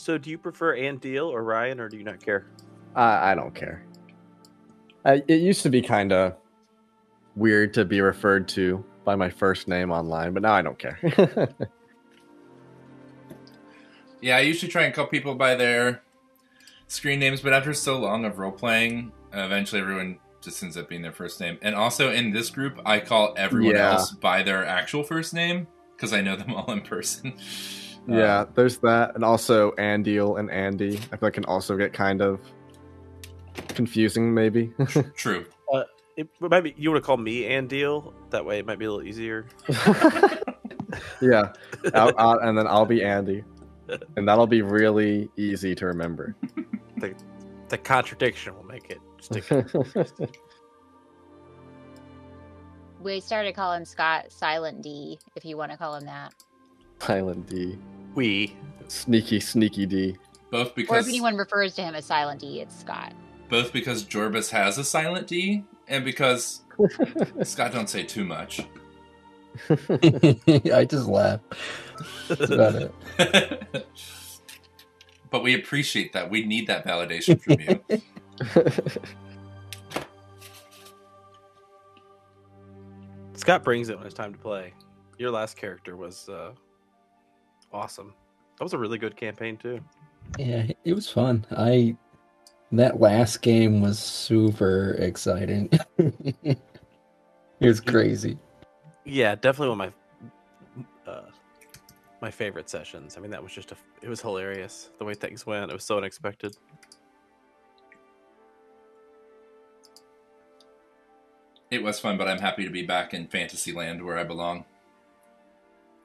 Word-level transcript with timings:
So, 0.00 0.16
do 0.18 0.30
you 0.30 0.38
prefer 0.38 0.74
Ann 0.76 0.96
Deal 0.96 1.26
or 1.26 1.44
Ryan, 1.44 1.78
or 1.78 1.88
do 1.88 1.96
you 1.98 2.04
not 2.04 2.24
care? 2.24 2.46
I, 2.96 3.32
I 3.32 3.34
don't 3.34 3.54
care. 3.54 3.84
I, 5.04 5.22
it 5.28 5.40
used 5.40 5.62
to 5.62 5.70
be 5.70 5.82
kind 5.82 6.12
of 6.12 6.34
weird 7.36 7.74
to 7.74 7.84
be 7.84 8.00
referred 8.00 8.48
to 8.48 8.84
by 9.04 9.14
my 9.14 9.28
first 9.30 9.68
name 9.68 9.90
online, 9.90 10.32
but 10.32 10.42
now 10.42 10.52
I 10.52 10.62
don't 10.62 10.78
care. 10.78 10.98
Yeah, 14.22 14.36
I 14.36 14.40
usually 14.40 14.70
try 14.70 14.82
and 14.82 14.92
call 14.94 15.06
people 15.06 15.34
by 15.34 15.54
their 15.54 16.02
screen 16.88 17.20
names, 17.20 17.40
but 17.40 17.54
after 17.54 17.72
so 17.72 17.98
long 17.98 18.26
of 18.26 18.38
role 18.38 18.52
playing, 18.52 19.12
eventually 19.32 19.80
everyone 19.80 20.18
just 20.42 20.62
ends 20.62 20.76
up 20.76 20.90
being 20.90 21.00
their 21.00 21.10
first 21.10 21.40
name. 21.40 21.58
And 21.62 21.74
also 21.74 22.10
in 22.12 22.30
this 22.30 22.50
group, 22.50 22.78
I 22.84 23.00
call 23.00 23.32
everyone 23.38 23.76
Yeah. 23.76 23.92
else 23.92 24.10
by 24.10 24.42
their 24.42 24.62
actual 24.66 25.04
first 25.04 25.32
name 25.32 25.68
because 25.96 26.12
I 26.12 26.20
know 26.20 26.36
them 26.36 26.52
all 26.54 26.70
in 26.70 26.82
person. 26.82 27.32
Yeah, 28.06 28.40
Uh, 28.40 28.46
there's 28.54 28.78
that, 28.78 29.14
and 29.14 29.24
also 29.24 29.72
Andiel 29.72 30.38
and 30.38 30.50
Andy. 30.50 30.96
I 30.96 31.16
feel 31.16 31.18
like 31.22 31.34
can 31.34 31.44
also 31.44 31.76
get 31.76 31.92
kind 31.92 32.20
of 32.22 32.40
confusing, 33.68 34.32
maybe. 34.34 34.72
true. 35.16 35.46
It, 36.16 36.28
it 36.42 36.50
might 36.50 36.60
be 36.62 36.74
you 36.76 36.90
want 36.90 37.02
to 37.02 37.06
call 37.06 37.16
me 37.16 37.46
Ann 37.46 37.66
Deal. 37.66 38.12
That 38.30 38.44
way, 38.44 38.58
it 38.58 38.66
might 38.66 38.78
be 38.78 38.84
a 38.84 38.90
little 38.92 39.06
easier. 39.06 39.46
yeah, 41.22 41.52
I'll, 41.94 42.12
I'll- 42.18 42.38
and 42.40 42.58
then 42.58 42.66
I'll 42.66 42.84
be 42.84 43.02
Andy, 43.02 43.42
and 44.16 44.28
that'll 44.28 44.46
be 44.46 44.60
really 44.62 45.30
easy 45.36 45.74
to 45.76 45.86
remember. 45.86 46.34
The 47.68 47.78
contradiction 47.78 48.54
will 48.56 48.64
make 48.64 48.90
it 48.90 48.98
stick. 49.20 49.44
We 53.02 53.20
started 53.20 53.54
calling 53.54 53.86
Scott 53.86 54.30
Silent 54.30 54.82
D, 54.82 55.18
if 55.34 55.42
you 55.44 55.56
want 55.56 55.72
to 55.72 55.78
call 55.78 55.94
him 55.96 56.04
that. 56.04 56.34
Silent 57.00 57.48
D, 57.48 57.78
we. 58.14 58.54
sneaky, 58.88 59.40
sneaky 59.40 59.86
D. 59.86 60.16
Both 60.50 60.74
because. 60.74 60.90
Or 60.90 60.94
because 60.94 61.06
if 61.06 61.10
anyone 61.10 61.36
refers 61.36 61.74
to 61.76 61.82
him 61.82 61.94
as 61.94 62.04
Silent 62.04 62.40
D, 62.40 62.60
it's 62.60 62.78
Scott. 62.78 63.12
both 63.48 63.72
because 63.72 64.04
Jorbus 64.04 64.50
has 64.50 64.78
a 64.78 64.84
silent 64.84 65.26
D, 65.26 65.64
and 65.88 66.04
because 66.04 66.62
Scott 67.42 67.72
don't 67.72 67.88
say 67.88 68.02
too 68.02 68.24
much. 68.24 68.60
I 69.70 70.86
just 70.88 71.06
laugh. 71.08 71.40
That's 72.28 72.50
about 72.50 72.74
it. 72.76 72.94
but 75.30 75.42
we 75.42 75.54
appreciate 75.54 76.12
that. 76.12 76.30
We 76.30 76.44
need 76.44 76.66
that 76.68 76.86
validation 76.86 77.40
from 77.40 77.58
you. 77.60 77.80
Scott 83.34 83.64
brings 83.64 83.88
it 83.88 83.96
when 83.96 84.06
it's 84.06 84.14
time 84.14 84.32
to 84.32 84.38
play. 84.38 84.72
Your 85.18 85.30
last 85.30 85.56
character 85.56 85.96
was 85.96 86.28
uh, 86.28 86.52
awesome. 87.72 88.14
That 88.58 88.64
was 88.64 88.72
a 88.72 88.78
really 88.78 88.98
good 88.98 89.16
campaign 89.16 89.56
too. 89.56 89.80
Yeah, 90.38 90.66
it 90.84 90.92
was 90.94 91.08
fun. 91.08 91.46
I 91.50 91.96
that 92.72 93.00
last 93.00 93.42
game 93.42 93.80
was 93.80 93.98
super 93.98 94.92
exciting. 94.98 95.70
it 95.98 96.58
was 97.60 97.80
crazy. 97.80 98.38
Yeah, 99.04 99.34
definitely 99.34 99.76
one 99.76 99.80
of 99.80 99.94
my 101.06 101.12
uh, 101.12 101.30
my 102.20 102.30
favorite 102.30 102.68
sessions. 102.68 103.16
I 103.16 103.20
mean, 103.20 103.30
that 103.30 103.42
was 103.42 103.52
just 103.52 103.72
a. 103.72 103.76
It 104.02 104.08
was 104.08 104.20
hilarious 104.20 104.90
the 104.98 105.04
way 105.04 105.14
things 105.14 105.46
went. 105.46 105.70
It 105.70 105.74
was 105.74 105.84
so 105.84 105.98
unexpected. 105.98 106.56
It 111.70 111.82
was 111.82 112.00
fun, 112.00 112.18
but 112.18 112.28
I'm 112.28 112.40
happy 112.40 112.64
to 112.64 112.70
be 112.70 112.82
back 112.82 113.14
in 113.14 113.28
Fantasyland 113.28 114.04
where 114.04 114.18
I 114.18 114.24
belong. 114.24 114.64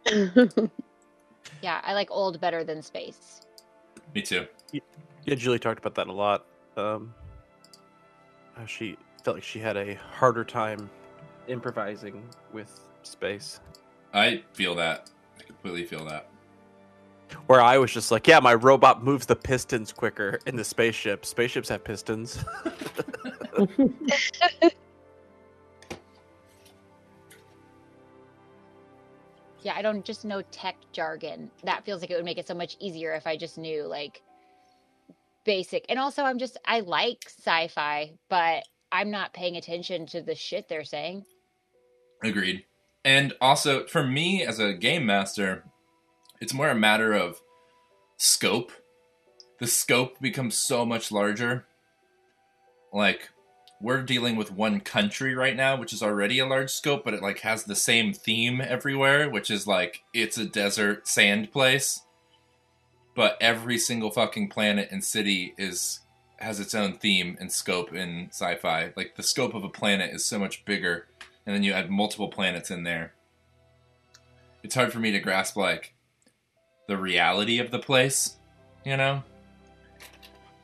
Yeah, 1.62 1.82
I 1.84 1.94
like 1.94 2.10
old 2.12 2.40
better 2.40 2.64
than 2.64 2.82
space. 2.82 3.42
Me 4.14 4.22
too. 4.22 4.48
Yeah, 4.72 5.36
Julie 5.36 5.60
talked 5.60 5.80
about 5.80 5.96
that 5.96 6.08
a 6.08 6.12
lot. 6.12 6.46
Um, 6.78 7.14
how 8.56 8.66
she 8.66 8.98
felt 9.24 9.38
like 9.38 9.44
she 9.44 9.60
had 9.60 9.76
a 9.76 9.96
harder 9.96 10.44
time 10.44 10.90
improvising 11.48 12.24
with 12.54 12.80
space. 13.04 13.60
I 14.14 14.44
feel 14.54 14.76
that. 14.76 15.10
I 15.40 15.44
completely 15.44 15.86
feel 15.86 16.06
that. 16.06 16.30
Where 17.48 17.62
I 17.62 17.78
was 17.78 17.92
just 17.92 18.12
like, 18.12 18.28
yeah, 18.28 18.40
my 18.40 18.54
robot 18.54 19.04
moves 19.04 19.26
the 19.26 19.36
pistons 19.36 19.92
quicker 19.92 20.40
in 20.46 20.56
the 20.56 20.64
spaceship. 20.64 21.26
Spaceships 21.26 21.70
have 21.70 21.84
pistons. 21.84 22.46
Yeah, 29.66 29.74
I 29.76 29.82
don't 29.82 30.06
just 30.06 30.26
know 30.26 30.44
tech 30.52 30.76
jargon. 30.92 31.50
That 31.64 31.84
feels 31.84 32.00
like 32.00 32.12
it 32.12 32.16
would 32.16 32.24
make 32.24 32.38
it 32.38 32.48
so 32.48 32.54
much 32.54 32.78
easier 32.80 33.16
if 33.16 33.26
I 33.26 33.36
just 33.36 33.58
knew 33.58 33.86
like 33.86 34.22
basic. 35.44 35.88
And 35.90 35.98
also, 35.98 36.22
I'm 36.22 36.38
just, 36.38 36.60
I 36.66 36.82
like 36.82 37.24
sci 37.26 37.68
fi, 37.70 38.12
but 38.30 38.64
I'm 38.92 39.10
not 39.10 39.34
paying 39.34 39.58
attention 39.58 40.06
to 40.08 40.22
the 40.22 40.36
shit 40.36 40.70
they're 40.70 40.84
saying. 40.84 41.26
Agreed. 42.24 42.66
And 43.04 43.34
also, 43.42 43.88
for 43.88 44.04
me 44.04 44.46
as 44.46 44.60
a 44.60 44.72
game 44.72 45.08
master, 45.08 45.64
it's 46.40 46.54
more 46.54 46.70
a 46.70 46.76
matter 46.76 47.14
of 47.14 47.42
scope. 48.18 48.72
The 49.60 49.66
scope 49.66 50.20
becomes 50.22 50.56
so 50.56 50.86
much 50.86 51.12
larger. 51.12 51.66
Like, 52.94 53.30
we're 53.86 54.02
dealing 54.02 54.36
with 54.36 54.52
one 54.52 54.80
country 54.80 55.36
right 55.36 55.56
now, 55.56 55.76
which 55.76 55.94
is 55.94 56.02
already 56.02 56.40
a 56.40 56.48
large 56.48 56.72
scope, 56.72 57.06
but 57.06 57.14
it 57.14 57.22
like 57.22 57.42
has 57.42 57.66
the 57.66 57.76
same 57.76 58.14
theme 58.14 58.60
everywhere, 58.60 59.30
which 59.30 59.52
is 59.52 59.68
like 59.68 60.04
it's 60.12 60.40
a 60.40 60.46
desert 60.46 61.08
sand 61.08 61.52
place. 61.52 62.02
But 63.14 63.38
every 63.40 63.78
single 63.78 64.10
fucking 64.10 64.50
planet 64.50 64.90
and 64.90 65.04
city 65.04 65.54
is 65.60 66.00
has 66.38 66.60
its 66.60 66.74
own 66.74 66.98
theme 66.98 67.38
and 67.40 67.52
scope 67.52 67.94
in 67.94 68.30
sci-fi. 68.32 68.92
Like 68.96 69.18
the 69.18 69.22
scope 69.22 69.54
of 69.54 69.64
a 69.64 69.70
planet 69.70 70.16
is 70.16 70.26
so 70.26 70.40
much 70.40 70.66
bigger 70.66 71.06
and 71.46 71.56
then 71.56 71.62
you 71.62 71.72
add 71.72 71.92
multiple 71.92 72.30
planets 72.30 72.72
in 72.72 72.86
there. 72.86 73.14
It's 74.64 74.74
hard 74.74 74.92
for 74.92 75.00
me 75.00 75.12
to 75.12 75.20
grasp 75.20 75.58
like 75.58 75.94
the 76.88 76.98
reality 76.98 77.60
of 77.60 77.70
the 77.70 77.78
place, 77.78 78.38
you 78.84 78.98
know? 78.98 79.22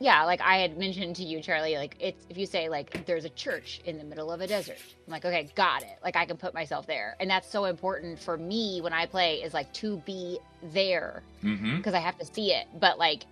Yeah, 0.02 0.24
like 0.24 0.40
I 0.40 0.56
had 0.56 0.76
mentioned 0.76 1.14
to 1.16 1.22
you, 1.24 1.40
Charlie, 1.40 1.76
like 1.76 1.94
it's 2.00 2.26
if 2.28 2.36
you 2.36 2.44
say 2.44 2.68
like 2.68 3.06
there's 3.06 3.24
a 3.24 3.28
church 3.30 3.80
in 3.84 3.98
the 3.98 4.04
middle 4.04 4.32
of 4.32 4.40
a 4.40 4.48
desert, 4.48 4.78
I'm 5.06 5.12
like, 5.12 5.24
okay, 5.24 5.48
got 5.54 5.82
it. 5.82 5.96
Like 6.02 6.16
I 6.16 6.24
can 6.26 6.36
put 6.36 6.52
myself 6.54 6.88
there. 6.88 7.14
And 7.20 7.30
that's 7.30 7.48
so 7.48 7.66
important 7.66 8.18
for 8.18 8.36
me 8.36 8.80
when 8.80 8.92
I 8.92 9.06
play 9.06 9.36
is 9.42 9.54
like 9.54 9.72
to 9.74 9.98
be 9.98 10.38
there 10.72 11.22
Mm-hmm. 11.44 11.76
because 11.76 11.94
I 11.94 12.00
have 12.00 12.18
to 12.18 12.24
see 12.26 12.52
it. 12.52 12.66
But 12.80 12.98
like, 12.98 13.26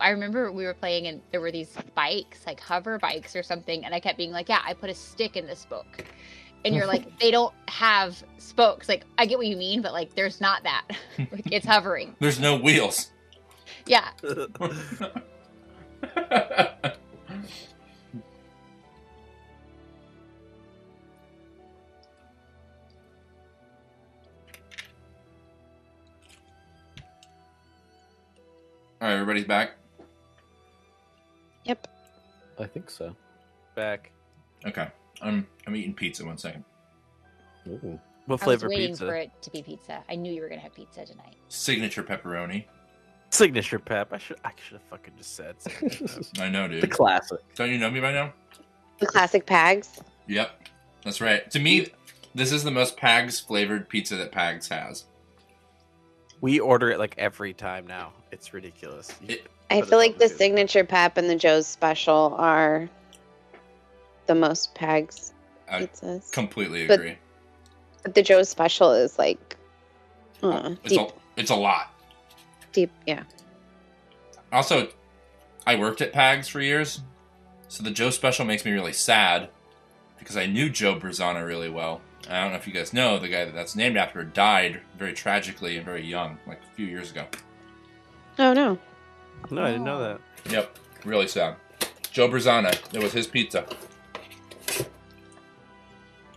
I 0.00 0.10
remember 0.10 0.50
we 0.50 0.64
were 0.64 0.74
playing 0.74 1.06
and 1.06 1.20
there 1.30 1.40
were 1.40 1.52
these 1.52 1.72
bikes, 1.94 2.44
like 2.46 2.58
hover 2.58 2.98
bikes 2.98 3.36
or 3.36 3.42
something, 3.44 3.84
and 3.84 3.94
I 3.94 4.00
kept 4.00 4.18
being 4.18 4.32
like, 4.32 4.48
"Yeah, 4.48 4.62
I 4.64 4.74
put 4.74 4.90
a 4.90 4.94
stick 4.94 5.36
in 5.36 5.46
this 5.46 5.64
book," 5.66 6.04
and 6.64 6.74
you're 6.74 6.86
like, 6.86 7.18
"They 7.20 7.30
don't 7.30 7.54
have 7.68 8.20
spokes." 8.38 8.88
Like, 8.88 9.04
I 9.18 9.26
get 9.26 9.38
what 9.38 9.46
you 9.46 9.56
mean, 9.56 9.80
but 9.82 9.92
like, 9.92 10.14
there's 10.16 10.40
not 10.40 10.62
that. 10.64 10.86
like, 11.18 11.52
it's 11.52 11.66
hovering. 11.66 12.16
There's 12.18 12.40
no 12.40 12.56
wheels. 12.56 13.10
Yeah, 13.86 14.08
All 29.02 29.08
right, 29.08 29.14
everybody's 29.14 29.46
back. 29.46 29.76
Yep. 31.64 31.86
I 32.58 32.66
think 32.66 32.90
so. 32.90 33.16
Back. 33.74 34.10
Okay, 34.66 34.88
I'm 35.22 35.46
I'm 35.66 35.74
eating 35.74 35.94
pizza. 35.94 36.24
One 36.24 36.36
second. 36.36 36.64
Ooh. 37.66 37.98
What 38.26 38.42
I 38.42 38.46
was 38.46 38.60
flavor 38.60 38.68
waiting 38.68 38.88
pizza? 38.88 39.06
for 39.06 39.14
it 39.16 39.30
to 39.40 39.50
be 39.50 39.62
pizza. 39.62 40.04
I 40.10 40.16
knew 40.16 40.32
you 40.32 40.42
were 40.42 40.48
gonna 40.50 40.60
have 40.60 40.74
pizza 40.74 41.06
tonight. 41.06 41.36
Signature 41.48 42.02
pepperoni. 42.02 42.66
Signature 43.40 43.78
pep. 43.78 44.12
I 44.12 44.18
should. 44.18 44.36
I 44.44 44.50
should 44.62 44.74
have 44.74 44.82
fucking 44.90 45.14
just 45.16 45.34
said. 45.34 45.56
I 46.40 46.48
know, 46.50 46.68
dude. 46.68 46.82
the 46.82 46.86
classic. 46.86 47.38
Don't 47.54 47.70
you 47.70 47.78
know 47.78 47.90
me 47.90 47.98
by 48.00 48.12
now? 48.12 48.32
The 48.98 49.06
classic 49.06 49.46
Pags. 49.46 50.00
Yep, 50.26 50.50
that's 51.04 51.20
right. 51.22 51.50
To 51.52 51.58
me, 51.58 51.88
this 52.34 52.52
is 52.52 52.62
the 52.64 52.70
most 52.70 52.98
Pags 52.98 53.44
flavored 53.44 53.88
pizza 53.88 54.16
that 54.16 54.30
Pags 54.30 54.68
has. 54.68 55.04
we 56.42 56.60
order 56.60 56.90
it 56.90 56.98
like 56.98 57.14
every 57.16 57.54
time 57.54 57.86
now. 57.86 58.12
It's 58.30 58.52
ridiculous. 58.54 59.10
It- 59.26 59.46
I 59.70 59.80
feel 59.82 59.98
like 59.98 60.18
the 60.18 60.28
too. 60.28 60.34
signature 60.36 60.84
pep 60.84 61.16
and 61.16 61.30
the 61.30 61.34
Joe's 61.36 61.66
special 61.66 62.34
are 62.38 62.88
the 64.26 64.34
most 64.34 64.74
Pags 64.74 65.32
I 65.70 65.82
pizzas. 65.82 66.30
completely 66.32 66.86
But- 66.86 66.98
agree. 67.00 67.16
but 68.02 68.14
the 68.14 68.22
Joe's 68.22 68.48
special 68.50 68.92
is 68.92 69.18
like 69.18 69.56
uh, 70.42 70.74
It's 70.84 70.92
deep, 70.94 71.00
a 71.00 71.12
it's 71.40 71.50
a 71.50 71.54
lot. 71.56 71.94
Deep. 72.72 72.90
Yeah. 73.06 73.24
Also, 74.52 74.88
I 75.66 75.76
worked 75.76 76.00
at 76.00 76.12
Pags 76.12 76.48
for 76.48 76.60
years, 76.60 77.00
so 77.68 77.82
the 77.82 77.90
Joe 77.90 78.10
special 78.10 78.44
makes 78.44 78.64
me 78.64 78.72
really 78.72 78.92
sad 78.92 79.48
because 80.18 80.36
I 80.36 80.46
knew 80.46 80.68
Joe 80.68 80.98
Berzana 80.98 81.46
really 81.46 81.70
well. 81.70 82.00
I 82.28 82.40
don't 82.42 82.50
know 82.50 82.56
if 82.56 82.66
you 82.66 82.72
guys 82.72 82.92
know 82.92 83.18
the 83.18 83.28
guy 83.28 83.44
that 83.44 83.54
that's 83.54 83.74
named 83.76 83.96
after 83.96 84.22
died 84.24 84.80
very 84.98 85.12
tragically 85.12 85.76
and 85.76 85.84
very 85.84 86.04
young, 86.04 86.38
like 86.46 86.60
a 86.60 86.74
few 86.76 86.86
years 86.86 87.10
ago. 87.10 87.24
Oh 88.38 88.52
no. 88.52 88.78
No, 89.50 89.62
I 89.62 89.68
didn't 89.70 89.84
know 89.84 90.00
that. 90.00 90.20
Yep, 90.50 90.78
really 91.04 91.28
sad. 91.28 91.56
Joe 92.10 92.28
Brazana. 92.28 92.72
It 92.94 93.02
was 93.02 93.12
his 93.12 93.26
pizza. 93.26 93.64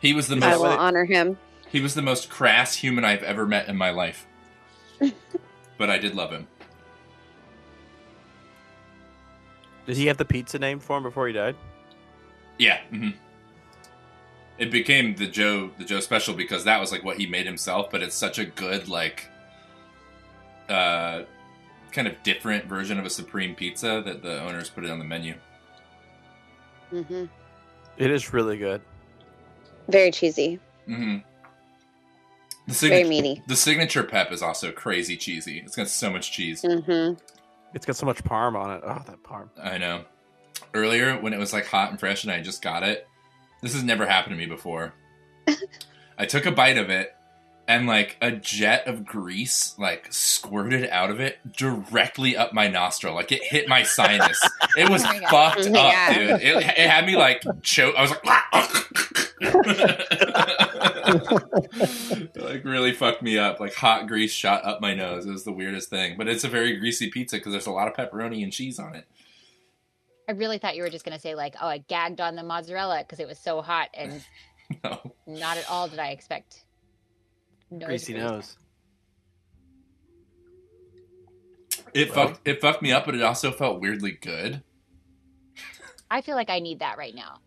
He 0.01 0.13
was 0.13 0.27
the 0.27 0.35
I 0.35 0.39
most. 0.39 0.59
will 0.59 0.67
honor 0.67 1.05
him. 1.05 1.37
He 1.69 1.79
was 1.79 1.95
the 1.95 2.01
most 2.01 2.29
crass 2.29 2.75
human 2.75 3.03
I've 3.03 3.23
ever 3.23 3.45
met 3.47 3.67
in 3.67 3.75
my 3.77 3.89
life. 3.89 4.27
but 5.77 5.89
I 5.89 5.97
did 5.97 6.15
love 6.15 6.31
him. 6.31 6.47
Did 9.85 9.97
he 9.97 10.05
have 10.07 10.17
the 10.17 10.25
pizza 10.25 10.57
name 10.59 10.79
for 10.79 10.97
him 10.97 11.03
before 11.03 11.27
he 11.27 11.33
died? 11.33 11.55
Yeah. 12.57 12.79
hmm 12.89 13.09
It 14.57 14.71
became 14.71 15.15
the 15.15 15.27
Joe 15.27 15.71
the 15.77 15.83
Joe 15.85 15.99
special 15.99 16.33
because 16.33 16.63
that 16.63 16.79
was 16.79 16.91
like 16.91 17.03
what 17.03 17.17
he 17.17 17.25
made 17.25 17.45
himself, 17.45 17.89
but 17.91 18.01
it's 18.01 18.15
such 18.15 18.39
a 18.39 18.45
good 18.45 18.87
like 18.87 19.27
uh 20.69 21.23
kind 21.91 22.07
of 22.07 22.15
different 22.23 22.65
version 22.65 22.97
of 22.97 23.05
a 23.05 23.09
supreme 23.09 23.53
pizza 23.53 24.01
that 24.05 24.23
the 24.23 24.41
owners 24.41 24.69
put 24.69 24.83
it 24.85 24.89
on 24.89 24.97
the 24.99 25.05
menu. 25.05 25.35
hmm 26.89 27.25
It 27.97 28.09
is 28.09 28.33
really 28.33 28.57
good. 28.57 28.81
Very 29.89 30.11
cheesy. 30.11 30.59
hmm 30.85 31.17
The 32.67 32.73
Very 32.73 33.01
signature, 33.03 33.09
meaty. 33.09 33.41
the 33.47 33.55
signature 33.55 34.03
pep 34.03 34.31
is 34.31 34.41
also 34.41 34.71
crazy 34.71 35.17
cheesy. 35.17 35.59
It's 35.65 35.75
got 35.75 35.89
so 35.89 36.09
much 36.09 36.31
cheese. 36.31 36.61
hmm 36.61 37.13
It's 37.73 37.85
got 37.85 37.95
so 37.97 38.05
much 38.05 38.23
parm 38.23 38.55
on 38.55 38.71
it. 38.77 38.81
Oh, 38.85 39.01
that 39.05 39.21
parm. 39.23 39.49
I 39.61 39.77
know. 39.77 40.05
Earlier, 40.73 41.19
when 41.19 41.33
it 41.33 41.39
was 41.39 41.51
like 41.53 41.65
hot 41.67 41.91
and 41.91 41.99
fresh 41.99 42.23
and 42.23 42.31
I 42.31 42.39
just 42.41 42.61
got 42.61 42.83
it, 42.83 43.05
this 43.61 43.73
has 43.73 43.83
never 43.83 44.05
happened 44.05 44.33
to 44.35 44.37
me 44.39 44.45
before. 44.45 44.93
I 46.17 46.25
took 46.25 46.45
a 46.45 46.51
bite 46.51 46.77
of 46.77 46.89
it 46.89 47.13
and 47.67 47.85
like 47.87 48.17
a 48.21 48.29
jet 48.31 48.87
of 48.87 49.05
grease 49.05 49.73
like 49.79 50.07
squirted 50.11 50.89
out 50.89 51.09
of 51.09 51.19
it 51.21 51.39
directly 51.57 52.35
up 52.37 52.53
my 52.53 52.67
nostril. 52.67 53.13
Like 53.15 53.31
it 53.31 53.43
hit 53.43 53.67
my 53.67 53.83
sinus. 53.83 54.41
It 54.77 54.89
was 54.89 55.03
Oh 55.03 55.07
my 55.07 55.19
fucked 55.29 55.67
up, 55.67 55.73
God. 55.73 56.13
dude. 56.15 56.29
It, 56.41 56.57
it 56.57 56.89
had 56.89 57.05
me 57.05 57.15
like 57.15 57.43
choke. 57.61 57.93
I 57.95 58.01
was 58.01 58.09
like, 58.09 58.23
like 62.35 62.63
really 62.63 62.91
fucked 62.93 63.21
me 63.21 63.37
up. 63.37 63.59
Like 63.59 63.73
hot 63.73 64.07
grease 64.07 64.31
shot 64.33 64.63
up 64.65 64.81
my 64.81 64.93
nose. 64.93 65.25
It 65.25 65.31
was 65.31 65.43
the 65.43 65.51
weirdest 65.51 65.89
thing. 65.89 66.15
But 66.17 66.27
it's 66.27 66.43
a 66.43 66.47
very 66.49 66.77
greasy 66.79 67.09
pizza 67.09 67.37
because 67.37 67.51
there's 67.51 67.67
a 67.67 67.71
lot 67.71 67.87
of 67.87 67.93
pepperoni 67.93 68.43
and 68.43 68.51
cheese 68.51 68.79
on 68.79 68.95
it. 68.95 69.05
I 70.27 70.31
really 70.33 70.57
thought 70.57 70.75
you 70.75 70.83
were 70.83 70.89
just 70.89 71.03
gonna 71.05 71.19
say 71.19 71.35
like, 71.35 71.55
oh, 71.61 71.67
I 71.67 71.79
gagged 71.79 72.21
on 72.21 72.35
the 72.35 72.43
mozzarella 72.43 72.99
because 72.99 73.19
it 73.19 73.27
was 73.27 73.37
so 73.39 73.61
hot, 73.61 73.89
and 73.93 74.23
No. 74.83 75.13
not 75.27 75.57
at 75.57 75.69
all 75.69 75.87
did 75.87 75.99
I 75.99 76.09
expect. 76.09 76.63
nose 77.69 77.87
Greasy 77.87 78.13
grease. 78.13 78.23
nose. 78.25 78.57
It 81.93 82.15
Well- 82.15 82.27
fucked 82.29 82.47
it 82.47 82.61
fucked 82.61 82.81
me 82.81 82.91
up, 82.91 83.05
but 83.05 83.15
it 83.15 83.21
also 83.21 83.51
felt 83.51 83.81
weirdly 83.81 84.11
good. 84.11 84.63
I 86.09 86.21
feel 86.21 86.35
like 86.35 86.49
I 86.49 86.59
need 86.59 86.79
that 86.79 86.97
right 86.97 87.13
now. 87.15 87.39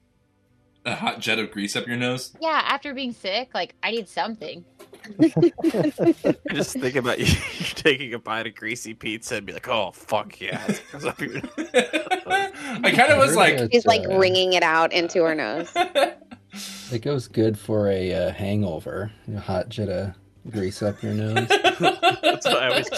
A 0.87 0.95
hot 0.95 1.19
jet 1.21 1.39
of 1.41 1.51
grease 1.51 1.75
up 1.75 1.87
your 1.89 1.97
nose. 1.97 2.33
Yeah, 2.41 2.63
after 2.65 2.95
being 2.95 3.13
sick, 3.13 3.51
like 3.53 3.75
I 3.83 3.91
need 3.91 4.09
something. 4.09 4.65
I 5.21 5.33
just 6.53 6.79
think 6.79 6.95
about 6.95 7.19
you 7.19 7.27
taking 7.75 8.15
a 8.15 8.19
bite 8.21 8.47
of 8.47 8.55
greasy 8.55 8.95
pizza 8.95 9.35
and 9.37 9.47
be 9.47 9.53
like, 9.53 9.67
oh, 9.69 9.91
fuck 9.93 10.41
yeah. 10.41 10.65
It 10.69 10.83
goes 10.93 11.05
up 11.05 11.21
your- 11.21 11.43
I 11.59 12.93
kind 12.95 13.13
of 13.13 13.19
was 13.19 13.35
like, 13.35 13.59
she's 13.73 13.85
like 13.85 14.09
uh, 14.09 14.17
wringing 14.17 14.53
it 14.53 14.63
out 14.63 14.93
into 14.93 15.23
her 15.25 15.35
nose. 15.35 15.71
It 16.93 17.03
goes 17.03 17.27
good 17.29 17.59
for 17.59 17.89
a 17.89 18.13
uh, 18.13 18.33
hangover. 18.33 19.11
A 19.35 19.41
hot 19.41 19.69
jet 19.69 19.89
of 19.89 20.15
grease 20.53 20.83
up 20.83 21.03
your 21.03 21.15
nose. 21.15 21.49
That's 21.49 22.47
what 22.47 22.63
I 22.63 22.69
always 22.69 22.89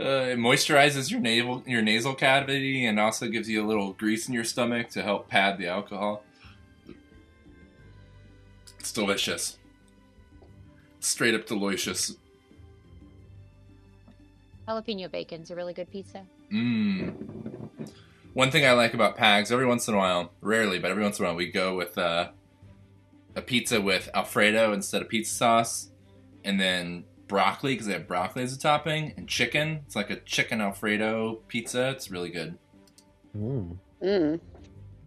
Uh, 0.00 0.30
it 0.30 0.38
moisturizes 0.38 1.10
your 1.10 1.20
nasal 1.20 1.62
your 1.66 1.82
nasal 1.82 2.14
cavity 2.14 2.86
and 2.86 2.98
also 2.98 3.28
gives 3.28 3.50
you 3.50 3.62
a 3.62 3.66
little 3.66 3.92
grease 3.92 4.28
in 4.28 4.34
your 4.34 4.44
stomach 4.44 4.88
to 4.88 5.02
help 5.02 5.28
pad 5.28 5.58
the 5.58 5.66
alcohol. 5.66 6.24
It's 8.78 8.92
delicious. 8.92 9.58
Straight 11.00 11.34
up 11.34 11.46
delicious. 11.46 12.16
Jalapeno 14.66 15.10
bacon's 15.10 15.50
a 15.50 15.56
really 15.56 15.74
good 15.74 15.90
pizza. 15.90 16.22
Mmm. 16.50 17.12
One 18.32 18.50
thing 18.50 18.64
I 18.64 18.72
like 18.72 18.94
about 18.94 19.18
Pags, 19.18 19.50
every 19.52 19.66
once 19.66 19.86
in 19.88 19.94
a 19.94 19.98
while, 19.98 20.32
rarely, 20.40 20.78
but 20.78 20.90
every 20.90 21.02
once 21.02 21.18
in 21.18 21.24
a 21.24 21.28
while, 21.28 21.36
we 21.36 21.50
go 21.50 21.76
with 21.76 21.98
uh, 21.98 22.30
a 23.34 23.42
pizza 23.42 23.80
with 23.80 24.08
Alfredo 24.14 24.72
instead 24.72 25.02
of 25.02 25.08
pizza 25.08 25.34
sauce, 25.34 25.90
and 26.44 26.60
then 26.60 27.04
broccoli 27.30 27.74
because 27.74 27.86
they 27.86 27.92
have 27.92 28.08
broccoli 28.08 28.42
as 28.42 28.52
a 28.52 28.58
topping, 28.58 29.14
and 29.16 29.28
chicken. 29.28 29.82
It's 29.86 29.94
like 29.94 30.10
a 30.10 30.16
chicken 30.16 30.60
Alfredo 30.60 31.34
pizza. 31.46 31.90
It's 31.90 32.10
really 32.10 32.30
good. 32.30 32.58
Mm. 33.38 33.76
Mm. 34.02 34.40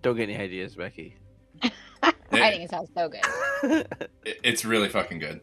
Don't 0.02 0.16
get 0.16 0.30
any 0.30 0.38
ideas, 0.38 0.76
Becky. 0.76 1.18
I 1.62 1.72
It- 2.02 2.14
think 2.32 2.64
it 2.64 2.70
sounds 2.70 2.90
so 2.96 3.10
good. 3.10 3.26
it- 4.26 4.40
it's 4.42 4.64
really 4.64 4.88
fucking 4.88 5.20
good. 5.20 5.42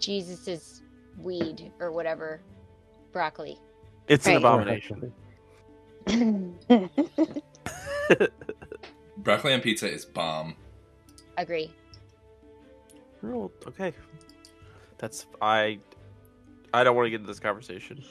Jesus's 0.00 0.82
weed 1.18 1.70
or 1.78 1.92
whatever. 1.92 2.40
Broccoli. 3.12 3.58
It's 4.08 4.26
an 4.26 4.36
abomination. 4.36 5.12
Broccoli 9.18 9.52
on 9.54 9.60
pizza 9.60 9.90
is 9.90 10.04
bomb. 10.06 10.56
Agree. 11.36 11.70
Well, 13.24 13.50
okay. 13.68 13.92
That's 14.98 15.26
I. 15.40 15.78
I 16.72 16.82
don't 16.82 16.96
want 16.96 17.06
to 17.06 17.10
get 17.10 17.16
into 17.20 17.28
this 17.28 17.40
conversation. 17.40 18.02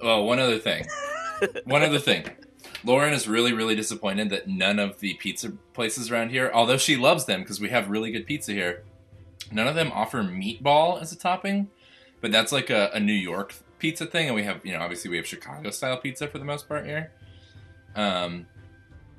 Oh, 0.00 0.22
one 0.22 0.38
other 0.38 0.58
thing. 0.58 0.86
one 1.64 1.82
other 1.82 1.98
thing. 1.98 2.24
Lauren 2.84 3.12
is 3.12 3.28
really, 3.28 3.52
really 3.52 3.74
disappointed 3.74 4.30
that 4.30 4.48
none 4.48 4.78
of 4.78 4.98
the 5.00 5.14
pizza 5.14 5.52
places 5.72 6.10
around 6.10 6.30
here, 6.30 6.50
although 6.52 6.76
she 6.76 6.96
loves 6.96 7.26
them 7.26 7.40
because 7.40 7.60
we 7.60 7.68
have 7.68 7.88
really 7.88 8.10
good 8.10 8.26
pizza 8.26 8.52
here, 8.52 8.84
none 9.52 9.68
of 9.68 9.74
them 9.74 9.92
offer 9.92 10.22
meatball 10.22 11.00
as 11.00 11.12
a 11.12 11.18
topping. 11.18 11.68
But 12.20 12.32
that's 12.32 12.52
like 12.52 12.68
a, 12.68 12.90
a 12.92 13.00
New 13.00 13.12
York 13.12 13.54
pizza 13.78 14.06
thing, 14.06 14.26
and 14.26 14.34
we 14.34 14.42
have, 14.42 14.64
you 14.64 14.72
know, 14.72 14.80
obviously 14.80 15.10
we 15.10 15.16
have 15.16 15.26
Chicago 15.26 15.70
style 15.70 15.98
pizza 15.98 16.26
for 16.28 16.38
the 16.38 16.44
most 16.44 16.68
part 16.68 16.84
here. 16.84 17.12
Um, 17.94 18.46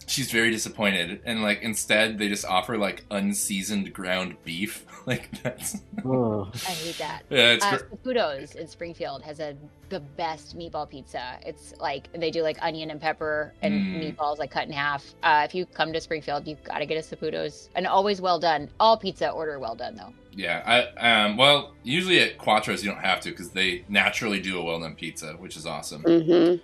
she's 0.07 0.31
very 0.31 0.51
disappointed, 0.51 1.21
and 1.25 1.41
like 1.41 1.61
instead 1.61 2.17
they 2.17 2.27
just 2.29 2.45
offer 2.45 2.77
like 2.77 3.03
unseasoned 3.11 3.93
ground 3.93 4.35
beef. 4.43 4.85
like 5.07 5.41
that's 5.41 5.81
Oh. 6.05 6.49
I 6.53 6.71
hate 6.71 6.97
that. 6.99 7.23
yeah, 7.29 7.53
it's 7.53 7.65
Uh, 7.65 7.77
gr- 7.77 7.95
Saputo's 7.95 8.53
in 8.55 8.67
Springfield 8.67 9.23
has 9.23 9.39
a 9.39 9.55
the 9.89 9.99
best 9.99 10.57
meatball 10.57 10.87
pizza. 10.89 11.37
It's 11.45 11.73
like 11.79 12.07
they 12.13 12.29
do 12.31 12.43
like 12.43 12.57
onion 12.61 12.91
and 12.91 13.01
pepper 13.01 13.53
and 13.61 13.73
Mm. 13.73 14.15
meatballs 14.15 14.37
like 14.37 14.51
cut 14.51 14.67
in 14.67 14.73
half. 14.73 15.03
Uh, 15.23 15.41
if 15.45 15.53
you 15.55 15.65
come 15.65 15.91
to 15.93 15.99
Springfield, 15.99 16.47
you've 16.47 16.63
got 16.63 16.77
to 16.79 16.85
get 16.85 16.97
a 16.97 17.01
Saputo's 17.15 17.69
and 17.75 17.85
always 17.87 18.21
well 18.21 18.39
done. 18.39 18.69
All 18.79 18.95
pizza 18.97 19.29
order 19.29 19.59
well 19.59 19.75
done 19.75 19.95
though. 19.95 20.13
Yeah, 20.33 20.61
I 20.97 21.25
um 21.25 21.35
well 21.37 21.73
usually 21.83 22.19
at 22.21 22.37
Quattro's 22.37 22.83
you 22.83 22.91
don't 22.91 23.01
have 23.03 23.19
to 23.21 23.31
because 23.31 23.49
they 23.49 23.83
naturally 23.89 24.39
do 24.39 24.59
a 24.59 24.63
well 24.63 24.79
done 24.79 24.95
pizza, 24.95 25.33
which 25.33 25.57
is 25.57 25.65
awesome. 25.65 26.03
hmm 26.03 26.55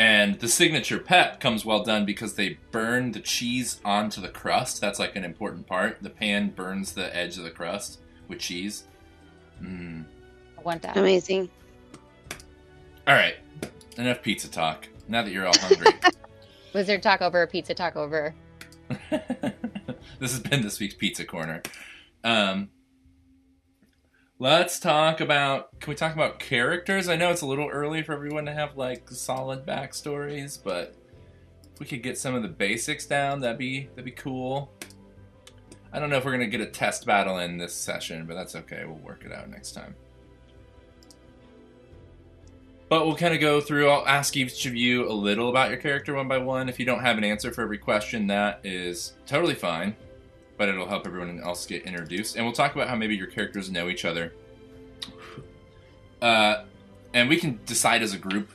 And 0.00 0.40
the 0.40 0.48
signature 0.48 0.98
pep 0.98 1.40
comes 1.40 1.66
well 1.66 1.82
done 1.82 2.06
because 2.06 2.32
they 2.32 2.56
burn 2.70 3.12
the 3.12 3.20
cheese 3.20 3.82
onto 3.84 4.22
the 4.22 4.30
crust. 4.30 4.80
That's 4.80 4.98
like 4.98 5.14
an 5.14 5.26
important 5.26 5.66
part. 5.66 5.98
The 6.00 6.08
pan 6.08 6.48
burns 6.56 6.94
the 6.94 7.14
edge 7.14 7.36
of 7.36 7.44
the 7.44 7.50
crust 7.50 8.00
with 8.26 8.38
cheese. 8.38 8.84
Mm. 9.62 10.06
I 10.56 10.62
want 10.62 10.80
that. 10.80 10.96
Amazing. 10.96 11.50
All 13.06 13.14
right, 13.14 13.34
enough 13.98 14.22
pizza 14.22 14.50
talk. 14.50 14.88
Now 15.06 15.22
that 15.22 15.32
you're 15.32 15.46
all 15.46 15.58
hungry, 15.58 15.92
Lizard 16.72 17.02
talk 17.02 17.20
over, 17.20 17.46
pizza 17.46 17.74
talk 17.74 17.94
over. 17.94 18.34
this 19.10 20.30
has 20.32 20.40
been 20.40 20.62
this 20.62 20.80
week's 20.80 20.94
pizza 20.94 21.26
corner. 21.26 21.60
Um, 22.24 22.70
let's 24.40 24.80
talk 24.80 25.20
about. 25.20 25.78
Can 25.78 25.90
we 25.90 25.94
talk 25.94 26.14
about 26.14 26.40
characters? 26.40 27.08
I 27.08 27.14
know 27.14 27.30
it's 27.30 27.42
a 27.42 27.46
little 27.46 27.68
early 27.68 28.02
for 28.02 28.12
everyone 28.12 28.46
to 28.46 28.52
have 28.52 28.76
like 28.76 29.08
solid 29.10 29.64
backstories, 29.64 30.58
but 30.60 30.96
if 31.72 31.78
we 31.78 31.86
could 31.86 32.02
get 32.02 32.18
some 32.18 32.34
of 32.34 32.42
the 32.42 32.48
basics 32.48 33.06
down, 33.06 33.40
that'd 33.40 33.58
be 33.58 33.88
that'd 33.90 34.04
be 34.04 34.10
cool. 34.10 34.72
I 35.92 36.00
don't 36.00 36.10
know 36.10 36.16
if 36.16 36.24
we're 36.24 36.32
gonna 36.32 36.46
get 36.48 36.60
a 36.60 36.66
test 36.66 37.06
battle 37.06 37.38
in 37.38 37.58
this 37.58 37.74
session, 37.74 38.26
but 38.26 38.34
that's 38.34 38.56
okay. 38.56 38.84
We'll 38.84 38.96
work 38.96 39.24
it 39.24 39.32
out 39.32 39.48
next 39.48 39.72
time. 39.72 39.94
But 42.88 43.06
we'll 43.06 43.16
kind 43.16 43.34
of 43.34 43.40
go 43.40 43.60
through. 43.60 43.88
I'll 43.88 44.06
ask 44.06 44.36
each 44.36 44.66
of 44.66 44.74
you 44.74 45.08
a 45.08 45.12
little 45.12 45.48
about 45.48 45.70
your 45.70 45.78
character 45.78 46.14
one 46.14 46.26
by 46.26 46.38
one. 46.38 46.68
If 46.68 46.80
you 46.80 46.86
don't 46.86 47.00
have 47.00 47.18
an 47.18 47.24
answer 47.24 47.52
for 47.52 47.62
every 47.62 47.78
question, 47.78 48.26
that 48.28 48.60
is 48.64 49.12
totally 49.26 49.54
fine. 49.54 49.94
But 50.60 50.68
it'll 50.68 50.86
help 50.86 51.06
everyone 51.06 51.40
else 51.40 51.64
get 51.64 51.84
introduced. 51.84 52.36
And 52.36 52.44
we'll 52.44 52.52
talk 52.52 52.74
about 52.74 52.90
how 52.90 52.94
maybe 52.94 53.16
your 53.16 53.28
characters 53.28 53.70
know 53.70 53.88
each 53.88 54.04
other. 54.04 54.34
Uh, 56.20 56.64
and 57.14 57.30
we 57.30 57.38
can 57.38 57.60
decide 57.64 58.02
as 58.02 58.12
a 58.12 58.18
group 58.18 58.50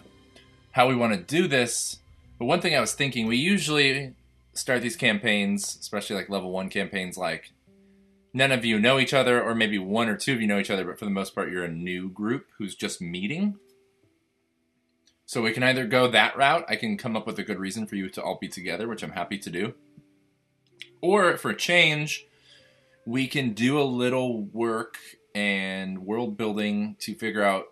how 0.69 0.87
we 0.87 0.95
want 0.95 1.13
to 1.13 1.19
do 1.19 1.47
this. 1.47 1.97
But 2.37 2.45
one 2.45 2.61
thing 2.61 2.75
I 2.75 2.79
was 2.79 2.93
thinking, 2.93 3.25
we 3.25 3.37
usually 3.37 4.13
start 4.53 4.83
these 4.83 4.95
campaigns, 4.95 5.79
especially 5.81 6.15
like 6.15 6.29
level 6.29 6.51
one 6.51 6.69
campaigns, 6.69 7.17
like 7.17 7.53
none 8.35 8.51
of 8.51 8.63
you 8.63 8.79
know 8.79 8.99
each 8.99 9.15
other, 9.15 9.41
or 9.41 9.55
maybe 9.55 9.79
one 9.79 10.07
or 10.07 10.15
two 10.15 10.33
of 10.33 10.41
you 10.41 10.45
know 10.45 10.59
each 10.59 10.69
other, 10.69 10.85
but 10.85 10.99
for 10.99 11.05
the 11.05 11.11
most 11.11 11.33
part, 11.33 11.51
you're 11.51 11.63
a 11.63 11.71
new 11.71 12.07
group 12.07 12.45
who's 12.59 12.75
just 12.75 13.01
meeting. 13.01 13.57
So 15.25 15.41
we 15.41 15.53
can 15.53 15.63
either 15.63 15.87
go 15.87 16.07
that 16.09 16.37
route. 16.37 16.65
I 16.69 16.75
can 16.75 16.99
come 16.99 17.15
up 17.15 17.25
with 17.25 17.39
a 17.39 17.43
good 17.43 17.57
reason 17.57 17.87
for 17.87 17.95
you 17.95 18.09
to 18.09 18.21
all 18.21 18.37
be 18.39 18.47
together, 18.47 18.87
which 18.87 19.01
I'm 19.01 19.13
happy 19.13 19.39
to 19.39 19.49
do. 19.49 19.73
Or 21.05 21.37
for 21.37 21.51
a 21.51 21.55
change, 21.55 22.25
we 23.05 23.27
can 23.27 23.53
do 23.53 23.79
a 23.79 23.83
little 23.83 24.41
work 24.41 24.97
and 25.35 25.99
world 26.03 26.35
building 26.35 26.95
to 27.01 27.13
figure 27.13 27.43
out 27.43 27.65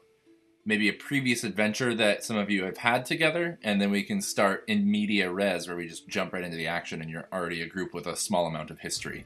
maybe 0.65 0.87
a 0.87 0.93
previous 0.93 1.43
adventure 1.43 1.95
that 1.95 2.23
some 2.23 2.37
of 2.37 2.51
you 2.51 2.63
have 2.65 2.77
had 2.77 3.07
together, 3.07 3.57
and 3.63 3.81
then 3.81 3.89
we 3.89 4.03
can 4.03 4.21
start 4.21 4.63
in 4.67 4.89
media 4.89 5.31
res, 5.31 5.67
where 5.67 5.75
we 5.75 5.87
just 5.87 6.07
jump 6.07 6.31
right 6.31 6.43
into 6.43 6.57
the 6.57 6.67
action, 6.67 7.01
and 7.01 7.09
you're 7.09 7.27
already 7.33 7.63
a 7.63 7.65
group 7.65 7.91
with 7.91 8.05
a 8.05 8.15
small 8.15 8.45
amount 8.45 8.69
of 8.69 8.79
history. 8.79 9.25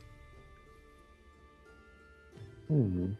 Hmm. 2.69 3.11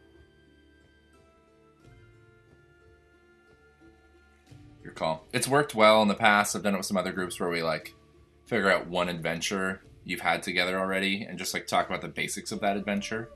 Your 4.82 4.94
call. 4.94 5.26
It's 5.34 5.46
worked 5.46 5.74
well 5.74 6.00
in 6.00 6.08
the 6.08 6.14
past. 6.14 6.56
I've 6.56 6.62
done 6.62 6.72
it 6.72 6.78
with 6.78 6.86
some 6.86 6.96
other 6.96 7.12
groups 7.12 7.38
where 7.38 7.50
we 7.50 7.62
like 7.62 7.94
figure 8.46 8.70
out 8.70 8.86
one 8.86 9.10
adventure 9.10 9.82
you've 10.08 10.20
had 10.20 10.42
together 10.42 10.78
already, 10.78 11.22
and 11.22 11.38
just 11.38 11.54
like 11.54 11.66
talk 11.66 11.86
about 11.88 12.00
the 12.00 12.08
basics 12.08 12.50
of 12.50 12.60
that 12.60 12.76
adventure. 12.76 13.28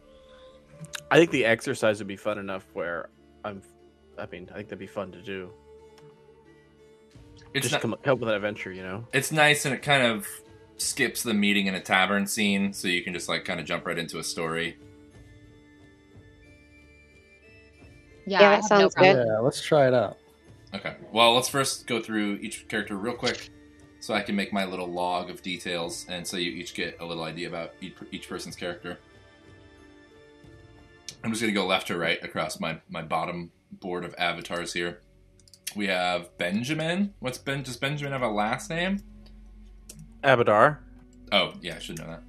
I 1.10 1.18
think 1.18 1.30
the 1.30 1.44
exercise 1.44 1.98
would 1.98 2.08
be 2.08 2.16
fun 2.16 2.38
enough 2.38 2.66
where 2.72 3.10
I'm. 3.44 3.62
I 4.18 4.26
mean, 4.26 4.48
I 4.50 4.56
think 4.56 4.68
that'd 4.68 4.78
be 4.78 4.86
fun 4.86 5.12
to 5.12 5.22
do. 5.22 5.50
It's 7.54 7.64
Just 7.68 7.72
not, 7.74 7.82
come, 7.82 7.94
come 8.02 8.14
up 8.14 8.20
with 8.20 8.28
that 8.28 8.36
adventure, 8.36 8.72
you 8.72 8.82
know. 8.82 9.06
it's 9.12 9.30
nice, 9.30 9.66
and 9.66 9.74
it 9.74 9.82
kind 9.82 10.02
of 10.02 10.26
skips 10.78 11.22
the 11.22 11.34
meeting 11.34 11.66
in 11.66 11.74
a 11.74 11.80
tavern 11.80 12.26
scene, 12.26 12.72
so 12.72 12.88
you 12.88 13.02
can 13.02 13.12
just 13.12 13.28
like 13.28 13.44
kind 13.44 13.60
of 13.60 13.66
jump 13.66 13.86
right 13.86 13.98
into 13.98 14.18
a 14.18 14.24
story. 14.24 14.78
Yeah, 18.26 18.40
Yeah, 18.40 18.50
that 18.50 18.64
sounds 18.64 18.96
no 18.96 19.02
good. 19.02 19.26
Yeah, 19.26 19.38
let's 19.40 19.60
try 19.60 19.88
it 19.88 19.94
out. 19.94 20.16
Okay. 20.74 20.94
Well, 21.12 21.34
let's 21.34 21.48
first 21.48 21.86
go 21.86 22.00
through 22.00 22.36
each 22.36 22.66
character 22.68 22.96
real 22.96 23.14
quick, 23.14 23.50
so 24.02 24.14
I 24.14 24.20
can 24.20 24.34
make 24.34 24.52
my 24.52 24.64
little 24.64 24.88
log 24.88 25.30
of 25.30 25.42
details, 25.42 26.06
and 26.08 26.26
so 26.26 26.36
you 26.36 26.50
each 26.50 26.74
get 26.74 26.96
a 26.98 27.04
little 27.04 27.22
idea 27.22 27.46
about 27.46 27.70
each, 27.80 28.28
person's 28.28 28.56
character. 28.56 28.98
I'm 31.22 31.30
just 31.30 31.40
gonna 31.40 31.52
go 31.52 31.64
left 31.64 31.86
to 31.86 31.96
right 31.96 32.22
across 32.24 32.58
my 32.58 32.80
my 32.88 33.00
bottom 33.00 33.52
board 33.70 34.04
of 34.04 34.12
avatars 34.18 34.72
here. 34.72 35.02
We 35.76 35.86
have 35.86 36.36
Benjamin. 36.36 37.14
What's 37.20 37.38
Ben? 37.38 37.62
Does 37.62 37.76
Benjamin 37.76 38.12
have 38.12 38.22
a 38.22 38.28
last 38.28 38.68
name? 38.70 38.98
Abadar. 40.24 40.78
Oh, 41.30 41.54
yeah, 41.60 41.76
I 41.76 41.78
should 41.78 41.98
know 41.98 42.08
that. 42.08 42.22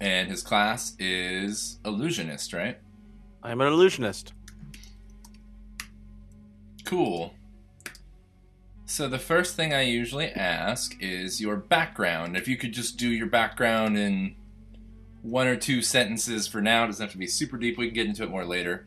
And 0.00 0.28
his 0.28 0.42
class 0.42 0.96
is 0.98 1.78
illusionist, 1.84 2.52
right? 2.52 2.78
I'm 3.44 3.60
an 3.60 3.68
illusionist. 3.68 4.32
Cool. 6.84 7.32
So 8.86 9.08
the 9.08 9.18
first 9.18 9.56
thing 9.56 9.72
I 9.72 9.82
usually 9.82 10.28
ask 10.28 10.96
is 11.00 11.40
your 11.40 11.56
background. 11.56 12.36
If 12.36 12.46
you 12.46 12.56
could 12.56 12.72
just 12.72 12.96
do 12.98 13.08
your 13.08 13.26
background 13.26 13.96
in 13.96 14.36
one 15.22 15.46
or 15.46 15.56
two 15.56 15.80
sentences 15.80 16.46
for 16.46 16.60
now, 16.60 16.84
it 16.84 16.88
doesn't 16.88 17.04
have 17.04 17.12
to 17.12 17.18
be 17.18 17.26
super 17.26 17.56
deep. 17.56 17.78
We 17.78 17.86
can 17.86 17.94
get 17.94 18.06
into 18.06 18.22
it 18.24 18.30
more 18.30 18.44
later. 18.44 18.86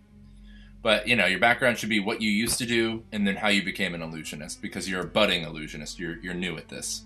But 0.83 1.07
you 1.07 1.15
know, 1.15 1.25
your 1.25 1.39
background 1.39 1.79
should 1.79 1.89
be 1.89 1.99
what 1.99 2.21
you 2.21 2.29
used 2.29 2.59
to 2.59 2.65
do, 2.65 3.03
and 3.11 3.27
then 3.27 3.35
how 3.35 3.49
you 3.49 3.63
became 3.63 3.95
an 3.95 4.01
illusionist, 4.01 4.61
because 4.61 4.87
you're 4.87 5.01
a 5.01 5.07
budding 5.07 5.43
illusionist. 5.43 5.99
You're 5.99 6.17
you're 6.19 6.35
new 6.35 6.55
at 6.57 6.69
this. 6.69 7.01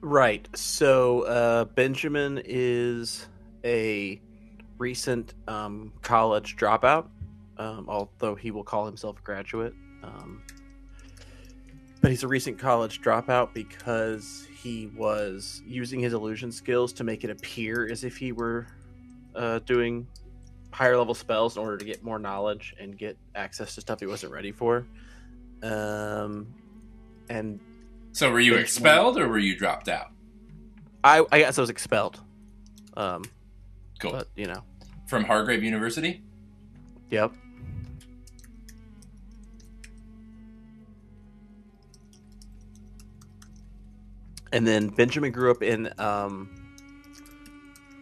Right. 0.00 0.48
So 0.54 1.22
uh, 1.22 1.64
Benjamin 1.64 2.40
is 2.44 3.26
a 3.64 4.20
recent 4.78 5.34
um, 5.48 5.92
college 6.00 6.56
dropout, 6.56 7.08
um, 7.58 7.86
although 7.88 8.36
he 8.36 8.50
will 8.50 8.64
call 8.64 8.86
himself 8.86 9.18
a 9.18 9.22
graduate. 9.22 9.74
Um, 10.02 10.42
but 12.00 12.10
he's 12.10 12.22
a 12.22 12.28
recent 12.28 12.58
college 12.58 13.02
dropout 13.02 13.52
because 13.52 14.46
he 14.62 14.86
was 14.96 15.62
using 15.66 16.00
his 16.00 16.12
illusion 16.14 16.50
skills 16.50 16.92
to 16.94 17.04
make 17.04 17.24
it 17.24 17.30
appear 17.30 17.88
as 17.90 18.04
if 18.04 18.16
he 18.16 18.32
were 18.32 18.66
uh, 19.34 19.58
doing 19.60 20.06
higher 20.72 20.96
level 20.96 21.14
spells 21.14 21.56
in 21.56 21.62
order 21.62 21.76
to 21.76 21.84
get 21.84 22.02
more 22.02 22.18
knowledge 22.18 22.74
and 22.80 22.96
get 22.96 23.18
access 23.34 23.74
to 23.74 23.80
stuff 23.80 24.00
he 24.00 24.06
wasn't 24.06 24.32
ready 24.32 24.52
for. 24.52 24.86
Um, 25.62 26.46
and 27.28 27.60
So 28.12 28.30
were 28.32 28.40
you 28.40 28.54
expelled 28.56 29.18
or 29.18 29.28
were 29.28 29.38
you 29.38 29.56
dropped 29.56 29.88
out? 29.88 30.06
I, 31.04 31.24
I 31.32 31.40
guess 31.40 31.58
I 31.58 31.60
was 31.60 31.70
expelled. 31.70 32.20
Um, 32.96 33.24
Cool. 33.98 34.12
but 34.12 34.28
you 34.36 34.46
know, 34.46 34.62
From 35.06 35.24
Hargrave 35.24 35.62
University. 35.62 36.22
yep. 37.10 37.32
And 44.52 44.66
then 44.66 44.88
Benjamin 44.88 45.32
grew 45.32 45.50
up 45.50 45.62
in 45.62 45.92
um, 45.98 46.50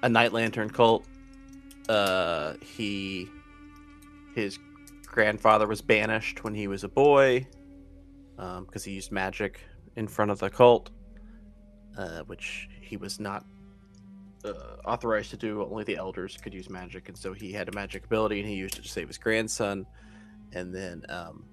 a 0.02 0.08
Night 0.08 0.32
Lantern 0.32 0.70
cult. 0.70 1.04
Uh, 1.88 2.54
he, 2.60 3.28
his 4.34 4.58
grandfather 5.06 5.66
was 5.66 5.82
banished 5.82 6.44
when 6.44 6.54
he 6.54 6.68
was 6.68 6.84
a 6.84 6.88
boy 6.88 7.46
because 8.36 8.84
he 8.84 8.92
used 8.92 9.10
magic 9.10 9.60
in 9.96 10.06
front 10.06 10.30
of 10.30 10.38
the 10.38 10.48
cult, 10.48 10.90
uh, 11.96 12.20
which 12.26 12.68
he 12.80 12.96
was 12.96 13.18
not 13.18 13.44
uh, 14.44 14.52
authorized 14.86 15.30
to 15.30 15.36
do. 15.36 15.62
Only 15.62 15.84
the 15.84 15.96
elders 15.96 16.36
could 16.36 16.54
use 16.54 16.70
magic, 16.70 17.08
and 17.08 17.18
so 17.18 17.32
he 17.32 17.52
had 17.52 17.68
a 17.68 17.72
magic 17.72 18.04
ability, 18.04 18.40
and 18.40 18.48
he 18.48 18.54
used 18.54 18.78
it 18.78 18.82
to 18.82 18.88
save 18.88 19.08
his 19.08 19.18
grandson. 19.18 19.86
And 20.52 20.74
then 20.74 21.04
um, 21.08 21.44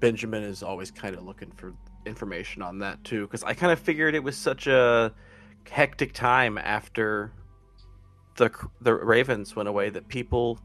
Benjamin 0.00 0.42
is 0.42 0.62
always 0.62 0.90
kind 0.90 1.14
of 1.14 1.24
looking 1.24 1.50
for 1.52 1.74
information 2.06 2.62
on 2.62 2.78
that 2.78 3.02
too, 3.04 3.26
because 3.26 3.44
I 3.44 3.54
kind 3.54 3.72
of 3.72 3.78
figured 3.78 4.14
it 4.14 4.24
was 4.24 4.36
such 4.36 4.66
a 4.66 5.12
hectic 5.68 6.12
time 6.12 6.58
after 6.58 7.32
the 8.36 8.50
the 8.80 8.94
Ravens 8.94 9.54
went 9.54 9.68
away 9.68 9.90
that 9.90 10.08
people 10.08 10.58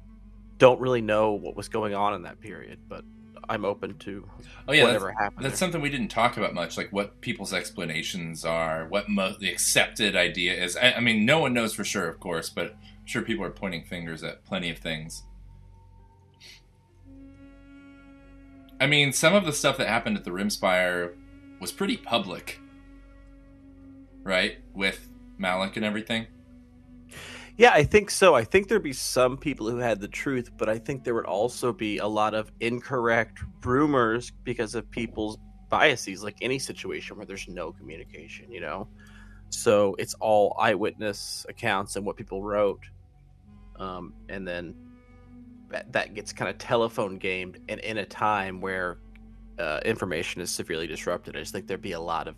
don't 0.57 0.79
really 0.79 1.01
know 1.01 1.33
what 1.33 1.55
was 1.55 1.67
going 1.67 1.93
on 1.93 2.13
in 2.13 2.23
that 2.23 2.39
period. 2.39 2.79
But 2.87 3.03
I'm 3.49 3.65
open 3.65 3.97
to 3.99 4.27
Oh 4.67 4.73
yeah, 4.73 4.85
that's, 4.85 4.87
whatever 4.87 5.11
happened. 5.11 5.45
that's 5.45 5.53
there. 5.53 5.57
something 5.57 5.81
we 5.81 5.89
didn't 5.89 6.07
talk 6.07 6.37
about 6.37 6.53
much. 6.53 6.77
Like 6.77 6.91
what 6.91 7.19
people's 7.21 7.53
explanations 7.53 8.45
are, 8.45 8.87
what 8.87 9.09
mo- 9.09 9.35
the 9.39 9.49
accepted 9.49 10.15
idea 10.15 10.53
is. 10.53 10.77
I, 10.77 10.93
I 10.93 10.99
mean, 11.01 11.25
no 11.25 11.39
one 11.39 11.53
knows 11.53 11.73
for 11.73 11.83
sure, 11.83 12.07
of 12.07 12.19
course, 12.19 12.49
but 12.49 12.71
I'm 12.71 13.05
sure 13.05 13.21
people 13.21 13.45
are 13.45 13.51
pointing 13.51 13.83
fingers 13.83 14.23
at 14.23 14.45
plenty 14.45 14.69
of 14.69 14.77
things. 14.79 15.23
I 18.85 18.87
mean, 18.87 19.13
some 19.13 19.33
of 19.33 19.45
the 19.45 19.51
stuff 19.51 19.77
that 19.77 19.87
happened 19.87 20.15
at 20.15 20.23
the 20.23 20.29
Rimspire 20.29 21.15
was 21.59 21.71
pretty 21.71 21.97
public, 21.97 22.61
right? 24.21 24.59
With 24.75 25.09
Malik 25.39 25.75
and 25.75 25.83
everything. 25.83 26.27
Yeah, 27.57 27.71
I 27.73 27.83
think 27.83 28.11
so. 28.11 28.35
I 28.35 28.43
think 28.43 28.67
there'd 28.67 28.83
be 28.83 28.93
some 28.93 29.37
people 29.37 29.67
who 29.67 29.77
had 29.77 29.99
the 29.99 30.07
truth, 30.07 30.51
but 30.55 30.69
I 30.69 30.77
think 30.77 31.03
there 31.03 31.15
would 31.15 31.25
also 31.25 31.73
be 31.73 31.97
a 31.97 32.05
lot 32.05 32.35
of 32.35 32.51
incorrect 32.59 33.39
rumors 33.63 34.31
because 34.43 34.75
of 34.75 34.87
people's 34.91 35.39
biases, 35.67 36.23
like 36.23 36.37
any 36.43 36.59
situation 36.59 37.17
where 37.17 37.25
there's 37.25 37.47
no 37.47 37.71
communication, 37.71 38.51
you 38.51 38.61
know? 38.61 38.87
So 39.49 39.95
it's 39.97 40.13
all 40.19 40.55
eyewitness 40.59 41.43
accounts 41.49 41.95
and 41.95 42.05
what 42.05 42.17
people 42.17 42.43
wrote. 42.43 42.83
Um, 43.79 44.13
and 44.29 44.47
then 44.47 44.75
that, 45.69 45.91
that 45.93 46.13
gets 46.13 46.31
kind 46.33 46.49
of 46.49 46.57
telephone 46.57 47.17
gamed 47.17 47.59
and 47.69 47.79
in 47.81 47.97
a 47.97 48.05
time 48.05 48.61
where 48.61 48.97
uh, 49.59 49.79
information 49.85 50.41
is 50.41 50.51
severely 50.51 50.87
disrupted. 50.87 51.35
I 51.35 51.39
just 51.39 51.51
think 51.53 51.67
there'd 51.67 51.81
be 51.81 51.93
a 51.93 51.99
lot 51.99 52.27
of 52.27 52.35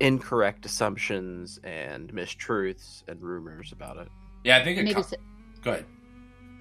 incorrect 0.00 0.64
assumptions 0.64 1.58
and 1.64 2.12
mistruths 2.12 3.02
and 3.08 3.20
rumors 3.20 3.72
about 3.72 3.96
it. 3.98 4.08
Yeah, 4.44 4.58
I 4.58 4.64
think 4.64 4.78
it. 4.78 4.84
Maybe 4.84 4.94
co- 4.94 5.00
s- 5.00 5.14
Go 5.62 5.72
ahead. 5.72 5.86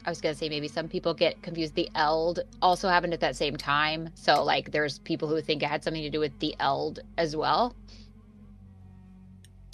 I 0.06 0.10
was 0.10 0.22
gonna 0.22 0.36
say 0.36 0.48
maybe 0.50 0.68
some 0.68 0.88
people 0.88 1.14
get 1.14 1.42
confused. 1.42 1.76
The 1.76 1.90
Eld 1.96 2.40
also 2.62 2.88
happened 2.88 3.14
at 3.14 3.20
that 3.20 3.36
same 3.36 3.58
time, 3.58 4.10
so 4.16 4.44
like 4.44 4.72
there's 4.72 5.00
people 5.00 5.28
who 5.28 5.42
think 5.42 5.62
it 5.64 5.68
had 5.68 5.84
something 5.84 6.02
to 6.02 6.10
do 6.10 6.20
with 6.20 6.38
the 6.40 6.56
Eld 6.60 7.00
as 7.18 7.36
well. 7.36 7.76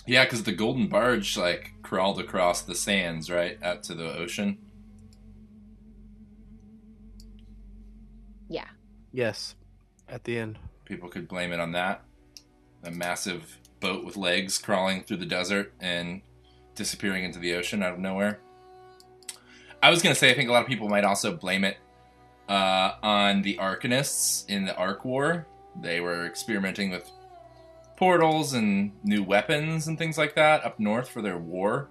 Yeah, 0.05 0.25
because 0.25 0.43
the 0.43 0.51
Golden 0.51 0.87
Barge 0.87 1.37
like 1.37 1.73
crawled 1.83 2.19
across 2.19 2.61
the 2.61 2.75
sands, 2.75 3.29
right, 3.29 3.57
out 3.63 3.83
to 3.83 3.93
the 3.93 4.11
ocean. 4.17 4.57
Yes, 9.13 9.55
at 10.09 10.23
the 10.23 10.37
end. 10.37 10.57
People 10.85 11.07
could 11.07 11.27
blame 11.27 11.53
it 11.53 11.59
on 11.59 11.71
that. 11.73 12.01
A 12.83 12.91
massive 12.91 13.59
boat 13.79 14.03
with 14.03 14.17
legs 14.17 14.57
crawling 14.57 15.03
through 15.03 15.17
the 15.17 15.25
desert 15.25 15.71
and 15.79 16.21
disappearing 16.75 17.23
into 17.23 17.39
the 17.39 17.53
ocean 17.53 17.83
out 17.83 17.93
of 17.93 17.99
nowhere. 17.99 18.39
I 19.81 19.89
was 19.89 20.01
going 20.01 20.13
to 20.13 20.19
say, 20.19 20.31
I 20.31 20.33
think 20.33 20.49
a 20.49 20.51
lot 20.51 20.63
of 20.63 20.67
people 20.67 20.89
might 20.89 21.03
also 21.03 21.35
blame 21.35 21.63
it 21.63 21.77
uh, 22.49 22.93
on 23.03 23.43
the 23.43 23.57
Arcanists 23.57 24.49
in 24.49 24.65
the 24.65 24.75
Ark 24.75 25.05
War. 25.05 25.45
They 25.79 26.01
were 26.01 26.25
experimenting 26.25 26.89
with 26.89 27.09
portals 27.97 28.53
and 28.53 28.91
new 29.03 29.23
weapons 29.23 29.87
and 29.87 29.97
things 29.97 30.17
like 30.17 30.35
that 30.35 30.65
up 30.65 30.79
north 30.79 31.09
for 31.09 31.21
their 31.21 31.37
war. 31.37 31.89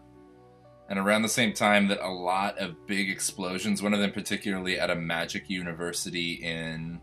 And 0.89 0.99
around 0.99 1.23
the 1.23 1.29
same 1.29 1.53
time 1.53 1.89
that 1.89 2.05
a 2.05 2.11
lot 2.11 2.59
of 2.59 2.87
big 2.87 3.09
explosions, 3.09 3.83
one 3.83 3.95
of 3.95 4.01
them 4.01 4.13
particularly 4.13 4.79
at 4.79 4.91
a 4.91 4.95
magic 4.95 5.49
university 5.49 6.33
in 6.35 7.01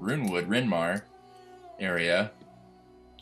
Runewood, 0.00 0.46
Rinmar 0.46 1.02
area, 1.78 2.32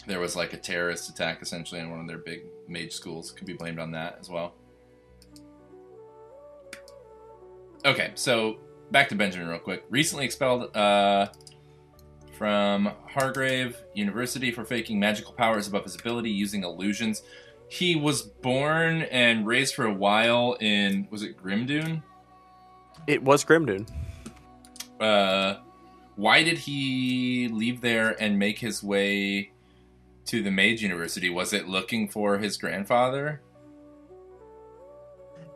there 0.07 0.21
was 0.21 0.37
like 0.37 0.53
a 0.53 0.57
terrorist 0.57 1.09
attack 1.09 1.43
essentially 1.43 1.81
in 1.81 1.91
one 1.91 2.01
of 2.01 2.07
their 2.07 2.19
big 2.19 2.43
mage 2.67 2.93
schools. 2.93 3.31
Could 3.33 3.47
be 3.47 3.53
blamed 3.53 3.79
on 3.79 3.93
that 3.93 4.19
as 4.21 4.29
well. 4.29 4.55
Okay, 7.85 8.11
so 8.15 8.59
back 8.91 9.09
to 9.11 9.15
Benjamin 9.15 9.49
real 9.49 9.59
quick. 9.59 9.85
Recently 9.89 10.25
expelled 10.25 10.75
uh, 10.77 11.29
from 12.33 12.93
Hargrave 13.07 13.77
University 13.95 14.51
for 14.51 14.65
faking 14.65 14.99
magical 14.99 15.33
powers 15.33 15.69
above 15.69 15.85
his 15.85 15.95
ability 15.95 16.31
using 16.31 16.65
illusions. 16.65 17.23
He 17.69 17.95
was 17.95 18.23
born 18.23 19.03
and 19.03 19.47
raised 19.47 19.75
for 19.75 19.85
a 19.85 19.93
while 19.93 20.57
in 20.61 21.07
was 21.11 21.23
it 21.23 21.37
Grimdune? 21.37 22.03
It 23.07 23.23
was 23.23 23.45
Grimdune. 23.45 23.89
Uh, 24.99 25.57
why 26.19 26.43
did 26.43 26.59
he 26.59 27.49
leave 27.53 27.81
there 27.81 28.21
and 28.21 28.37
make 28.37 28.59
his 28.59 28.83
way 28.83 29.53
to 30.25 30.43
the 30.43 30.51
Mage 30.51 30.83
University? 30.83 31.31
Was 31.31 31.53
it 31.53 31.69
looking 31.69 32.09
for 32.09 32.39
his 32.39 32.57
grandfather? 32.57 33.41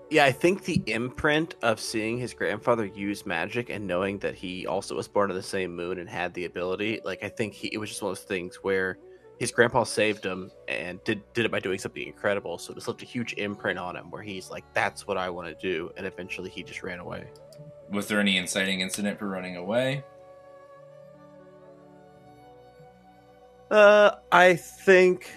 Yeah, 0.08 0.24
I 0.24 0.30
think 0.30 0.62
the 0.62 0.80
imprint 0.86 1.56
of 1.62 1.80
seeing 1.80 2.16
his 2.16 2.32
grandfather 2.32 2.86
use 2.86 3.26
magic 3.26 3.70
and 3.70 3.88
knowing 3.88 4.20
that 4.20 4.36
he 4.36 4.64
also 4.68 4.94
was 4.94 5.08
born 5.08 5.30
on 5.30 5.36
the 5.36 5.42
same 5.42 5.74
moon 5.74 5.98
and 5.98 6.08
had 6.08 6.32
the 6.32 6.44
ability, 6.44 7.00
like 7.04 7.24
I 7.24 7.28
think 7.28 7.54
he, 7.54 7.66
it 7.72 7.78
was 7.78 7.88
just 7.88 8.00
one 8.00 8.12
of 8.12 8.18
those 8.18 8.24
things 8.24 8.60
where 8.62 8.98
his 9.40 9.50
grandpa 9.50 9.82
saved 9.82 10.24
him 10.24 10.52
and 10.68 11.02
did 11.02 11.24
did 11.32 11.44
it 11.44 11.50
by 11.50 11.58
doing 11.58 11.80
something 11.80 12.06
incredible. 12.06 12.56
So 12.58 12.72
this 12.72 12.86
left 12.86 13.02
a 13.02 13.06
huge 13.06 13.34
imprint 13.36 13.80
on 13.80 13.96
him 13.96 14.12
where 14.12 14.22
he's 14.22 14.48
like, 14.48 14.62
"That's 14.74 15.08
what 15.08 15.18
I 15.18 15.28
want 15.28 15.48
to 15.48 15.54
do," 15.60 15.90
and 15.96 16.06
eventually 16.06 16.50
he 16.50 16.62
just 16.62 16.84
ran 16.84 17.00
away. 17.00 17.24
Was 17.90 18.06
there 18.06 18.20
any 18.20 18.36
inciting 18.36 18.80
incident 18.80 19.18
for 19.18 19.26
running 19.26 19.56
away? 19.56 20.04
Uh, 23.72 24.16
I 24.30 24.54
think 24.54 25.32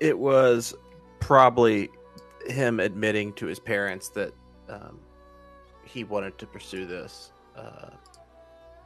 it 0.00 0.18
was 0.18 0.74
probably 1.20 1.88
him 2.46 2.80
admitting 2.80 3.32
to 3.34 3.46
his 3.46 3.60
parents 3.60 4.08
that 4.08 4.32
um, 4.68 4.98
he 5.84 6.02
wanted 6.02 6.36
to 6.38 6.46
pursue 6.48 6.84
this, 6.84 7.30
uh, 7.56 7.90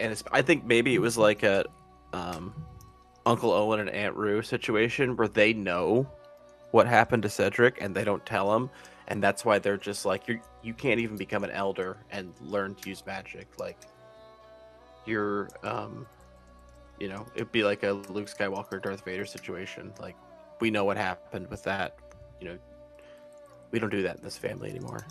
and 0.00 0.22
I 0.32 0.42
think 0.42 0.66
maybe 0.66 0.94
it 0.94 0.98
was 0.98 1.16
like 1.16 1.42
a 1.44 1.64
um, 2.12 2.54
Uncle 3.24 3.52
Owen 3.52 3.80
and 3.80 3.88
Aunt 3.88 4.16
Beru 4.16 4.42
situation 4.42 5.16
where 5.16 5.28
they 5.28 5.54
know 5.54 6.06
what 6.72 6.86
happened 6.86 7.22
to 7.22 7.30
Cedric 7.30 7.80
and 7.80 7.94
they 7.94 8.04
don't 8.04 8.26
tell 8.26 8.54
him, 8.54 8.68
and 9.08 9.22
that's 9.22 9.46
why 9.46 9.58
they're 9.58 9.78
just 9.78 10.04
like 10.04 10.28
you. 10.28 10.40
You 10.62 10.74
can't 10.74 11.00
even 11.00 11.16
become 11.16 11.42
an 11.42 11.52
elder 11.52 11.96
and 12.10 12.34
learn 12.42 12.74
to 12.74 12.90
use 12.90 13.02
magic. 13.06 13.48
Like 13.58 13.78
you're, 15.06 15.48
um, 15.62 16.06
you 16.98 17.08
know, 17.08 17.26
it'd 17.34 17.52
be 17.52 17.64
like 17.64 17.82
a 17.82 17.92
Luke 17.92 18.26
Skywalker, 18.26 18.82
Darth 18.82 19.04
Vader 19.04 19.24
situation. 19.24 19.92
Like 20.00 20.16
we 20.60 20.70
know 20.70 20.84
what 20.84 20.96
happened 20.96 21.48
with 21.50 21.62
that. 21.64 21.96
You 22.40 22.48
know, 22.48 22.58
we 23.70 23.78
don't 23.78 23.90
do 23.90 24.02
that 24.02 24.16
in 24.16 24.22
this 24.22 24.38
family 24.38 24.70
anymore. 24.70 25.04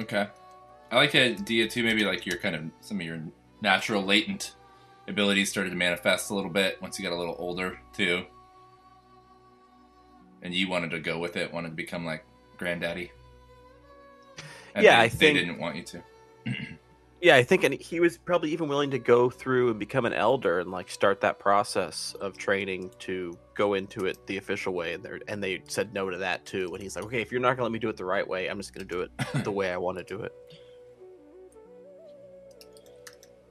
Okay. 0.00 0.28
I 0.90 0.96
like 0.96 1.12
the 1.12 1.20
idea 1.20 1.68
too. 1.68 1.82
Maybe 1.82 2.04
like 2.04 2.26
your 2.26 2.38
kind 2.38 2.56
of 2.56 2.64
some 2.80 3.00
of 3.00 3.06
your 3.06 3.20
natural 3.60 4.02
latent 4.02 4.54
abilities 5.08 5.50
started 5.50 5.70
to 5.70 5.76
manifest 5.76 6.30
a 6.30 6.34
little 6.34 6.50
bit 6.50 6.80
once 6.80 6.98
you 6.98 7.04
got 7.04 7.14
a 7.14 7.18
little 7.18 7.36
older 7.38 7.78
too, 7.92 8.24
and 10.42 10.54
you 10.54 10.68
wanted 10.68 10.90
to 10.92 11.00
go 11.00 11.18
with 11.18 11.36
it, 11.36 11.52
wanted 11.52 11.70
to 11.70 11.74
become 11.74 12.04
like 12.04 12.24
granddaddy. 12.56 13.12
And 14.74 14.84
Yeah, 14.84 14.98
they, 14.98 15.04
I 15.04 15.08
think- 15.08 15.36
they 15.36 15.44
didn't 15.44 15.58
want 15.58 15.76
you 15.76 15.82
to. 15.84 16.02
Yeah, 17.22 17.36
I 17.36 17.42
think, 17.42 17.64
and 17.64 17.74
he 17.74 18.00
was 18.00 18.16
probably 18.16 18.50
even 18.50 18.66
willing 18.66 18.90
to 18.92 18.98
go 18.98 19.28
through 19.28 19.68
and 19.68 19.78
become 19.78 20.06
an 20.06 20.14
elder 20.14 20.60
and 20.60 20.70
like 20.70 20.90
start 20.90 21.20
that 21.20 21.38
process 21.38 22.14
of 22.18 22.38
training 22.38 22.90
to 23.00 23.36
go 23.54 23.74
into 23.74 24.06
it 24.06 24.26
the 24.26 24.38
official 24.38 24.72
way. 24.72 24.94
And 24.94 25.04
they 25.04 25.18
and 25.28 25.44
they 25.44 25.60
said 25.68 25.92
no 25.92 26.08
to 26.08 26.16
that 26.16 26.46
too. 26.46 26.70
And 26.72 26.82
he's 26.82 26.96
like, 26.96 27.04
okay, 27.04 27.20
if 27.20 27.30
you're 27.30 27.42
not 27.42 27.56
gonna 27.56 27.64
let 27.64 27.72
me 27.72 27.78
do 27.78 27.90
it 27.90 27.98
the 27.98 28.06
right 28.06 28.26
way, 28.26 28.48
I'm 28.48 28.56
just 28.56 28.72
gonna 28.72 28.86
do 28.86 29.02
it 29.02 29.10
the 29.44 29.52
way 29.52 29.70
I 29.70 29.76
want 29.76 29.98
to 29.98 30.04
do 30.04 30.22
it. 30.22 30.32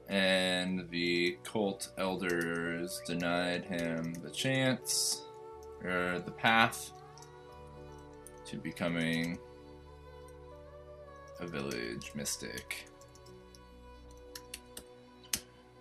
and 0.08 0.88
the 0.90 1.38
cult 1.44 1.92
elders 1.98 3.00
denied 3.06 3.64
him 3.64 4.12
the 4.24 4.30
chance 4.30 5.22
or 5.84 6.20
the 6.26 6.32
path 6.32 6.90
to 8.46 8.56
becoming 8.56 9.38
a 11.40 11.46
village 11.46 12.12
mystic. 12.14 12.86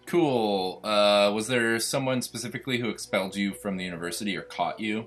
Cool. 0.05 0.79
Uh, 0.83 1.31
was 1.33 1.47
there 1.47 1.79
someone 1.79 2.21
specifically 2.21 2.77
who 2.79 2.89
expelled 2.89 3.35
you 3.35 3.53
from 3.53 3.77
the 3.77 3.83
university 3.83 4.35
or 4.35 4.41
caught 4.41 4.79
you? 4.79 5.05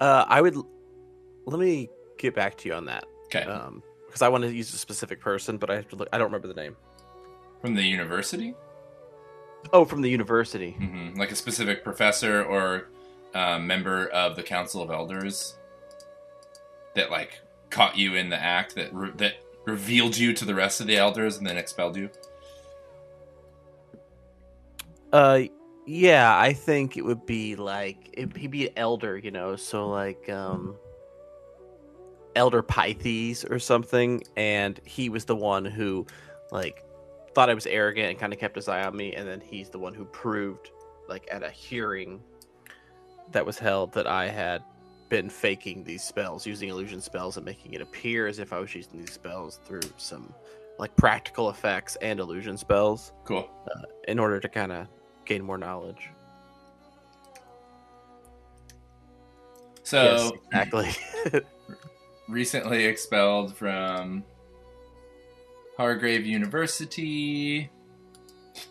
Uh, 0.00 0.24
I 0.26 0.40
would 0.40 0.56
let 1.44 1.58
me 1.60 1.90
get 2.16 2.34
back 2.34 2.56
to 2.58 2.68
you 2.68 2.74
on 2.74 2.84
that 2.86 3.04
Okay. 3.26 3.42
um, 3.42 3.82
because 4.06 4.22
I 4.22 4.28
want 4.28 4.44
to 4.44 4.52
use 4.52 4.72
a 4.72 4.78
specific 4.78 5.20
person, 5.20 5.58
but 5.58 5.68
I 5.70 5.74
have 5.76 5.88
to 5.88 5.96
look. 5.96 6.08
I 6.12 6.18
don't 6.18 6.26
remember 6.28 6.48
the 6.48 6.54
name. 6.54 6.76
From 7.60 7.74
the 7.74 7.82
university? 7.82 8.54
Oh, 9.72 9.84
from 9.84 10.00
the 10.00 10.08
university. 10.08 10.70
hmm 10.70 11.14
Like 11.18 11.30
a 11.32 11.36
specific 11.36 11.82
professor 11.84 12.42
or 12.44 12.88
uh, 13.34 13.58
member 13.58 14.06
of 14.08 14.36
the 14.36 14.42
Council 14.42 14.80
of 14.80 14.90
Elders 14.90 15.56
that 16.94 17.10
like 17.10 17.40
caught 17.70 17.96
you 17.96 18.14
in 18.14 18.28
the 18.28 18.40
act 18.40 18.74
that 18.74 18.92
re- 18.94 19.12
that 19.16 19.34
revealed 19.64 20.16
you 20.16 20.32
to 20.32 20.44
the 20.44 20.54
rest 20.54 20.80
of 20.80 20.86
the 20.86 20.96
elders 20.96 21.36
and 21.36 21.46
then 21.46 21.56
expelled 21.56 21.96
you. 21.96 22.10
Uh, 25.12 25.42
yeah, 25.86 26.38
I 26.38 26.52
think 26.52 26.96
it 26.96 27.04
would 27.04 27.24
be 27.24 27.56
like 27.56 28.10
it, 28.12 28.36
he'd 28.36 28.50
be 28.50 28.68
an 28.68 28.74
elder, 28.76 29.16
you 29.16 29.30
know, 29.30 29.56
so 29.56 29.88
like 29.88 30.28
um, 30.28 30.76
Elder 32.36 32.62
Pythes 32.62 33.50
or 33.50 33.58
something, 33.58 34.22
and 34.36 34.80
he 34.84 35.08
was 35.08 35.24
the 35.24 35.36
one 35.36 35.64
who 35.64 36.06
like 36.50 36.84
thought 37.34 37.48
I 37.50 37.54
was 37.54 37.66
arrogant 37.66 38.10
and 38.10 38.18
kind 38.18 38.32
of 38.32 38.38
kept 38.38 38.56
his 38.56 38.68
eye 38.68 38.82
on 38.84 38.96
me, 38.96 39.14
and 39.14 39.26
then 39.26 39.40
he's 39.40 39.70
the 39.70 39.78
one 39.78 39.94
who 39.94 40.04
proved, 40.04 40.70
like 41.08 41.26
at 41.30 41.42
a 41.42 41.50
hearing 41.50 42.20
that 43.32 43.44
was 43.44 43.58
held, 43.58 43.92
that 43.92 44.06
I 44.06 44.28
had 44.28 44.62
been 45.08 45.30
faking 45.30 45.84
these 45.84 46.02
spells, 46.02 46.46
using 46.46 46.68
illusion 46.68 47.00
spells, 47.00 47.36
and 47.36 47.46
making 47.46 47.72
it 47.74 47.80
appear 47.80 48.26
as 48.26 48.38
if 48.38 48.52
I 48.52 48.58
was 48.58 48.74
using 48.74 48.98
these 48.98 49.12
spells 49.12 49.60
through 49.64 49.80
some 49.96 50.32
like 50.78 50.94
practical 50.96 51.50
effects 51.50 51.96
and 51.96 52.20
illusion 52.20 52.56
spells 52.56 53.12
Cool. 53.24 53.50
Uh, 53.66 53.82
in 54.06 54.18
order 54.18 54.38
to 54.38 54.48
kind 54.48 54.70
of 54.72 54.86
gain 55.24 55.42
more 55.42 55.58
knowledge. 55.58 56.10
So 59.82 60.02
yes, 60.02 60.32
exactly. 60.46 61.42
recently 62.28 62.84
expelled 62.84 63.56
from 63.56 64.22
Hargrave 65.76 66.26
University. 66.26 67.70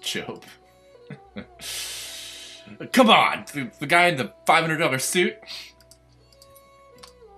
Job. 0.01 0.43
Come 2.91 3.09
on, 3.09 3.45
the, 3.53 3.71
the 3.79 3.87
guy 3.87 4.07
in 4.07 4.17
the 4.17 4.33
five 4.45 4.61
hundred 4.61 4.77
dollar 4.77 4.99
suit. 4.99 5.35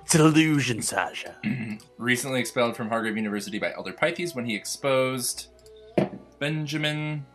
It's 0.09 0.15
an 0.15 0.21
illusion, 0.21 0.81
Sasha. 0.81 1.35
recently 1.99 2.39
expelled 2.39 2.75
from 2.75 2.89
Hargrave 2.89 3.15
University 3.15 3.59
by 3.59 3.71
Elder 3.73 3.93
Pythes 3.93 4.33
when 4.33 4.43
he 4.43 4.55
exposed 4.55 5.49
Benjamin 6.39 7.27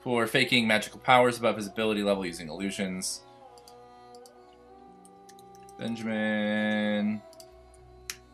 for 0.00 0.28
faking 0.28 0.68
magical 0.68 1.00
powers 1.00 1.38
above 1.38 1.56
his 1.56 1.66
ability 1.66 2.04
level 2.04 2.24
using 2.24 2.48
illusions. 2.48 3.22
Benjamin 5.76 7.20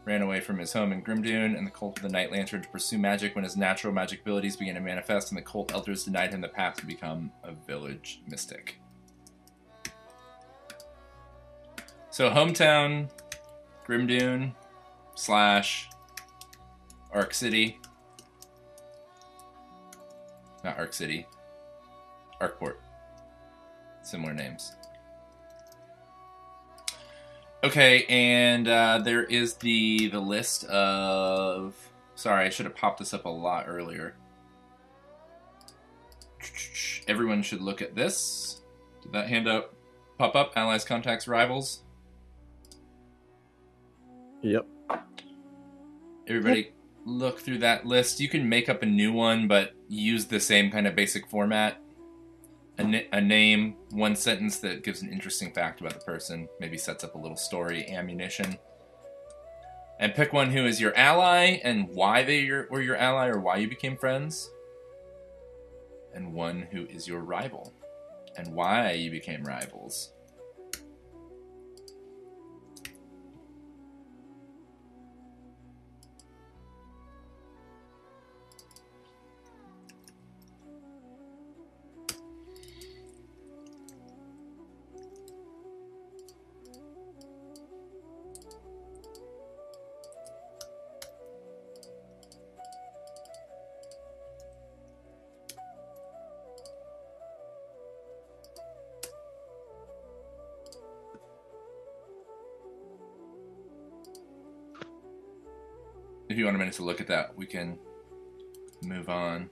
ran 0.04 0.20
away 0.20 0.40
from 0.40 0.58
his 0.58 0.74
home 0.74 0.92
in 0.92 1.00
Grimdune 1.00 1.56
and 1.56 1.66
the 1.66 1.70
cult 1.70 1.96
of 1.96 2.02
the 2.02 2.10
Night 2.10 2.30
Lantern 2.30 2.60
to 2.60 2.68
pursue 2.68 2.98
magic 2.98 3.34
when 3.34 3.44
his 3.44 3.56
natural 3.56 3.94
magic 3.94 4.20
abilities 4.20 4.56
began 4.56 4.74
to 4.74 4.80
manifest, 4.82 5.30
and 5.30 5.38
the 5.38 5.42
cult 5.42 5.72
elders 5.72 6.04
denied 6.04 6.34
him 6.34 6.42
the 6.42 6.48
path 6.48 6.76
to 6.76 6.84
become 6.84 7.32
a 7.42 7.52
village 7.52 8.20
mystic. 8.28 8.78
So, 12.16 12.30
hometown, 12.30 13.10
Grimdune 13.86 14.54
slash 15.16 15.90
Arc 17.12 17.34
City. 17.34 17.78
Not 20.64 20.78
Arc 20.78 20.94
City, 20.94 21.26
Arcport. 22.40 22.76
Similar 24.02 24.32
names. 24.32 24.72
Okay, 27.62 28.06
and 28.08 28.66
uh, 28.66 29.00
there 29.04 29.24
is 29.24 29.56
the 29.56 30.08
the 30.08 30.18
list 30.18 30.64
of 30.64 31.74
Sorry, 32.14 32.46
I 32.46 32.48
should 32.48 32.64
have 32.64 32.74
popped 32.74 32.98
this 32.98 33.12
up 33.12 33.26
a 33.26 33.28
lot 33.28 33.66
earlier. 33.68 34.16
Everyone 37.06 37.42
should 37.42 37.60
look 37.60 37.82
at 37.82 37.94
this. 37.94 38.62
Did 39.02 39.12
that 39.12 39.28
handout 39.28 39.74
pop 40.16 40.34
up? 40.34 40.54
Allies, 40.56 40.82
contacts, 40.82 41.28
rivals. 41.28 41.82
Yep. 44.42 44.66
Everybody 46.28 46.72
look 47.04 47.40
through 47.40 47.58
that 47.58 47.86
list. 47.86 48.20
You 48.20 48.28
can 48.28 48.48
make 48.48 48.68
up 48.68 48.82
a 48.82 48.86
new 48.86 49.12
one, 49.12 49.46
but 49.46 49.72
use 49.88 50.26
the 50.26 50.40
same 50.40 50.70
kind 50.70 50.86
of 50.86 50.94
basic 50.94 51.28
format. 51.28 51.80
A, 52.78 52.84
na- 52.84 52.98
a 53.12 53.20
name, 53.20 53.76
one 53.90 54.16
sentence 54.16 54.58
that 54.58 54.82
gives 54.82 55.02
an 55.02 55.12
interesting 55.12 55.52
fact 55.52 55.80
about 55.80 55.94
the 55.94 56.04
person, 56.04 56.48
maybe 56.60 56.76
sets 56.76 57.04
up 57.04 57.14
a 57.14 57.18
little 57.18 57.36
story, 57.36 57.88
ammunition. 57.88 58.58
And 59.98 60.14
pick 60.14 60.32
one 60.32 60.50
who 60.50 60.66
is 60.66 60.80
your 60.80 60.94
ally 60.94 61.60
and 61.64 61.88
why 61.88 62.22
they 62.22 62.40
your, 62.40 62.68
were 62.70 62.82
your 62.82 62.96
ally 62.96 63.28
or 63.28 63.40
why 63.40 63.56
you 63.56 63.68
became 63.68 63.96
friends. 63.96 64.50
And 66.12 66.34
one 66.34 66.68
who 66.70 66.84
is 66.86 67.08
your 67.08 67.20
rival 67.20 67.72
and 68.36 68.54
why 68.54 68.92
you 68.92 69.10
became 69.10 69.42
rivals. 69.44 70.12
A 106.56 106.58
minute 106.58 106.74
to 106.74 106.82
look 106.84 107.00
at 107.00 107.06
that, 107.08 107.36
we 107.36 107.46
can 107.46 107.78
move 108.82 109.08
on. 109.08 109.48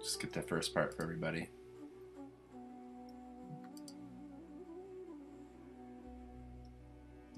Just 0.00 0.20
get 0.20 0.32
that 0.34 0.48
first 0.48 0.74
part 0.74 0.96
for 0.96 1.02
everybody. 1.02 1.48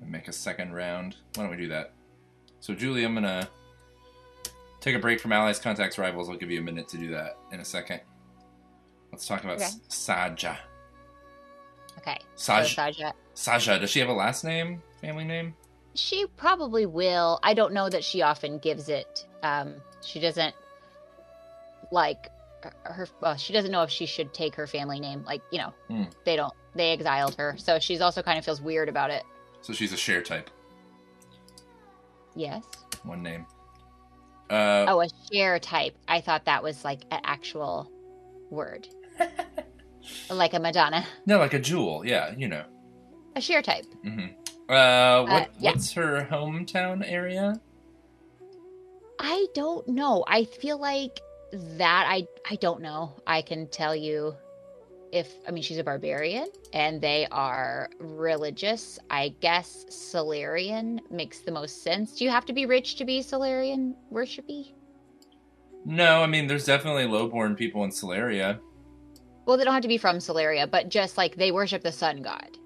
And 0.00 0.10
make 0.10 0.28
a 0.28 0.32
second 0.32 0.72
round. 0.72 1.16
Why 1.34 1.44
don't 1.44 1.50
we 1.50 1.56
do 1.56 1.68
that? 1.68 1.92
So, 2.60 2.74
Julie, 2.74 3.04
I'm 3.04 3.14
gonna 3.14 3.48
take 4.80 4.94
a 4.94 4.98
break 4.98 5.20
from 5.20 5.32
allies, 5.32 5.58
contacts, 5.58 5.98
rivals. 5.98 6.28
I'll 6.28 6.36
give 6.36 6.50
you 6.50 6.60
a 6.60 6.64
minute 6.64 6.88
to 6.88 6.98
do 6.98 7.10
that 7.10 7.38
in 7.52 7.60
a 7.60 7.64
second. 7.64 8.00
Let's 9.12 9.26
talk 9.26 9.44
about 9.44 9.56
Okay. 9.56 9.70
Saja. 9.88 10.58
Okay. 11.98 12.18
Saj- 12.34 12.74
So 12.74 12.82
Saja, 12.82 13.12
Saja. 13.34 13.80
Does 13.80 13.90
she 13.90 14.00
have 14.00 14.08
a 14.08 14.12
last 14.12 14.44
name? 14.44 14.82
Family 15.00 15.24
name? 15.24 15.54
She 15.96 16.26
probably 16.36 16.86
will. 16.86 17.40
I 17.42 17.54
don't 17.54 17.72
know 17.72 17.88
that 17.88 18.04
she 18.04 18.22
often 18.22 18.58
gives 18.58 18.88
it. 18.88 19.26
Um, 19.42 19.74
she 20.04 20.20
doesn't 20.20 20.54
like 21.90 22.30
her. 22.84 23.06
well, 23.20 23.36
she 23.36 23.52
doesn't 23.52 23.70
know 23.70 23.82
if 23.82 23.90
she 23.90 24.06
should 24.06 24.32
take 24.34 24.54
her 24.56 24.66
family 24.66 25.00
name. 25.00 25.24
Like 25.24 25.42
you 25.50 25.58
know, 25.58 25.72
Hmm. 25.88 26.04
they 26.24 26.36
don't. 26.36 26.52
They 26.74 26.92
exiled 26.92 27.34
her, 27.36 27.56
so 27.58 27.78
she's 27.78 28.00
also 28.00 28.22
kind 28.22 28.38
of 28.38 28.44
feels 28.44 28.60
weird 28.60 28.88
about 28.88 29.10
it. 29.10 29.22
So 29.62 29.72
she's 29.72 29.92
a 29.92 29.96
Cher 29.96 30.20
type. 30.22 30.50
Yes. 32.34 32.62
One 33.02 33.22
name. 33.22 33.46
Uh, 34.50 34.84
Oh, 34.88 35.00
a 35.00 35.08
Cher 35.32 35.58
type. 35.58 35.96
I 36.06 36.20
thought 36.20 36.44
that 36.44 36.62
was 36.62 36.84
like 36.84 37.02
an 37.10 37.20
actual 37.24 37.90
word, 38.50 38.86
like 40.30 40.54
a 40.54 40.60
Madonna. 40.60 41.06
No, 41.24 41.38
like 41.38 41.54
a 41.54 41.58
jewel. 41.58 42.04
Yeah, 42.06 42.34
you 42.36 42.46
know. 42.48 42.64
A 43.34 43.40
Cher 43.40 43.62
type. 43.62 43.86
hmm 44.02 44.26
Uh, 44.68 45.24
what, 45.24 45.42
Uh, 45.42 45.46
yeah. 45.58 45.70
What's 45.70 45.92
her 45.92 46.26
hometown 46.30 47.04
area? 47.06 47.60
I 49.18 49.46
don't 49.54 49.86
know. 49.88 50.24
I 50.26 50.44
feel 50.44 50.78
like 50.78 51.20
that 51.52 52.06
I 52.08 52.26
I 52.50 52.56
don't 52.56 52.82
know. 52.82 53.12
I 53.26 53.42
can 53.42 53.68
tell 53.68 53.94
you 53.94 54.34
if 55.12 55.32
I 55.48 55.52
mean 55.52 55.62
she's 55.62 55.78
a 55.78 55.84
barbarian 55.84 56.48
and 56.72 57.00
they 57.00 57.26
are 57.30 57.88
religious. 57.98 58.98
I 59.08 59.34
guess 59.40 59.86
Solarian 59.88 61.00
makes 61.10 61.40
the 61.40 61.52
most 61.52 61.82
sense. 61.82 62.16
Do 62.16 62.24
you 62.24 62.30
have 62.30 62.44
to 62.46 62.52
be 62.52 62.66
rich 62.66 62.96
to 62.96 63.04
be 63.04 63.22
Solarian 63.22 63.94
worshipy? 64.12 64.72
No, 65.84 66.22
I 66.22 66.26
mean, 66.26 66.48
there's 66.48 66.64
definitely 66.64 67.06
lowborn 67.06 67.54
people 67.54 67.84
in 67.84 67.90
Solaria. 67.90 68.58
Well, 69.46 69.56
they 69.56 69.62
don't 69.62 69.72
have 69.72 69.82
to 69.82 69.88
be 69.88 69.98
from 69.98 70.16
Solaria, 70.18 70.68
but 70.68 70.88
just 70.88 71.16
like 71.16 71.36
they 71.36 71.52
worship 71.52 71.82
the 71.82 71.92
sun 71.92 72.22
god. 72.22 72.58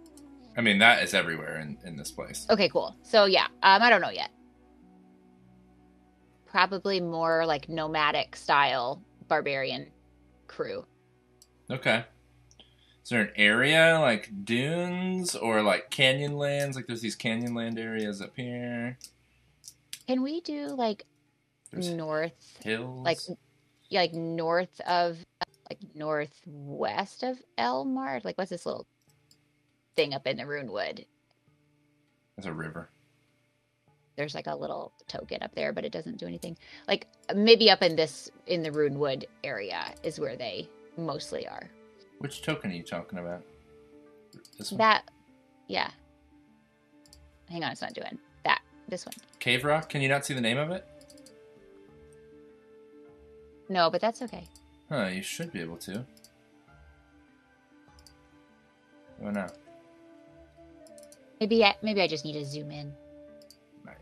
I 0.61 0.63
mean, 0.63 0.77
that 0.81 1.03
is 1.03 1.15
everywhere 1.15 1.59
in, 1.59 1.79
in 1.87 1.97
this 1.97 2.11
place. 2.11 2.47
Okay, 2.51 2.69
cool. 2.69 2.95
So 3.03 3.25
yeah, 3.25 3.47
um, 3.63 3.81
I 3.83 3.89
don't 3.89 4.03
know 4.03 4.11
yet. 4.11 4.31
Probably 6.45 7.01
more 7.01 7.47
like 7.47 7.71
nomadic 7.71 8.37
style 8.37 9.03
barbarian 9.27 9.87
crew. 10.49 10.85
Okay. 11.71 12.05
Is 13.03 13.09
there 13.09 13.23
an 13.23 13.31
area 13.37 13.97
like 14.03 14.45
dunes 14.45 15.35
or 15.35 15.63
like 15.63 15.89
canyon 15.89 16.37
lands? 16.37 16.77
Like 16.77 16.87
there's 16.87 17.01
these 17.01 17.17
canyon 17.17 17.55
land 17.55 17.79
areas 17.79 18.21
up 18.21 18.33
here. 18.37 18.99
Can 20.09 20.23
we 20.23 20.43
do 20.43 20.67
like 20.67 21.07
There's 21.73 21.89
north 21.89 22.59
hills. 22.63 23.03
like 23.03 23.19
yeah, 23.89 24.01
like 24.01 24.13
north 24.13 24.79
of 24.87 25.25
like 25.71 25.79
northwest 25.95 27.23
of 27.23 27.39
Elmar. 27.57 28.23
Like 28.23 28.37
what's 28.37 28.51
this 28.51 28.67
little 28.67 28.87
thing 29.97 30.15
up 30.15 30.27
in 30.27 30.37
the 30.37 30.45
Runewood? 30.45 31.05
there's 32.41 32.47
a 32.47 32.57
river. 32.57 32.91
There's 34.17 34.35
like 34.35 34.47
a 34.47 34.57
little 34.57 34.93
token 35.09 35.43
up 35.43 35.55
there, 35.55 35.73
but 35.73 35.85
it 35.85 35.93
doesn't 35.93 36.19
do 36.19 36.27
anything. 36.27 36.57
Like 36.89 37.07
maybe 37.35 37.71
up 37.71 37.83
in 37.83 37.97
this 37.97 38.31
in 38.47 38.63
the 38.63 38.71
Runewood 38.71 39.25
area 39.45 39.95
is 40.03 40.19
where 40.19 40.37
they 40.37 40.69
mostly 40.97 41.47
are. 41.47 41.71
Which 42.19 42.43
token 42.43 42.71
are 42.71 42.75
you 42.75 42.83
talking 42.83 43.19
about? 43.19 43.43
This 44.59 44.73
one? 44.73 44.79
That 44.79 45.11
yeah. 45.69 45.91
Hang 47.49 47.65
on, 47.65 47.73
it's 47.73 47.81
not 47.81 47.95
doing 47.95 48.19
that. 48.45 48.61
This 48.89 49.07
one. 49.07 49.15
Cave 49.39 49.65
Rock? 49.65 49.89
Can 49.89 50.03
you 50.03 50.09
not 50.09 50.25
see 50.25 50.35
the 50.35 50.41
name 50.41 50.59
of 50.59 50.71
it? 50.71 50.87
No, 53.69 53.91
but 53.91 54.01
that's 54.01 54.23
okay. 54.23 54.49
Huh, 54.89 55.07
you 55.07 55.23
should 55.23 55.53
be 55.53 55.61
able 55.61 55.77
to. 55.79 56.05
Oh 59.25 59.31
no. 59.31 59.47
Maybe 61.41 61.65
I, 61.65 61.75
maybe 61.83 62.03
I 62.03 62.07
just 62.07 62.25
need 62.25 62.35
to 62.35 62.45
zoom 62.45 62.71
in. 62.71 62.93
Right. 63.83 63.97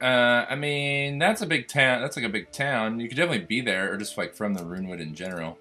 Uh, 0.00 0.46
I 0.48 0.54
mean, 0.54 1.18
that's 1.18 1.42
a 1.42 1.46
big 1.46 1.68
town. 1.68 2.00
That's 2.00 2.16
like 2.16 2.24
a 2.24 2.30
big 2.30 2.50
town. 2.52 2.98
You 2.98 3.08
could 3.08 3.16
definitely 3.16 3.44
be 3.44 3.60
there, 3.60 3.92
or 3.92 3.98
just 3.98 4.16
like 4.16 4.34
from 4.34 4.54
the 4.54 4.62
Runewood 4.62 5.00
in 5.00 5.14
general. 5.14 5.58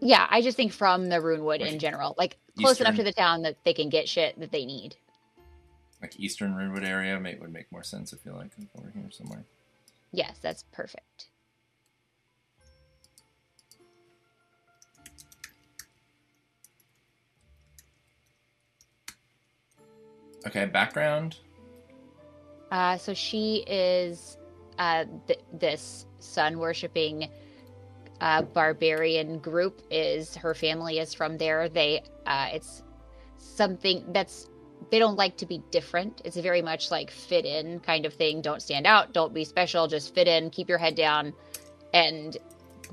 Yeah, 0.00 0.26
I 0.30 0.40
just 0.40 0.56
think 0.56 0.72
from 0.72 1.08
the 1.10 1.16
Runewood 1.16 1.60
Like 1.60 1.72
in 1.72 1.78
general, 1.78 2.14
like 2.18 2.38
close 2.58 2.80
enough 2.80 2.96
to 2.96 3.04
the 3.04 3.12
town 3.12 3.42
that 3.42 3.56
they 3.64 3.74
can 3.74 3.88
get 3.88 4.08
shit 4.08 4.38
that 4.40 4.50
they 4.50 4.64
need. 4.64 4.96
Like 6.02 6.18
Eastern 6.18 6.54
Runewood 6.54 6.84
area 6.84 7.20
make, 7.20 7.40
would 7.40 7.52
make 7.52 7.70
more 7.70 7.84
sense. 7.84 8.12
I 8.12 8.16
feel 8.16 8.34
like 8.34 8.50
like 8.58 8.68
over 8.76 8.90
here 8.92 9.10
somewhere. 9.10 9.44
Yes, 10.10 10.38
that's 10.40 10.64
perfect. 10.72 11.28
Okay, 20.46 20.66
background. 20.66 21.36
Uh, 22.70 22.96
so 22.96 23.14
she 23.14 23.64
is 23.66 24.38
uh, 24.78 25.04
th- 25.26 25.40
this 25.52 26.06
sun 26.20 26.58
worshipping 26.58 27.28
uh, 28.20 28.42
barbarian 28.42 29.38
group. 29.38 29.82
Is 29.90 30.36
her 30.36 30.54
family 30.54 30.98
is 30.98 31.14
from 31.14 31.36
there? 31.38 31.68
They 31.68 32.02
uh, 32.26 32.48
it's 32.52 32.82
something 33.38 34.04
that's 34.12 34.48
they 34.90 34.98
don't 34.98 35.16
like 35.16 35.36
to 35.38 35.46
be 35.46 35.62
different. 35.70 36.22
It's 36.24 36.36
very 36.36 36.62
much 36.62 36.90
like 36.90 37.10
fit 37.10 37.44
in 37.44 37.80
kind 37.80 38.06
of 38.06 38.14
thing. 38.14 38.40
Don't 38.40 38.62
stand 38.62 38.86
out. 38.86 39.12
Don't 39.12 39.34
be 39.34 39.44
special. 39.44 39.88
Just 39.88 40.14
fit 40.14 40.28
in. 40.28 40.50
Keep 40.50 40.68
your 40.68 40.78
head 40.78 40.94
down, 40.94 41.34
and 41.92 42.36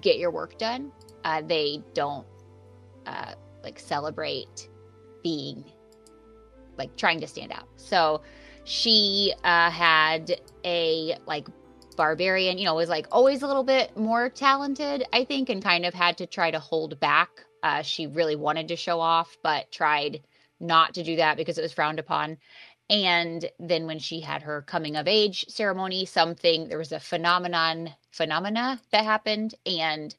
get 0.01 0.17
your 0.17 0.31
work 0.31 0.57
done. 0.57 0.91
Uh, 1.23 1.41
they 1.41 1.81
don't 1.93 2.25
uh, 3.05 3.33
like 3.63 3.79
celebrate 3.79 4.69
being 5.23 5.63
like 6.78 6.96
trying 6.96 7.20
to 7.22 7.28
stand 7.28 7.52
out. 7.52 7.68
So 7.78 8.22
she 8.63 9.34
uh, 9.44 9.70
had 9.70 10.40
a 10.66 11.18
like 11.26 11.48
barbarian, 11.96 12.58
you 12.58 12.66
know, 12.66 12.76
was 12.76 12.90
like 12.90 13.08
always 13.12 13.42
a 13.42 13.48
little 13.48 13.63
bit 13.63 13.98
more 13.98 14.30
talented, 14.30 15.06
I 15.13 15.24
think, 15.24 15.50
and 15.50 15.63
kind 15.63 15.86
of 15.86 15.94
had 15.94 16.18
to 16.20 16.28
try 16.28 16.52
to 16.52 16.60
hold 16.60 17.00
back. 17.00 17.30
Uh, 17.63 17.82
she 17.82 18.08
really 18.08 18.36
wanted 18.36 18.68
to 18.70 18.76
show 18.76 19.00
off, 19.00 19.38
but 19.44 19.72
tried 19.72 20.22
not 20.60 20.94
to 20.94 21.04
do 21.04 21.18
that 21.18 21.38
because 21.38 21.58
it 21.58 21.62
was 21.62 21.74
frowned 21.74 22.00
upon. 22.00 22.38
And 22.90 23.50
then 23.60 23.86
when 23.86 24.00
she 24.00 24.22
had 24.22 24.44
her 24.44 24.62
coming 24.62 24.96
of 24.96 25.08
age 25.08 25.46
ceremony, 25.50 26.06
something 26.06 26.70
there 26.70 26.78
was 26.78 26.94
a 26.94 27.00
phenomenon 27.00 27.94
phenomena 28.12 28.80
that 28.92 29.04
happened 29.04 29.56
and 29.66 30.16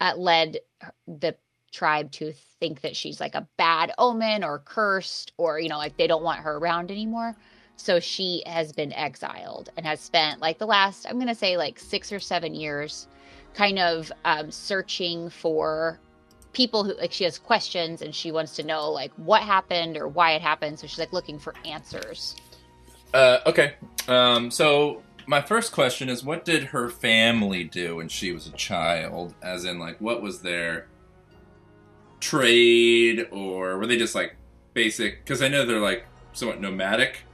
uh, 0.00 0.14
led 0.16 0.58
the 1.06 1.36
tribe 1.72 2.10
to 2.12 2.32
think 2.58 2.80
that 2.82 2.96
she's 2.96 3.20
like 3.20 3.34
a 3.34 3.46
bad 3.56 3.92
omen 3.98 4.44
or 4.44 4.58
cursed 4.60 5.32
or 5.36 5.58
you 5.58 5.68
know 5.68 5.78
like 5.78 5.96
they 5.96 6.06
don't 6.06 6.22
want 6.22 6.40
her 6.40 6.56
around 6.56 6.90
anymore. 6.90 7.36
So 7.76 7.98
she 7.98 8.42
has 8.46 8.72
been 8.72 8.92
exiled 8.92 9.70
and 9.76 9.86
has 9.86 10.00
spent 10.00 10.40
like 10.40 10.58
the 10.58 10.66
last 10.66 11.06
I'm 11.08 11.16
going 11.16 11.28
to 11.28 11.34
say 11.34 11.56
like 11.56 11.78
6 11.78 12.12
or 12.12 12.20
7 12.20 12.54
years 12.54 13.08
kind 13.54 13.78
of 13.78 14.12
um, 14.24 14.50
searching 14.50 15.30
for 15.30 15.98
people 16.52 16.84
who 16.84 16.94
like 16.98 17.12
she 17.12 17.24
has 17.24 17.38
questions 17.38 18.02
and 18.02 18.14
she 18.14 18.32
wants 18.32 18.56
to 18.56 18.62
know 18.62 18.90
like 18.90 19.12
what 19.16 19.42
happened 19.42 19.96
or 19.96 20.08
why 20.08 20.32
it 20.32 20.42
happened 20.42 20.78
so 20.78 20.86
she's 20.86 20.98
like 20.98 21.12
looking 21.12 21.38
for 21.38 21.54
answers 21.64 22.36
Uh, 23.12 23.38
okay. 23.46 23.74
Um, 24.08 24.50
so 24.50 25.02
my 25.26 25.40
first 25.40 25.72
question 25.72 26.08
is, 26.08 26.24
what 26.24 26.44
did 26.44 26.64
her 26.64 26.88
family 26.88 27.64
do 27.64 27.96
when 27.96 28.08
she 28.08 28.32
was 28.32 28.46
a 28.46 28.52
child? 28.52 29.34
As 29.42 29.64
in, 29.64 29.78
like, 29.78 30.00
what 30.00 30.22
was 30.22 30.42
their 30.42 30.86
trade, 32.20 33.28
or 33.30 33.78
were 33.78 33.86
they 33.86 33.96
just 33.98 34.14
like 34.14 34.36
basic? 34.74 35.24
Because 35.24 35.42
I 35.42 35.48
know 35.48 35.64
they're 35.66 35.80
like 35.80 36.06
somewhat 36.32 36.60
nomadic. 36.60 37.24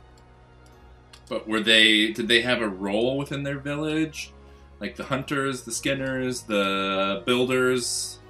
But 1.29 1.49
were 1.49 1.61
they? 1.61 2.13
Did 2.13 2.29
they 2.29 2.43
have 2.43 2.63
a 2.63 2.69
role 2.69 3.19
within 3.19 3.43
their 3.43 3.59
village? 3.59 4.33
Like 4.81 4.97
the 4.97 5.05
hunters, 5.05 5.63
the 5.63 5.73
skinners, 5.73 6.43
the 6.43 7.23
builders. 7.27 8.21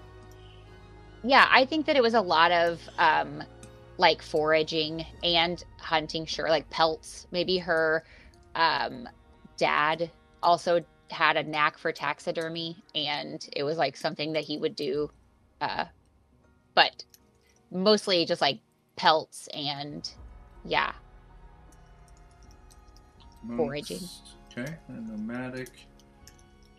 yeah 1.22 1.48
i 1.50 1.64
think 1.64 1.86
that 1.86 1.96
it 1.96 2.02
was 2.02 2.14
a 2.14 2.20
lot 2.20 2.52
of 2.52 2.80
um 2.98 3.42
like 3.98 4.22
foraging 4.22 5.04
and 5.22 5.64
hunting 5.78 6.26
sure 6.26 6.48
like 6.48 6.68
pelts 6.70 7.26
maybe 7.30 7.58
her 7.58 8.04
um 8.54 9.08
dad 9.56 10.10
also 10.42 10.84
had 11.10 11.36
a 11.36 11.42
knack 11.42 11.78
for 11.78 11.92
taxidermy 11.92 12.84
and 12.94 13.48
it 13.56 13.62
was 13.62 13.78
like 13.78 13.96
something 13.96 14.32
that 14.34 14.44
he 14.44 14.58
would 14.58 14.76
do 14.76 15.10
uh 15.60 15.84
but 16.76 17.04
mostly 17.72 18.24
just 18.24 18.40
like 18.40 18.60
pelts 18.94 19.48
and 19.52 20.12
yeah 20.64 20.92
Foraging. 23.56 24.00
Okay, 24.50 24.74
nomadic 24.88 25.70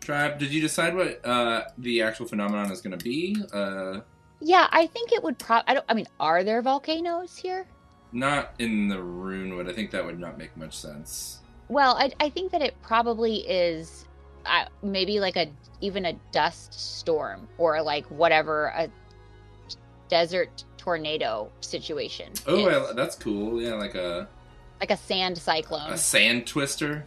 tribe. 0.00 0.38
Did 0.38 0.52
you 0.52 0.60
decide 0.60 0.94
what 0.94 1.24
uh, 1.24 1.64
the 1.78 2.02
actual 2.02 2.26
phenomenon 2.26 2.70
is 2.70 2.82
going 2.82 2.98
to 2.98 3.02
be? 3.02 3.36
Uh, 3.52 4.00
yeah 4.40 4.68
i 4.70 4.86
think 4.86 5.10
it 5.10 5.20
would 5.20 5.36
probably 5.36 5.64
i 5.66 5.74
don't 5.74 5.84
i 5.88 5.94
mean 5.94 6.06
are 6.20 6.44
there 6.44 6.62
volcanoes 6.62 7.36
here 7.36 7.66
not 8.12 8.54
in 8.58 8.88
the 8.88 8.96
Runewood. 8.96 9.68
I 9.68 9.72
think 9.72 9.90
that 9.90 10.04
would 10.04 10.18
not 10.18 10.38
make 10.38 10.56
much 10.56 10.76
sense. 10.76 11.40
Well, 11.68 11.96
I, 11.96 12.10
I 12.20 12.30
think 12.30 12.52
that 12.52 12.62
it 12.62 12.74
probably 12.82 13.46
is 13.48 14.06
uh, 14.46 14.64
maybe 14.82 15.20
like 15.20 15.36
a 15.36 15.50
even 15.80 16.06
a 16.06 16.14
dust 16.32 16.72
storm 16.72 17.48
or 17.58 17.82
like 17.82 18.06
whatever 18.06 18.72
a 18.76 18.88
desert 20.08 20.64
tornado 20.76 21.50
situation. 21.60 22.32
Oh. 22.46 22.68
I, 22.90 22.92
that's 22.92 23.14
cool. 23.16 23.60
Yeah, 23.60 23.74
like 23.74 23.94
a 23.94 24.28
like 24.80 24.90
a 24.90 24.96
sand 24.96 25.36
cyclone. 25.38 25.90
a 25.92 25.98
sand 25.98 26.46
twister. 26.46 27.04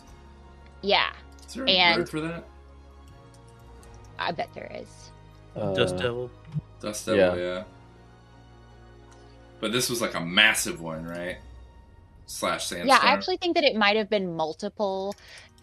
yeah, 0.82 1.12
Is 1.48 1.54
there 1.54 1.66
a 1.66 1.70
And- 1.70 2.00
word 2.02 2.10
for 2.10 2.20
that? 2.22 2.44
I 4.20 4.32
bet 4.32 4.50
there 4.54 4.72
is. 4.76 4.88
Dust 5.56 5.96
Uh, 5.96 5.98
Devil. 5.98 6.32
Dust 6.80 7.06
devil. 7.08 7.38
Yeah. 7.38 7.44
Yeah. 7.58 7.64
But 9.60 9.72
this 9.72 9.90
was 9.90 10.02
like 10.02 10.14
a 10.16 10.20
massive 10.22 10.82
one, 10.82 11.06
right? 11.06 11.38
Slash 12.26 12.66
sandstorm. 12.66 12.88
Yeah, 12.88 13.00
I 13.02 13.14
actually 13.14 13.38
think 13.38 13.56
that 13.56 13.64
it 13.64 13.76
might 13.76 13.96
have 13.96 14.10
been 14.10 14.36
multiple, 14.36 15.14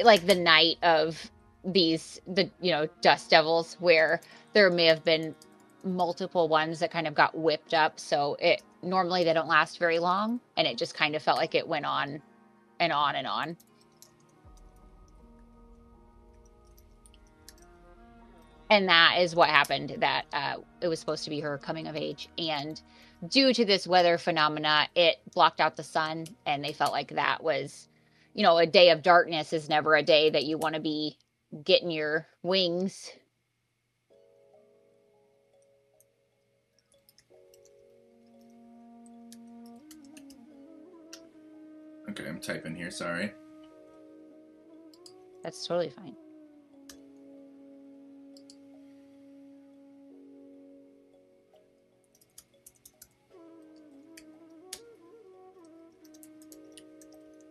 like 0.03 0.27
the 0.27 0.35
night 0.35 0.77
of 0.83 1.31
these 1.65 2.21
the 2.27 2.49
you 2.61 2.71
know 2.71 2.89
dust 3.01 3.31
devils 3.31 3.77
where 3.81 4.21
there 4.53 4.71
may 4.71 4.87
have 4.87 5.05
been 5.05 5.35
multiple 5.85 6.49
ones 6.49 6.81
that 6.81 6.91
kind 6.91 7.07
of 7.07 7.15
got 7.15 7.37
whipped 7.37 7.75
up. 7.75 7.99
So 8.01 8.37
it 8.41 8.63
normally 8.83 9.25
they 9.25 9.33
don't 9.33 9.49
last 9.49 9.79
very 9.79 9.99
long 9.99 10.41
and 10.57 10.67
it 10.67 10.77
just 10.79 10.95
kind 10.95 11.15
of 11.15 11.23
felt 11.23 11.39
like 11.39 11.55
it 11.55 11.67
went 11.67 11.87
on 11.87 12.23
and 12.81 12.93
on 12.93 13.17
and 13.17 13.27
on. 13.27 13.57
And 18.71 18.89
that 18.89 19.17
is 19.21 19.35
what 19.35 19.49
happened 19.49 19.97
that 20.01 20.27
uh, 20.33 20.57
it 20.83 20.89
was 20.89 21.01
supposed 21.01 21.25
to 21.25 21.31
be 21.31 21.41
her 21.41 21.57
coming 21.59 21.87
of 21.87 21.97
age 21.97 22.29
and 22.39 22.81
due 23.27 23.53
to 23.53 23.65
this 23.65 23.87
weather 23.87 24.17
phenomena 24.17 24.87
it 24.95 25.17
blocked 25.35 25.61
out 25.61 25.77
the 25.77 25.83
sun 25.83 26.25
and 26.47 26.65
they 26.65 26.73
felt 26.73 26.93
like 26.93 27.09
that 27.09 27.43
was 27.43 27.89
you 28.35 28.45
know 28.45 28.59
a 28.59 28.67
day 28.67 28.91
of 28.91 29.03
darkness 29.03 29.53
is 29.53 29.69
never 29.69 29.97
a 29.97 30.03
day 30.03 30.31
that 30.31 30.45
you 30.45 30.57
want 30.57 30.75
to 30.75 30.81
be 30.81 31.17
getting 31.65 31.91
your 31.91 32.27
wings 32.43 33.11
Okay, 42.11 42.27
I'm 42.27 42.41
typing 42.41 42.75
here. 42.75 42.91
Sorry. 42.91 43.33
that's 45.43 45.67
totally 45.67 45.89
fine 45.89 46.15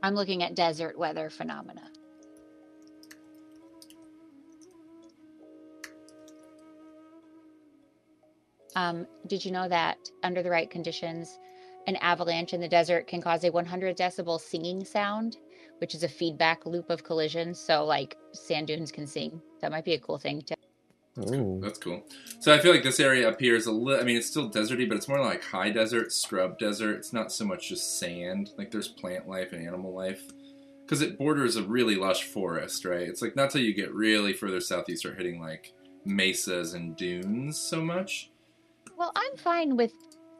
i'm 0.04 0.14
looking 0.14 0.44
at 0.44 0.56
desert 0.56 0.98
weather 0.98 1.30
phenomena 1.30 1.90
Um, 8.76 9.08
did 9.26 9.44
you 9.44 9.52
know 9.52 9.68
that 9.68 9.98
under 10.22 10.44
the 10.44 10.52
right 10.52 10.70
conditions, 10.70 11.40
an 11.88 11.96
avalanche 11.98 12.54
in 12.54 12.62
the 12.62 12.68
desert 12.68 13.08
can 13.08 13.22
cause 13.22 13.44
a 13.44 13.52
100 13.52 13.98
decibel 13.98 14.40
singing 14.40 14.86
sound, 14.86 15.38
which 15.80 15.96
is 15.96 16.04
a 16.04 16.08
feedback 16.08 16.66
loop 16.66 16.90
of 16.90 17.04
collisions. 17.04 17.60
So, 17.60 17.86
like 17.86 18.18
sand 18.34 18.68
dunes 18.68 18.92
can 18.92 19.08
sing. 19.08 19.42
That 19.62 19.72
might 19.72 19.86
be 19.86 19.94
a 19.94 20.00
cool 20.00 20.18
thing 20.18 20.42
to. 20.44 20.56
Ooh. 21.34 21.60
That's 21.64 21.80
cool. 21.80 22.04
So 22.40 22.54
I 22.54 22.60
feel 22.60 22.72
like 22.72 22.84
this 22.84 23.00
area 23.00 23.28
up 23.28 23.40
here 23.40 23.56
is 23.56 23.66
a 23.66 23.72
little. 23.72 24.00
I 24.00 24.04
mean, 24.04 24.18
it's 24.18 24.28
still 24.28 24.52
deserty, 24.52 24.88
but 24.88 24.98
it's 24.98 25.08
more 25.08 25.20
like 25.24 25.44
high 25.44 25.72
desert, 25.72 26.12
scrub 26.12 26.60
desert. 26.60 26.98
It's 26.98 27.12
not 27.12 27.32
so 27.32 27.44
much 27.44 27.70
just 27.70 28.00
sand. 28.00 28.52
Like 28.58 28.70
there's 28.70 28.88
plant 28.88 29.28
life 29.28 29.52
and 29.54 29.66
animal 29.66 29.96
life, 29.96 30.22
because 30.84 31.02
it 31.02 31.18
borders 31.18 31.56
a 31.56 31.64
really 31.64 31.96
lush 31.96 32.26
forest, 32.26 32.86
right? 32.86 33.08
It's 33.08 33.22
like 33.22 33.36
not 33.36 33.50
till 33.50 33.62
you 33.62 33.74
get 33.74 33.94
really 33.94 34.34
further 34.34 34.60
south 34.60 34.88
you 34.88 34.96
start 34.96 35.18
hitting 35.18 35.42
like 35.42 35.74
mesas 36.06 36.74
and 36.74 36.96
dunes 36.96 37.58
so 37.58 37.82
much. 37.82 38.30
Well, 38.96 39.12
I'm 39.16 39.38
fine 39.38 39.76
with. 39.76 39.94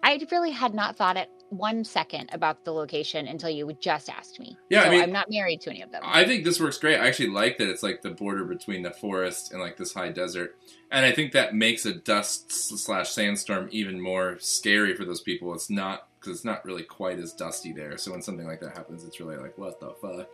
I 0.04 0.24
really 0.32 0.52
had 0.52 0.76
not 0.76 0.96
thought 0.96 1.18
it 1.18 1.30
one 1.50 1.84
second 1.84 2.30
about 2.34 2.66
the 2.66 2.72
location 2.72 3.28
until 3.28 3.50
you 3.50 3.72
just 3.80 4.10
asked 4.10 4.40
me. 4.40 4.58
Yeah, 4.70 4.84
I 4.84 4.90
mean, 4.90 5.02
I'm 5.02 5.12
not 5.12 5.28
married 5.30 5.62
to 5.62 5.70
any 5.70 5.82
of 5.82 5.92
them. 5.92 6.02
I 6.04 6.26
think 6.26 6.44
this 6.44 6.60
works 6.60 6.78
great. 6.78 7.00
I 7.00 7.08
actually 7.08 7.30
like 7.30 7.58
that 7.58 7.70
it's 7.70 7.84
like 7.84 8.02
the 8.02 8.12
border 8.12 8.44
between 8.46 8.84
the 8.84 8.92
forest 8.92 9.52
and 9.52 9.62
like 9.62 9.78
this 9.78 9.94
high 9.94 10.10
desert, 10.10 10.58
and 10.92 11.06
I 11.06 11.12
think 11.12 11.34
that 11.34 11.56
makes 11.56 11.86
a 11.86 11.94
dust 11.94 12.52
slash 12.52 13.12
sandstorm 13.12 13.70
even 13.72 14.00
more 14.00 14.38
scary 14.40 14.96
for 14.96 15.06
those 15.06 15.22
people. 15.22 15.54
It's 15.54 15.70
not 15.70 16.08
because 16.20 16.36
it's 16.38 16.46
not 16.46 16.66
really 16.66 16.84
quite 16.84 17.20
as 17.20 17.34
dusty 17.34 17.72
there. 17.72 17.98
So 17.98 18.12
when 18.12 18.22
something 18.22 18.48
like 18.48 18.60
that 18.62 18.76
happens, 18.76 19.04
it's 19.04 19.20
really 19.20 19.38
like 19.38 19.58
what 19.58 19.80
the 19.80 19.94
fuck. 20.02 20.28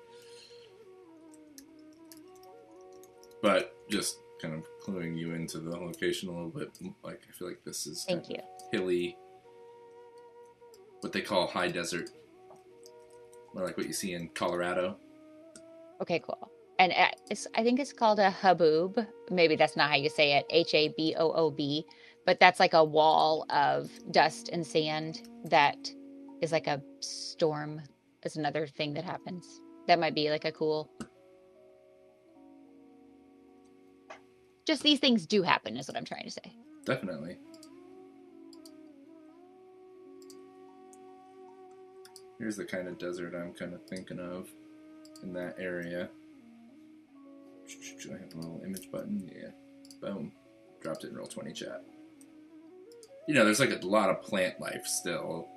But 3.41 3.75
just 3.89 4.17
kind 4.41 4.53
of 4.53 4.65
cluing 4.81 5.17
you 5.17 5.33
into 5.33 5.59
the 5.59 5.71
location 5.71 6.29
a 6.29 6.31
little 6.31 6.49
bit. 6.49 6.77
Like 7.03 7.21
I 7.29 7.31
feel 7.31 7.47
like 7.47 7.63
this 7.63 7.87
is 7.87 8.05
Thank 8.07 8.29
you. 8.29 8.39
hilly, 8.71 9.17
what 11.03 11.11
they 11.11 11.21
call 11.21 11.47
high 11.47 11.67
desert, 11.67 12.09
more 13.53 13.65
like 13.65 13.77
what 13.77 13.87
you 13.87 13.93
see 13.93 14.13
in 14.13 14.29
Colorado. 14.29 14.97
Okay, 16.01 16.19
cool. 16.19 16.49
And 16.79 16.91
uh, 16.91 17.09
it's, 17.29 17.47
I 17.55 17.63
think 17.63 17.79
it's 17.79 17.93
called 17.93 18.19
a 18.19 18.31
haboob. 18.31 19.05
Maybe 19.29 19.55
that's 19.55 19.75
not 19.75 19.89
how 19.89 19.95
you 19.95 20.09
say 20.09 20.33
it. 20.33 20.45
H 20.49 20.73
A 20.73 20.93
B 20.97 21.15
O 21.17 21.31
O 21.31 21.51
B. 21.51 21.85
But 22.25 22.39
that's 22.39 22.59
like 22.59 22.73
a 22.73 22.83
wall 22.83 23.45
of 23.49 23.91
dust 24.11 24.49
and 24.51 24.65
sand 24.65 25.27
that 25.45 25.77
is 26.41 26.51
like 26.51 26.67
a 26.67 26.81
storm. 26.99 27.81
Is 28.23 28.37
another 28.37 28.65
thing 28.67 28.93
that 28.93 29.03
happens. 29.03 29.45
That 29.87 29.99
might 29.99 30.15
be 30.15 30.29
like 30.29 30.45
a 30.45 30.51
cool. 30.51 30.89
Just 34.65 34.81
these 34.81 34.99
things 34.99 35.25
do 35.25 35.41
happen, 35.41 35.75
is 35.75 35.89
what 35.89 35.97
I'm 35.97 36.05
trying 36.05 36.23
to 36.23 36.31
say. 36.31 36.55
Definitely. 36.85 37.37
Here's 42.39 42.57
the 42.57 42.65
kind 42.65 42.87
of 42.87 42.97
desert 42.97 43.33
I'm 43.35 43.53
kind 43.53 43.73
of 43.73 43.83
thinking 43.85 44.19
of 44.19 44.47
in 45.21 45.33
that 45.33 45.55
area. 45.59 46.09
Do 48.01 48.09
I 48.13 48.17
have 48.19 48.33
a 48.33 48.37
little 48.37 48.61
image 48.65 48.91
button? 48.91 49.31
Yeah. 49.33 49.49
Boom. 50.01 50.31
Dropped 50.81 51.03
it 51.05 51.11
in 51.11 51.15
Roll20 51.15 51.55
chat. 51.55 51.83
You 53.27 53.33
know, 53.35 53.45
there's 53.45 53.59
like 53.61 53.71
a 53.71 53.85
lot 53.85 54.09
of 54.09 54.21
plant 54.21 54.59
life 54.59 54.85
still, 54.85 55.47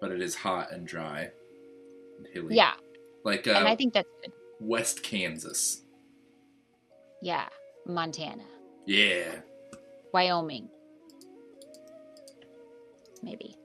but 0.00 0.10
it 0.12 0.20
is 0.20 0.34
hot 0.34 0.72
and 0.72 0.86
dry. 0.86 1.30
and 2.18 2.26
hilly. 2.32 2.54
Yeah, 2.54 2.74
like 3.24 3.46
and 3.46 3.56
I 3.56 3.72
uh, 3.72 3.76
think 3.76 3.94
that's 3.94 4.08
good. 4.22 4.32
West 4.60 5.02
Kansas. 5.02 5.82
Yeah, 7.22 7.48
Montana, 7.86 8.44
Yeah, 8.86 9.36
Wyoming, 10.12 10.68
maybe. 13.22 13.56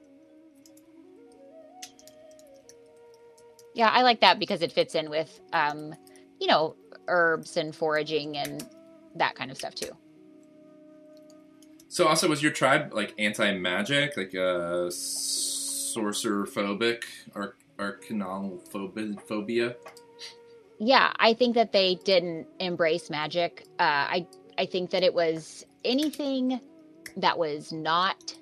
Yeah, 3.74 3.90
I 3.90 4.02
like 4.02 4.20
that 4.20 4.38
because 4.38 4.62
it 4.62 4.72
fits 4.72 4.94
in 4.94 5.10
with, 5.10 5.40
um, 5.52 5.94
you 6.40 6.46
know, 6.46 6.76
herbs 7.08 7.56
and 7.56 7.74
foraging 7.74 8.36
and 8.38 8.66
that 9.16 9.34
kind 9.34 9.50
of 9.50 9.56
stuff 9.56 9.74
too. 9.74 9.90
So 11.88 12.06
also 12.06 12.28
was 12.28 12.42
your 12.42 12.52
tribe 12.52 12.92
like 12.92 13.14
anti-magic, 13.18 14.16
like 14.16 14.34
uh 14.34 14.90
sorcerer 14.90 16.46
phobic 16.46 17.02
or 17.34 17.56
phobia? 19.28 19.76
Yeah, 20.78 21.12
I 21.16 21.34
think 21.34 21.54
that 21.54 21.72
they 21.72 21.96
didn't 22.04 22.46
embrace 22.60 23.10
magic. 23.10 23.64
Uh, 23.78 23.82
I 23.82 24.26
I 24.58 24.66
think 24.66 24.90
that 24.90 25.02
it 25.02 25.14
was 25.14 25.66
anything 25.84 26.60
that 27.16 27.38
was 27.38 27.72
not 27.72 28.34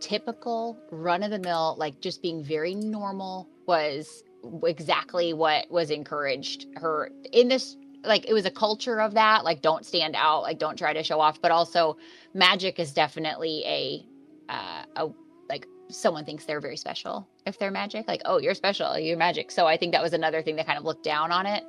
typical, 0.00 0.76
run 0.90 1.22
of 1.22 1.30
the 1.30 1.38
mill, 1.38 1.76
like 1.78 2.00
just 2.00 2.22
being 2.22 2.42
very 2.42 2.74
normal, 2.74 3.48
was 3.66 4.23
exactly 4.64 5.32
what 5.32 5.70
was 5.70 5.90
encouraged 5.90 6.66
her 6.76 7.10
in 7.32 7.48
this. 7.48 7.76
Like 8.04 8.28
it 8.28 8.32
was 8.34 8.44
a 8.44 8.50
culture 8.50 9.00
of 9.00 9.14
that. 9.14 9.44
Like 9.44 9.62
don't 9.62 9.84
stand 9.84 10.14
out. 10.16 10.42
Like 10.42 10.58
don't 10.58 10.76
try 10.76 10.92
to 10.92 11.02
show 11.02 11.20
off. 11.20 11.40
But 11.40 11.50
also, 11.50 11.96
magic 12.34 12.78
is 12.78 12.92
definitely 12.92 13.62
a 13.66 14.06
uh, 14.52 14.84
a 14.96 15.08
like 15.48 15.66
someone 15.88 16.24
thinks 16.24 16.44
they're 16.44 16.60
very 16.60 16.76
special 16.76 17.26
if 17.46 17.58
they're 17.58 17.70
magic. 17.70 18.06
Like 18.06 18.22
oh, 18.24 18.38
you're 18.38 18.54
special. 18.54 18.98
You're 18.98 19.16
magic. 19.16 19.50
So 19.50 19.66
I 19.66 19.76
think 19.76 19.92
that 19.92 20.02
was 20.02 20.12
another 20.12 20.42
thing 20.42 20.56
that 20.56 20.66
kind 20.66 20.78
of 20.78 20.84
looked 20.84 21.04
down 21.04 21.32
on 21.32 21.46
it. 21.46 21.64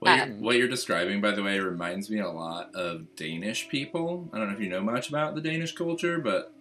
What, 0.00 0.16
you're, 0.16 0.24
Um, 0.24 0.40
what 0.42 0.56
you're 0.56 0.68
describing, 0.68 1.22
by 1.22 1.30
the 1.30 1.42
way, 1.42 1.58
reminds 1.60 2.10
me 2.10 2.20
a 2.20 2.28
lot 2.28 2.74
of 2.74 3.16
Danish 3.16 3.68
people. 3.68 4.28
I 4.34 4.38
don't 4.38 4.48
know 4.48 4.54
if 4.54 4.60
you 4.60 4.68
know 4.68 4.82
much 4.82 5.08
about 5.08 5.34
the 5.34 5.40
Danish 5.40 5.72
culture, 5.72 6.18
but 6.18 6.52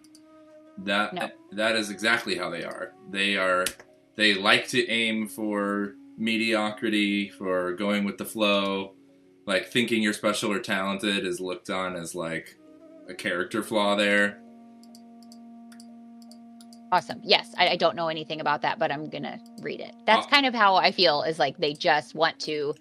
that 0.77 1.13
No. 1.13 1.29
that 1.51 1.75
is 1.75 1.89
exactly 1.89 2.37
how 2.37 2.49
they 2.49 2.63
are. 2.63 2.93
They 3.11 3.35
are 3.35 3.65
they 4.15 4.33
like 4.35 4.67
to 4.69 4.87
aim 4.89 5.27
for 5.27 5.95
mediocrity, 6.17 7.29
for 7.29 7.73
going 7.73 8.03
with 8.03 8.17
the 8.17 8.25
flow. 8.25 8.93
Like 9.45 9.67
thinking 9.67 10.01
you're 10.01 10.13
special 10.13 10.51
or 10.51 10.59
talented 10.59 11.25
is 11.25 11.41
looked 11.41 11.69
on 11.69 11.95
as 11.95 12.15
like 12.15 12.55
a 13.09 13.13
character 13.13 13.61
flaw 13.61 13.95
there. 13.95 14.39
Awesome. 16.93 17.19
Yes, 17.23 17.53
I, 17.57 17.69
I 17.69 17.75
don't 17.75 17.95
know 17.95 18.07
anything 18.07 18.39
about 18.39 18.61
that, 18.61 18.77
but 18.77 18.91
I'm 18.91 19.09
gonna 19.09 19.39
read 19.61 19.79
it. 19.79 19.95
That's 20.05 20.27
Aw- 20.27 20.29
kind 20.29 20.45
of 20.45 20.53
how 20.53 20.75
I 20.75 20.91
feel. 20.91 21.23
Is 21.23 21.39
like 21.39 21.57
they 21.57 21.73
just 21.73 22.13
want 22.13 22.39
to, 22.41 22.75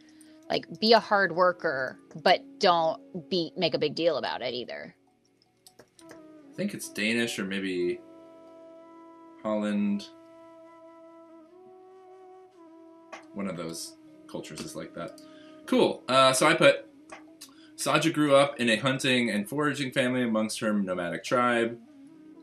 like, 0.51 0.67
be 0.81 0.93
a 0.93 1.01
hard 1.01 1.35
worker, 1.35 1.99
but 2.23 2.43
don't 2.61 3.01
be 3.31 3.53
make 3.57 3.73
a 3.73 3.79
big 3.79 3.95
deal 3.95 4.19
about 4.19 4.43
it 4.43 4.53
either. 4.53 4.95
I 6.11 6.55
think 6.55 6.75
it's 6.75 6.91
Danish 6.91 7.39
or 7.39 7.47
maybe 7.47 8.01
Holland. 9.43 10.05
One 13.35 13.49
of 13.49 13.57
those 13.57 13.95
cultures 14.27 14.61
is 14.61 14.77
like 14.77 14.95
that. 14.95 15.21
Cool. 15.67 16.03
Uh, 16.09 16.33
so 16.33 16.47
I 16.47 16.55
put 16.55 16.87
Saja 17.77 18.13
grew 18.13 18.35
up 18.35 18.61
in 18.61 18.69
a 18.69 18.77
hunting 18.77 19.31
and 19.31 19.49
foraging 19.49 19.91
family 19.91 20.23
amongst 20.23 20.61
her 20.61 20.73
nomadic 20.73 21.25
tribe. 21.25 21.79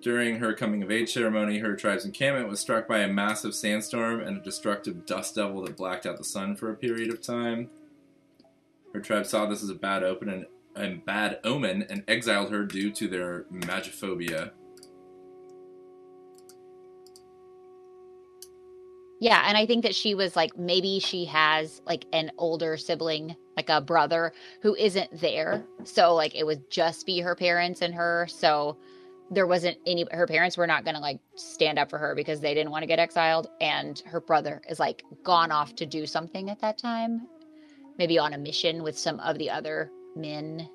During 0.02 0.40
her 0.40 0.54
coming 0.54 0.82
of 0.82 0.92
age 0.92 1.12
ceremony, 1.12 1.60
her 1.60 1.76
tribe's 1.76 2.06
encampment 2.06 2.48
was 2.48 2.60
struck 2.60 2.88
by 2.88 3.00
a 3.00 3.08
massive 3.08 3.54
sandstorm 3.54 4.22
and 4.22 4.38
a 4.38 4.42
destructive 4.42 5.06
dust 5.06 5.36
devil 5.36 5.62
that 5.64 5.76
blacked 5.76 6.06
out 6.06 6.18
the 6.18 6.24
sun 6.24 6.56
for 6.56 6.72
a 6.72 6.76
period 6.76 7.10
of 7.10 7.22
time. 7.22 7.70
Her 8.94 9.02
tribe 9.02 9.26
saw 9.26 9.46
this 9.46 9.62
as 9.62 9.70
a 9.70 9.76
bad 9.76 10.04
open 10.04 10.30
and 10.30 10.46
a 10.76 10.96
bad 10.96 11.40
omen 11.44 11.86
and 11.90 12.04
exiled 12.08 12.52
her 12.52 12.66
due 12.66 12.92
to 12.92 13.08
their 13.08 13.44
magophobia. 13.52 14.52
Yeah, 19.20 19.44
and 19.46 19.58
I 19.58 19.66
think 19.66 19.84
that 19.84 19.96
she 19.96 20.16
was 20.16 20.36
like 20.36 20.58
maybe 20.58 21.00
she 21.00 21.26
has 21.26 21.82
like 21.86 22.06
an 22.14 22.32
older 22.38 22.78
sibling, 22.78 23.36
like 23.58 23.70
a 23.70 23.82
brother 23.82 24.32
who 24.62 24.76
isn't 24.76 25.20
there. 25.20 25.66
So 25.84 26.16
like 26.16 26.36
it 26.36 26.46
would 26.46 26.70
just 26.72 27.06
be 27.06 27.20
her 27.20 27.36
parents 27.36 27.82
and 27.82 27.94
her. 27.94 28.28
So 28.30 28.78
there 29.32 29.46
wasn't 29.46 29.78
any 29.86 30.06
her 30.12 30.26
parents 30.26 30.58
were 30.58 30.68
not 30.68 30.86
going 30.86 30.96
to 30.96 31.02
like 31.02 31.20
stand 31.36 31.78
up 31.78 31.90
for 31.90 31.98
her 32.00 32.16
because 32.16 32.40
they 32.40 32.54
didn't 32.54 32.72
want 32.72 32.84
to 32.84 32.88
get 32.88 32.98
exiled 33.00 33.48
and 33.62 34.02
her 34.06 34.22
brother 34.22 34.62
is 34.70 34.80
like 34.80 35.04
gone 35.24 35.52
off 35.52 35.76
to 35.76 35.86
do 35.86 36.06
something 36.08 36.50
at 36.50 36.60
that 36.62 36.78
time. 36.78 37.28
Maybe 37.98 38.18
on 38.18 38.34
a 38.34 38.38
mission 38.38 38.84
with 38.84 38.98
some 38.98 39.20
of 39.20 39.38
the 39.38 39.50
other 39.50 39.92
men 40.16 40.68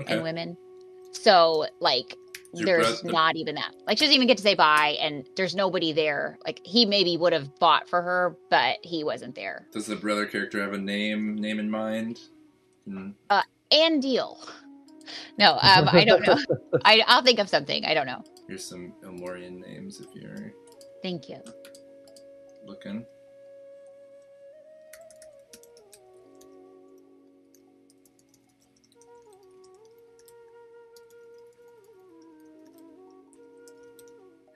Okay. 0.00 0.14
and 0.14 0.22
women. 0.22 0.56
So 1.12 1.66
like 1.80 2.16
Your 2.54 2.66
there's 2.66 3.02
not 3.02 3.36
even 3.36 3.54
that. 3.54 3.74
Like 3.86 3.96
she 3.96 4.04
doesn't 4.04 4.14
even 4.14 4.26
get 4.26 4.36
to 4.36 4.42
say 4.42 4.54
bye 4.54 4.96
and 5.00 5.26
there's 5.36 5.54
nobody 5.54 5.92
there. 5.92 6.38
Like 6.44 6.60
he 6.64 6.84
maybe 6.84 7.16
would 7.16 7.32
have 7.32 7.48
fought 7.58 7.88
for 7.88 8.02
her, 8.02 8.36
but 8.50 8.76
he 8.82 9.04
wasn't 9.04 9.34
there. 9.34 9.66
Does 9.72 9.86
the 9.86 9.96
brother 9.96 10.26
character 10.26 10.60
have 10.60 10.74
a 10.74 10.78
name 10.78 11.36
name 11.36 11.58
in 11.58 11.70
mind? 11.70 12.20
Hmm. 12.86 13.10
And 13.70 14.02
deal. 14.02 14.38
No, 15.38 15.52
um, 15.52 15.88
I 15.90 16.04
don't 16.04 16.26
know. 16.26 16.36
I, 16.84 17.02
I'll 17.06 17.22
think 17.22 17.38
of 17.38 17.48
something. 17.48 17.84
I 17.86 17.94
don't 17.94 18.06
know. 18.06 18.22
Here's 18.46 18.64
some 18.64 18.92
Elmorian 19.02 19.60
names 19.60 20.00
if 20.00 20.14
you're 20.14 20.52
Thank 21.02 21.28
you. 21.28 21.38
looking. 22.66 23.06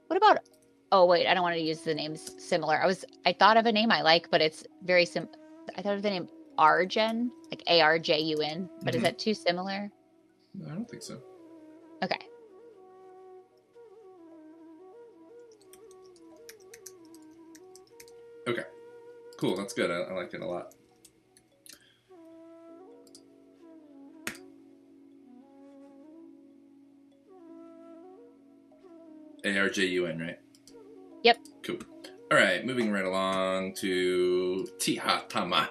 What 0.06 0.16
about? 0.16 0.38
Oh 0.92 1.04
wait, 1.04 1.26
I 1.26 1.34
don't 1.34 1.42
want 1.42 1.56
to 1.56 1.60
use 1.60 1.80
the 1.80 1.94
names 1.94 2.30
similar. 2.38 2.80
I 2.80 2.86
was 2.86 3.04
I 3.24 3.32
thought 3.32 3.56
of 3.56 3.66
a 3.66 3.72
name 3.72 3.90
I 3.90 4.02
like, 4.02 4.30
but 4.30 4.40
it's 4.40 4.64
very 4.84 5.04
sim. 5.04 5.28
I 5.76 5.82
thought 5.82 5.96
of 5.96 6.02
the 6.02 6.10
name 6.10 6.28
Arjun, 6.58 7.30
like 7.50 7.62
A 7.66 7.80
R 7.80 7.98
J 7.98 8.20
U 8.20 8.38
N. 8.40 8.68
But 8.82 8.94
Mhm. 8.94 8.96
is 8.98 9.02
that 9.02 9.18
too 9.18 9.34
similar? 9.34 9.90
No, 10.54 10.66
I 10.66 10.70
don't 10.70 10.88
think 10.88 11.02
so. 11.02 11.20
Okay. 12.02 12.18
Okay. 18.48 18.64
Cool, 19.38 19.56
that's 19.56 19.74
good. 19.74 19.90
I, 19.90 20.02
I 20.02 20.12
like 20.12 20.32
it 20.34 20.40
a 20.40 20.46
lot. 20.46 20.74
A 29.46 29.58
R 29.58 29.68
J 29.70 29.86
U 29.86 30.06
N, 30.06 30.18
right? 30.18 30.38
Yep. 31.22 31.38
Cool. 31.62 31.78
All 32.30 32.38
right, 32.38 32.66
moving 32.66 32.90
right 32.90 33.04
along 33.04 33.74
to 33.76 34.66
Tihatama. 34.78 35.68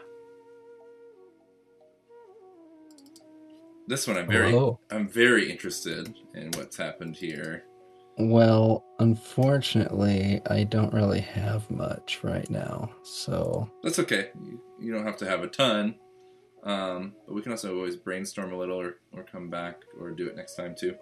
This 3.88 4.08
one 4.08 4.18
I'm 4.18 4.28
very 4.28 4.54
Whoa. 4.54 4.80
I'm 4.90 5.08
very 5.08 5.52
interested 5.52 6.16
in 6.34 6.52
what's 6.56 6.78
happened 6.78 7.16
here. 7.16 7.66
Well, 8.18 8.86
unfortunately, 9.00 10.42
I 10.50 10.64
don't 10.64 10.94
really 10.94 11.20
have 11.20 11.70
much 11.70 12.20
right 12.24 12.50
now. 12.50 12.90
So, 13.04 13.70
That's 13.84 14.00
okay. 14.00 14.30
You, 14.42 14.62
you 14.80 14.94
don't 14.94 15.06
have 15.06 15.18
to 15.18 15.28
have 15.28 15.44
a 15.44 15.48
ton. 15.48 15.96
Um, 16.64 17.14
but 17.28 17.36
we 17.36 17.42
can 17.42 17.52
also 17.52 17.76
always 17.76 17.96
brainstorm 17.96 18.54
a 18.54 18.58
little 18.58 18.80
or, 18.80 18.96
or 19.12 19.24
come 19.24 19.50
back 19.50 19.84
or 20.00 20.12
do 20.12 20.28
it 20.28 20.36
next 20.36 20.56
time 20.56 20.74
too. 20.76 20.96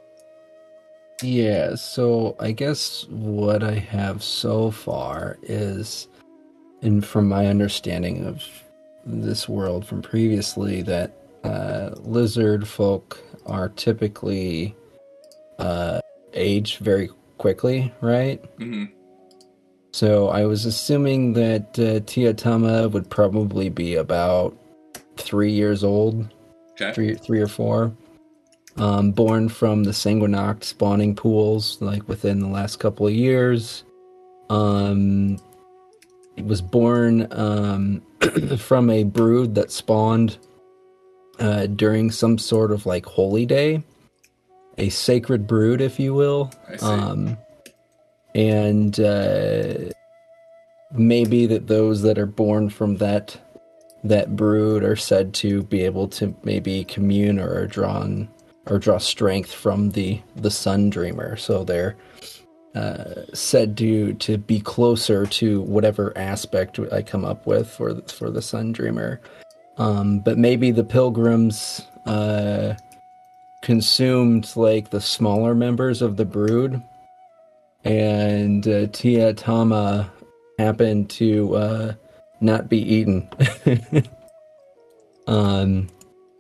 Yeah, 1.21 1.75
so 1.75 2.35
I 2.39 2.51
guess 2.51 3.05
what 3.09 3.63
I 3.63 3.75
have 3.75 4.23
so 4.23 4.71
far 4.71 5.37
is, 5.43 6.07
and 6.81 7.05
from 7.05 7.29
my 7.29 7.47
understanding 7.47 8.25
of 8.25 8.43
this 9.05 9.47
world 9.47 9.85
from 9.85 10.01
previously, 10.01 10.81
that 10.81 11.13
uh, 11.43 11.91
lizard 11.99 12.67
folk 12.67 13.21
are 13.45 13.69
typically 13.69 14.75
uh, 15.59 15.99
age 16.33 16.77
very 16.79 17.09
quickly, 17.37 17.93
right? 18.01 18.43
hmm 18.57 18.85
So 19.93 20.29
I 20.29 20.45
was 20.45 20.65
assuming 20.65 21.33
that 21.33 21.79
uh, 21.79 21.99
Tihatama 22.01 22.91
would 22.91 23.09
probably 23.09 23.69
be 23.69 23.95
about 23.95 24.57
three 25.17 25.51
years 25.51 25.83
old, 25.83 26.33
Okay. 26.71 26.91
three, 26.93 27.13
three 27.15 27.39
or 27.39 27.47
four. 27.47 27.95
Um, 28.75 29.11
born 29.11 29.49
from 29.49 29.83
the 29.83 29.91
Sanguinoct 29.91 30.63
spawning 30.63 31.15
pools, 31.15 31.79
like 31.79 32.07
within 32.07 32.39
the 32.39 32.47
last 32.47 32.77
couple 32.77 33.05
of 33.05 33.13
years. 33.13 33.83
Um, 34.49 35.37
it 36.35 36.45
was 36.45 36.61
born 36.61 37.27
um, 37.31 38.01
from 38.57 38.89
a 38.89 39.03
brood 39.03 39.55
that 39.55 39.71
spawned 39.71 40.37
uh, 41.39 41.67
during 41.67 42.09
some 42.09 42.37
sort 42.37 42.71
of 42.71 42.85
like 42.85 43.05
holy 43.05 43.45
day, 43.45 43.83
a 44.77 44.89
sacred 44.89 45.45
brood, 45.45 45.79
if 45.81 45.99
you 45.99 46.13
will. 46.13 46.51
I 46.67 46.77
see. 46.77 46.85
Um, 46.85 47.37
and 48.35 48.99
uh, 48.99 49.91
maybe 50.91 51.45
that 51.45 51.67
those 51.67 52.01
that 52.01 52.17
are 52.17 52.25
born 52.25 52.69
from 52.69 52.97
that 52.97 53.39
that 54.03 54.35
brood 54.35 54.83
are 54.83 54.97
said 54.97 55.33
to 55.33 55.63
be 55.63 55.81
able 55.83 56.07
to 56.09 56.35
maybe 56.43 56.83
commune 56.83 57.39
or 57.39 57.53
are 57.53 57.67
drawn 57.67 58.27
or 58.67 58.79
draw 58.79 58.97
strength 58.97 59.51
from 59.51 59.91
the 59.91 60.21
the 60.35 60.51
sun 60.51 60.89
dreamer. 60.89 61.35
So 61.35 61.63
they're 61.63 61.95
uh, 62.75 63.23
said 63.33 63.77
to 63.77 64.13
to 64.13 64.37
be 64.37 64.59
closer 64.59 65.25
to 65.25 65.61
whatever 65.61 66.17
aspect 66.17 66.79
I 66.91 67.01
come 67.01 67.25
up 67.25 67.45
with 67.45 67.69
for 67.69 68.01
for 68.01 68.31
the 68.31 68.41
sun 68.41 68.71
dreamer. 68.71 69.21
Um, 69.77 70.19
but 70.19 70.37
maybe 70.37 70.71
the 70.71 70.83
pilgrims 70.83 71.81
uh, 72.05 72.75
consumed 73.61 74.51
like 74.55 74.89
the 74.89 75.01
smaller 75.01 75.55
members 75.55 76.01
of 76.01 76.17
the 76.17 76.25
brood. 76.25 76.81
And 77.83 78.65
uh, 78.67 78.87
Tihatama 78.87 80.09
happened 80.59 81.09
to 81.11 81.55
uh, 81.55 81.93
not 82.39 82.69
be 82.69 82.77
eaten. 82.77 83.27
um, 85.27 85.89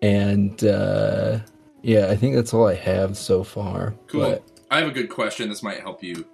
and 0.01 0.63
uh, 0.63 1.39
yeah, 1.83 2.07
I 2.07 2.15
think 2.15 2.35
that's 2.35 2.53
all 2.53 2.67
I 2.67 2.73
have 2.75 3.15
so 3.17 3.43
far. 3.43 3.93
Cool. 4.07 4.21
But 4.21 4.43
I 4.71 4.79
have 4.79 4.87
a 4.87 4.91
good 4.91 5.09
question. 5.09 5.49
This 5.49 5.61
might 5.61 5.79
help 5.81 6.01
you 6.03 6.25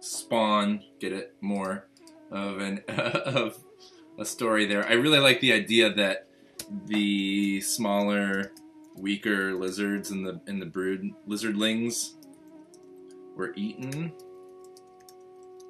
spawn, 0.00 0.82
get 0.98 1.12
it 1.12 1.34
more 1.40 1.86
of 2.32 2.58
an 2.58 2.78
of 2.88 3.58
a 4.18 4.24
story 4.24 4.66
there. 4.66 4.84
I 4.88 4.94
really 4.94 5.18
like 5.20 5.40
the 5.40 5.52
idea 5.52 5.92
that 5.94 6.26
the 6.86 7.60
smaller, 7.60 8.52
weaker 8.96 9.54
lizards 9.54 10.10
in 10.10 10.22
the 10.24 10.40
in 10.46 10.58
the 10.58 10.66
brood 10.66 11.10
lizardlings 11.28 12.14
were 13.36 13.52
eaten. 13.56 14.12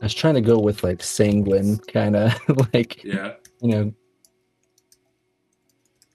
I 0.02 0.06
was 0.06 0.14
trying 0.14 0.34
to 0.34 0.40
go 0.40 0.58
with 0.58 0.82
like 0.82 1.02
sanguine 1.02 1.76
kind 1.78 2.16
of 2.16 2.32
like 2.74 3.04
Yeah. 3.04 3.34
you 3.60 3.68
know 3.68 3.94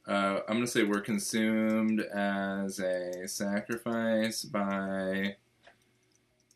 Uh, 0.08 0.42
I'm 0.48 0.58
gonna 0.58 0.68
say 0.68 0.84
we're 0.84 1.02
consumed 1.02 2.02
as 2.02 2.80
a 2.80 3.28
sacrifice 3.28 4.44
by 4.44 5.36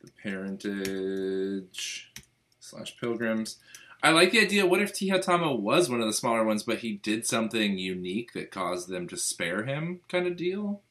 the 0.01 0.11
parentage 0.21 2.11
slash 2.59 2.95
pilgrims. 2.99 3.57
I 4.01 4.11
like 4.11 4.31
the 4.31 4.39
idea. 4.39 4.65
What 4.65 4.81
if 4.81 4.93
Tihatama 4.93 5.59
was 5.59 5.89
one 5.89 5.99
of 5.99 6.07
the 6.07 6.13
smaller 6.13 6.45
ones, 6.45 6.63
but 6.63 6.79
he 6.79 6.93
did 6.93 7.25
something 7.25 7.77
unique 7.77 8.31
that 8.33 8.51
caused 8.51 8.87
them 8.87 9.07
to 9.07 9.17
spare 9.17 9.65
him, 9.65 10.01
kind 10.07 10.25
of 10.25 10.37
deal? 10.37 10.81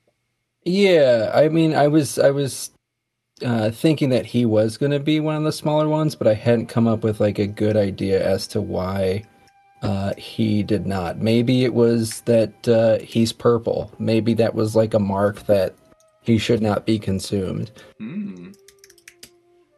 Yeah, 0.65 1.31
I 1.35 1.49
mean, 1.49 1.75
I 1.75 1.89
was 1.89 2.19
I 2.19 2.31
was 2.31 2.71
uh, 3.43 3.71
thinking 3.71 4.11
that 4.11 4.27
he 4.27 4.45
was 4.45 4.77
going 4.77 4.93
to 4.93 5.01
be 5.01 5.21
one 5.21 5.37
of 5.37 5.45
the 5.45 5.53
smaller 5.53 5.89
ones, 5.89 6.15
but 6.15 6.27
I 6.27 6.35
hadn't 6.35 6.67
come 6.67 6.87
up 6.87 7.03
with 7.03 7.21
like 7.21 7.39
a 7.39 7.47
good 7.47 7.77
idea 7.77 8.23
as 8.23 8.47
to 8.49 8.61
why 8.61 9.25
uh, 9.83 10.15
he 10.17 10.63
did 10.63 10.87
not. 10.87 11.19
Maybe 11.19 11.65
it 11.65 11.75
was 11.75 12.21
that 12.23 12.69
uh, 12.69 12.99
he's 12.99 13.33
purple. 13.33 13.93
Maybe 13.99 14.35
that 14.35 14.55
was 14.55 14.75
like 14.75 14.95
a 14.95 14.99
mark 14.99 15.47
that 15.47 15.75
he 16.23 16.39
should 16.39 16.63
not 16.63 16.85
be 16.85 16.99
consumed. 16.99 17.71
Hmm. 17.99 18.51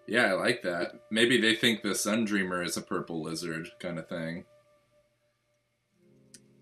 Yeah, 0.06 0.24
I 0.24 0.32
like 0.32 0.62
that. 0.62 1.02
Maybe 1.10 1.40
they 1.40 1.54
think 1.54 1.82
the 1.82 1.94
Sun 1.94 2.24
Dreamer 2.24 2.64
is 2.64 2.76
a 2.76 2.82
purple 2.82 3.22
lizard, 3.22 3.68
kind 3.78 3.98
of 3.98 4.08
thing. 4.08 4.44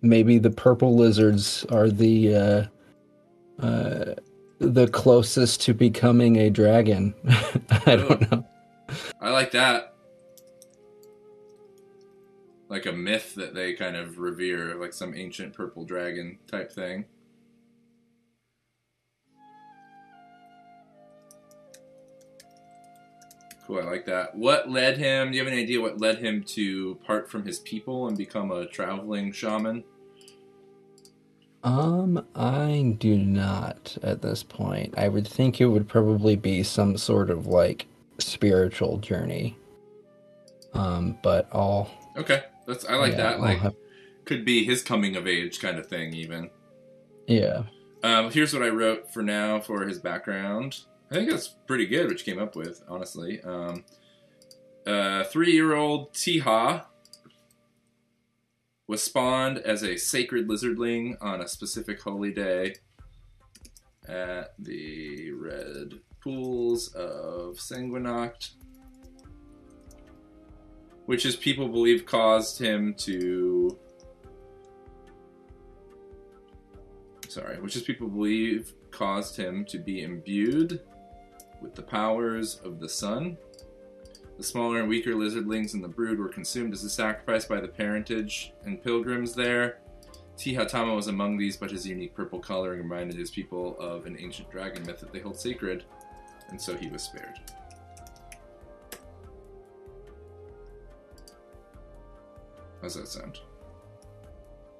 Maybe 0.02 0.38
the 0.38 0.50
purple 0.50 0.96
lizards 0.96 1.64
are 1.70 1.88
the 1.88 2.34
uh, 2.34 2.64
uh, 3.64 4.14
the 4.58 4.88
closest 4.88 5.62
to 5.62 5.74
becoming 5.74 6.36
a 6.36 6.50
dragon. 6.50 7.14
I 7.86 7.96
don't 7.96 8.30
know. 8.30 8.46
I 9.20 9.30
like 9.30 9.52
that. 9.52 9.94
Like 12.68 12.86
a 12.86 12.92
myth 12.92 13.34
that 13.36 13.54
they 13.54 13.72
kind 13.72 13.96
of 13.96 14.18
revere, 14.18 14.74
like 14.74 14.92
some 14.92 15.14
ancient 15.14 15.54
purple 15.54 15.84
dragon 15.84 16.38
type 16.46 16.70
thing. 16.70 17.06
Cool, 23.66 23.80
I 23.80 23.84
like 23.84 24.06
that. 24.06 24.34
What 24.34 24.70
led 24.70 24.96
him? 24.96 25.30
Do 25.30 25.36
you 25.36 25.44
have 25.44 25.52
any 25.52 25.62
idea 25.62 25.80
what 25.80 26.00
led 26.00 26.18
him 26.18 26.42
to 26.44 26.94
part 27.06 27.30
from 27.30 27.44
his 27.44 27.58
people 27.58 28.08
and 28.08 28.16
become 28.16 28.50
a 28.50 28.66
traveling 28.66 29.30
shaman? 29.30 29.84
Um, 31.62 32.24
I 32.34 32.96
do 32.98 33.18
not 33.18 33.98
at 34.02 34.22
this 34.22 34.42
point. 34.42 34.94
I 34.96 35.08
would 35.08 35.26
think 35.26 35.60
it 35.60 35.66
would 35.66 35.88
probably 35.88 36.34
be 36.36 36.62
some 36.62 36.96
sort 36.96 37.28
of 37.28 37.46
like 37.46 37.86
spiritual 38.18 38.98
journey. 38.98 39.56
Um, 40.72 41.18
but 41.22 41.48
I'll 41.52 41.90
Okay, 42.16 42.44
that's 42.68 42.84
I 42.84 42.94
like 42.94 43.12
yeah, 43.12 43.16
that. 43.18 43.40
Like, 43.40 43.58
have- 43.58 43.74
could 44.24 44.44
be 44.44 44.62
his 44.64 44.82
coming 44.82 45.16
of 45.16 45.26
age 45.26 45.58
kind 45.58 45.78
of 45.78 45.86
thing, 45.86 46.14
even. 46.14 46.50
yeah. 47.26 47.62
Um, 48.04 48.30
here's 48.30 48.54
what 48.54 48.62
I 48.62 48.68
wrote 48.68 49.12
for 49.12 49.24
now 49.24 49.58
for 49.58 49.84
his 49.84 49.98
background. 49.98 50.78
I 51.10 51.14
think 51.14 51.28
that's 51.30 51.48
pretty 51.48 51.86
good, 51.86 52.08
which 52.08 52.24
came 52.24 52.38
up 52.38 52.54
with, 52.54 52.80
honestly. 52.86 53.40
Um, 53.42 53.84
uh, 54.86 55.24
three-year-old 55.24 56.12
Tiha 56.12 56.84
was 58.86 59.02
spawned 59.02 59.58
as 59.58 59.82
a 59.82 59.96
sacred 59.96 60.48
lizardling 60.48 61.16
on 61.20 61.40
a 61.40 61.48
specific 61.48 62.00
holy 62.00 62.32
day 62.32 62.76
at 64.06 64.54
the 64.58 65.32
red 65.32 65.94
pools 66.20 66.88
of 66.94 67.56
Sanguinoct, 67.56 68.50
which 71.08 71.24
is 71.24 71.36
people 71.36 71.68
believe 71.68 72.04
caused 72.04 72.58
him 72.58 72.92
to 72.92 73.78
sorry, 77.30 77.58
which 77.62 77.76
is 77.76 77.82
people 77.82 78.08
believe 78.08 78.74
caused 78.90 79.34
him 79.34 79.64
to 79.64 79.78
be 79.78 80.02
imbued 80.02 80.82
with 81.62 81.74
the 81.74 81.80
powers 81.80 82.60
of 82.62 82.78
the 82.78 82.88
sun. 82.90 83.38
The 84.36 84.42
smaller 84.42 84.80
and 84.80 84.88
weaker 84.88 85.14
lizardlings 85.14 85.72
in 85.72 85.80
the 85.80 85.88
brood 85.88 86.18
were 86.18 86.28
consumed 86.28 86.74
as 86.74 86.84
a 86.84 86.90
sacrifice 86.90 87.46
by 87.46 87.58
the 87.58 87.68
parentage 87.68 88.52
and 88.66 88.82
pilgrims 88.82 89.34
there. 89.34 89.78
Tihatama 90.36 90.94
was 90.94 91.06
among 91.06 91.38
these, 91.38 91.56
but 91.56 91.70
his 91.70 91.86
unique 91.86 92.14
purple 92.14 92.38
coloring 92.38 92.82
reminded 92.82 93.16
his 93.16 93.30
people 93.30 93.78
of 93.80 94.04
an 94.04 94.18
ancient 94.20 94.50
dragon 94.50 94.84
myth 94.84 95.00
that 95.00 95.14
they 95.14 95.20
hold 95.20 95.40
sacred, 95.40 95.84
and 96.50 96.60
so 96.60 96.76
he 96.76 96.88
was 96.88 97.02
spared. 97.02 97.40
How's 102.88 102.94
that 102.94 103.08
sound? 103.08 103.40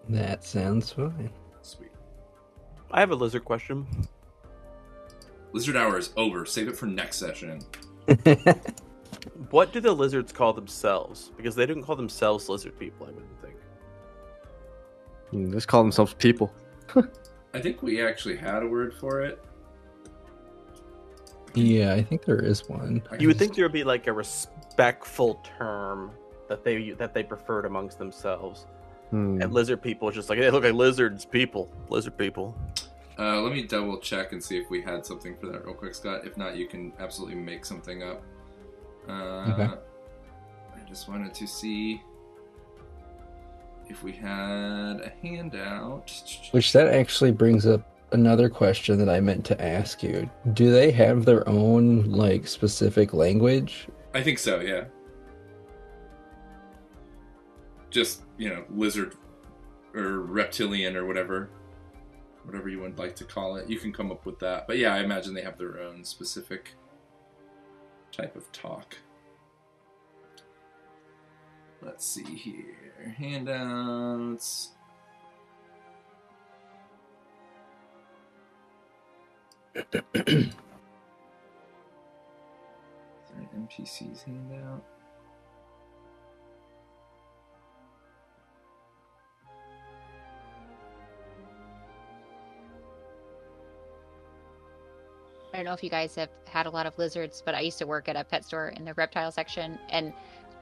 That 0.09 0.43
sounds 0.43 0.91
fine. 0.93 1.29
Sweet. 1.61 1.91
I 2.91 3.01
have 3.01 3.11
a 3.11 3.15
lizard 3.15 3.45
question. 3.45 3.87
Lizard 5.53 5.77
hour 5.77 5.99
is 5.99 6.15
over. 6.17 6.47
Save 6.47 6.69
it 6.69 6.77
for 6.79 6.87
next 6.87 7.17
session. 7.19 7.61
What 9.51 9.73
do 9.73 9.81
the 9.81 9.93
lizards 9.93 10.33
call 10.33 10.53
themselves? 10.55 11.33
Because 11.37 11.55
they 11.55 11.67
didn't 11.67 11.83
call 11.83 11.97
themselves 11.97 12.49
lizard 12.49 12.79
people, 12.79 13.07
I 13.07 13.11
wouldn't 13.11 13.43
think. 13.43 13.55
Mm, 15.33 15.53
Just 15.53 15.69
call 15.69 15.83
themselves 15.83 16.15
people. 16.15 16.53
I 17.55 17.61
think 17.61 17.83
we 17.83 18.03
actually 18.03 18.37
had 18.37 18.63
a 18.63 18.67
word 18.67 18.95
for 18.95 19.21
it. 19.23 19.43
yeah, 21.55 21.93
I 21.95 22.03
think 22.03 22.25
there 22.25 22.43
is 22.43 22.69
one. 22.69 23.03
You 23.19 23.29
would 23.29 23.39
think 23.39 23.55
there 23.55 23.65
would 23.65 23.73
be 23.73 23.85
like 23.85 24.07
a 24.07 24.13
respectful 24.13 25.43
term 25.59 26.11
that 26.49 26.65
they 26.65 26.91
that 26.93 27.15
they 27.15 27.23
preferred 27.23 27.65
amongst 27.65 27.99
themselves. 27.99 28.67
Hmm. 29.11 29.41
And 29.41 29.53
lizard 29.53 29.83
people 29.83 30.11
just 30.11 30.29
like 30.29 30.39
they 30.39 30.51
look 30.51 30.65
like 30.65 30.75
lizards 30.75 31.25
people, 31.25 31.71
lizard 31.89 32.17
people. 32.19 32.57
Uh, 33.19 33.41
let 33.41 33.53
me 33.53 33.63
double 33.63 33.99
check 33.99 34.33
and 34.33 34.43
see 34.43 34.59
if 34.59 34.71
we 34.71 34.81
had 34.81 35.05
something 35.05 35.37
for 35.37 35.47
that 35.47 35.65
real 35.65 35.75
quick, 35.75 35.95
Scott. 35.95 36.25
If 36.25 36.37
not, 36.37 36.57
you 36.57 36.69
can 36.69 36.93
absolutely 37.01 37.37
make 37.37 37.65
something 37.65 38.03
up. 38.03 38.23
Uh, 39.09 39.53
Okay. 39.53 39.69
I 40.77 40.89
just 40.89 41.09
wanted 41.09 41.35
to 41.35 41.47
see 41.47 42.01
if 43.89 44.03
we 44.05 44.13
had 44.13 45.01
a 45.01 45.13
handout. 45.23 46.13
Which 46.53 46.73
that 46.73 46.89
actually 46.89 47.33
brings 47.33 47.67
up 47.67 47.83
another 48.13 48.49
question 48.49 48.99
that 48.99 49.09
I 49.09 49.21
meant 49.21 49.45
to 49.47 49.61
ask 49.63 50.03
you. 50.03 50.31
Do 50.53 50.71
they 50.71 50.91
have 50.93 51.25
their 51.25 51.47
own 51.49 52.05
like 52.05 52.47
specific 52.47 53.13
language? 53.13 53.89
I 54.15 54.23
think 54.23 54.39
so, 54.39 54.61
yeah. 54.61 54.85
Just, 57.91 58.23
you 58.37 58.51
know, 58.51 58.65
lizard 58.71 59.17
or 59.95 60.21
reptilian 60.21 60.97
or 60.97 61.07
whatever. 61.07 61.51
Whatever 62.45 62.69
you 62.69 62.81
would 62.81 62.99
like 62.99 63.17
to 63.17 63.25
call 63.25 63.57
it. 63.57 63.69
You 63.69 63.79
can 63.79 63.93
come 63.93 64.11
up 64.11 64.25
with 64.25 64.39
that. 64.41 64.67
But 64.67 64.79
yeah, 64.79 64.95
I 64.95 65.01
imagine 65.01 65.35
they 65.35 65.43
have 65.43 65.59
their 65.59 65.81
own 65.81 66.05
specific 66.05 66.75
type 68.13 68.37
of 68.37 68.51
talk. 68.53 68.97
Let's 71.83 72.07
see 72.07 72.25
here. 72.25 73.15
Handouts. 73.17 74.71
Is 79.75 79.85
there 80.15 80.51
NPC's 83.57 84.23
handout? 84.23 84.85
Don't 95.59 95.65
know 95.65 95.75
if 95.75 95.83
you 95.83 95.91
guys 95.91 96.15
have 96.15 96.29
had 96.47 96.67
a 96.67 96.71
lot 96.71 96.87
of 96.87 96.97
lizards, 96.99 97.43
but 97.45 97.55
I 97.55 97.61
used 97.61 97.79
to 97.79 97.87
work 97.87 98.09
at 98.09 98.15
a 98.15 98.23
pet 98.23 98.45
store 98.45 98.69
in 98.69 98.85
the 98.85 98.95
reptile 98.95 99.33
section, 99.33 99.79
and 99.91 100.13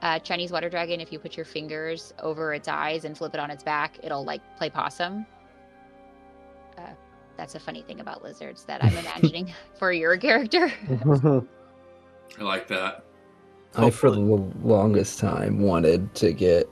uh, 0.01 0.19
Chinese 0.19 0.51
water 0.51 0.69
dragon. 0.69 0.99
If 0.99 1.11
you 1.11 1.19
put 1.19 1.37
your 1.37 1.45
fingers 1.45 2.13
over 2.19 2.53
its 2.53 2.67
eyes 2.67 3.05
and 3.05 3.15
flip 3.15 3.33
it 3.35 3.39
on 3.39 3.51
its 3.51 3.63
back, 3.63 3.99
it'll 4.01 4.25
like 4.25 4.41
play 4.57 4.69
possum. 4.69 5.25
Uh, 6.77 6.81
that's 7.37 7.53
a 7.53 7.59
funny 7.59 7.83
thing 7.83 7.99
about 7.99 8.23
lizards 8.23 8.63
that 8.65 8.83
I'm 8.83 8.97
imagining 8.97 9.53
for 9.79 9.91
your 9.91 10.17
character. 10.17 10.71
I 10.89 12.43
like 12.43 12.67
that. 12.67 13.03
I, 13.75 13.91
for 13.91 14.09
the 14.09 14.19
longest 14.19 15.19
time, 15.19 15.61
wanted 15.61 16.15
to 16.15 16.33
get 16.33 16.67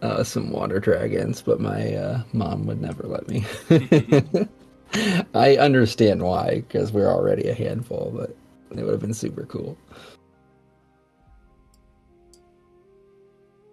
uh, 0.00 0.24
some 0.24 0.50
water 0.50 0.80
dragons, 0.80 1.42
but 1.42 1.60
my 1.60 1.94
uh, 1.94 2.22
mom 2.32 2.64
would 2.66 2.80
never 2.80 3.02
let 3.02 3.28
me. 3.28 3.44
I 5.34 5.56
understand 5.56 6.22
why, 6.22 6.64
because 6.66 6.92
we're 6.92 7.10
already 7.10 7.48
a 7.48 7.54
handful, 7.54 8.12
but 8.14 8.36
it 8.78 8.84
would 8.84 8.92
have 8.92 9.00
been 9.00 9.14
super 9.14 9.44
cool. 9.44 9.76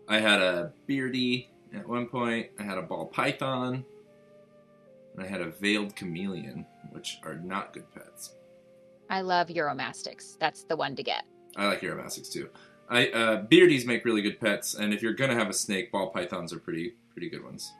I 0.07 0.19
had 0.19 0.41
a 0.41 0.73
beardy 0.85 1.49
at 1.73 1.87
one 1.87 2.07
point. 2.07 2.49
I 2.59 2.63
had 2.63 2.77
a 2.77 2.81
ball 2.81 3.07
python. 3.07 3.85
And 5.15 5.23
I 5.23 5.27
had 5.27 5.41
a 5.41 5.51
veiled 5.51 5.95
chameleon, 5.95 6.65
which 6.91 7.19
are 7.23 7.35
not 7.35 7.73
good 7.73 7.91
pets. 7.93 8.33
I 9.09 9.21
love 9.21 9.47
Uromastyx. 9.47 10.37
That's 10.39 10.63
the 10.63 10.75
one 10.75 10.95
to 10.95 11.03
get. 11.03 11.23
I 11.55 11.67
like 11.67 11.81
Uromastyx 11.81 12.31
too. 12.31 12.49
I 12.89 13.07
uh, 13.09 13.45
beardies 13.45 13.85
make 13.85 14.05
really 14.05 14.21
good 14.21 14.39
pets, 14.39 14.75
and 14.75 14.93
if 14.93 15.01
you're 15.01 15.13
gonna 15.13 15.35
have 15.35 15.49
a 15.49 15.53
snake, 15.53 15.91
ball 15.91 16.09
pythons 16.09 16.51
are 16.51 16.59
pretty 16.59 16.95
pretty 17.11 17.29
good 17.29 17.43
ones. 17.43 17.71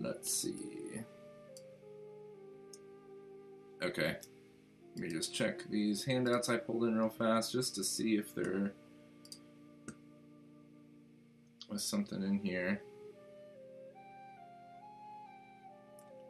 Let's 0.00 0.32
see. 0.32 1.02
Okay. 3.82 4.16
Let 4.94 5.02
me 5.02 5.08
just 5.10 5.34
check 5.34 5.68
these 5.70 6.04
handouts 6.04 6.48
I 6.48 6.56
pulled 6.56 6.84
in 6.84 6.98
real 6.98 7.08
fast 7.08 7.52
just 7.52 7.74
to 7.76 7.84
see 7.84 8.16
if 8.16 8.34
there 8.34 8.72
was 11.68 11.84
something 11.84 12.22
in 12.22 12.38
here. 12.38 12.80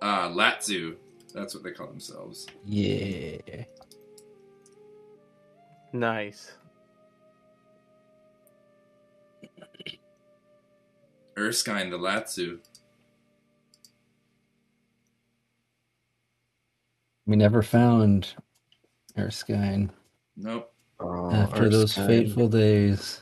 Ah, 0.01 0.31
Latzu. 0.31 0.97
That's 1.35 1.55
what 1.55 1.63
they 1.63 1.73
call 1.73 1.89
themselves. 1.89 2.47
Yeah. 2.65 3.65
Nice. 5.93 6.53
Erskine 11.37 11.91
the 11.91 11.99
Latzu. 11.99 12.59
We 17.29 17.37
never 17.37 17.63
found 17.63 18.35
Erskine 19.17 19.93
Nope. 20.37 20.73
Oh, 20.99 21.31
after 21.31 21.69
those 21.69 21.95
fateful 21.95 22.49
days. 22.49 23.21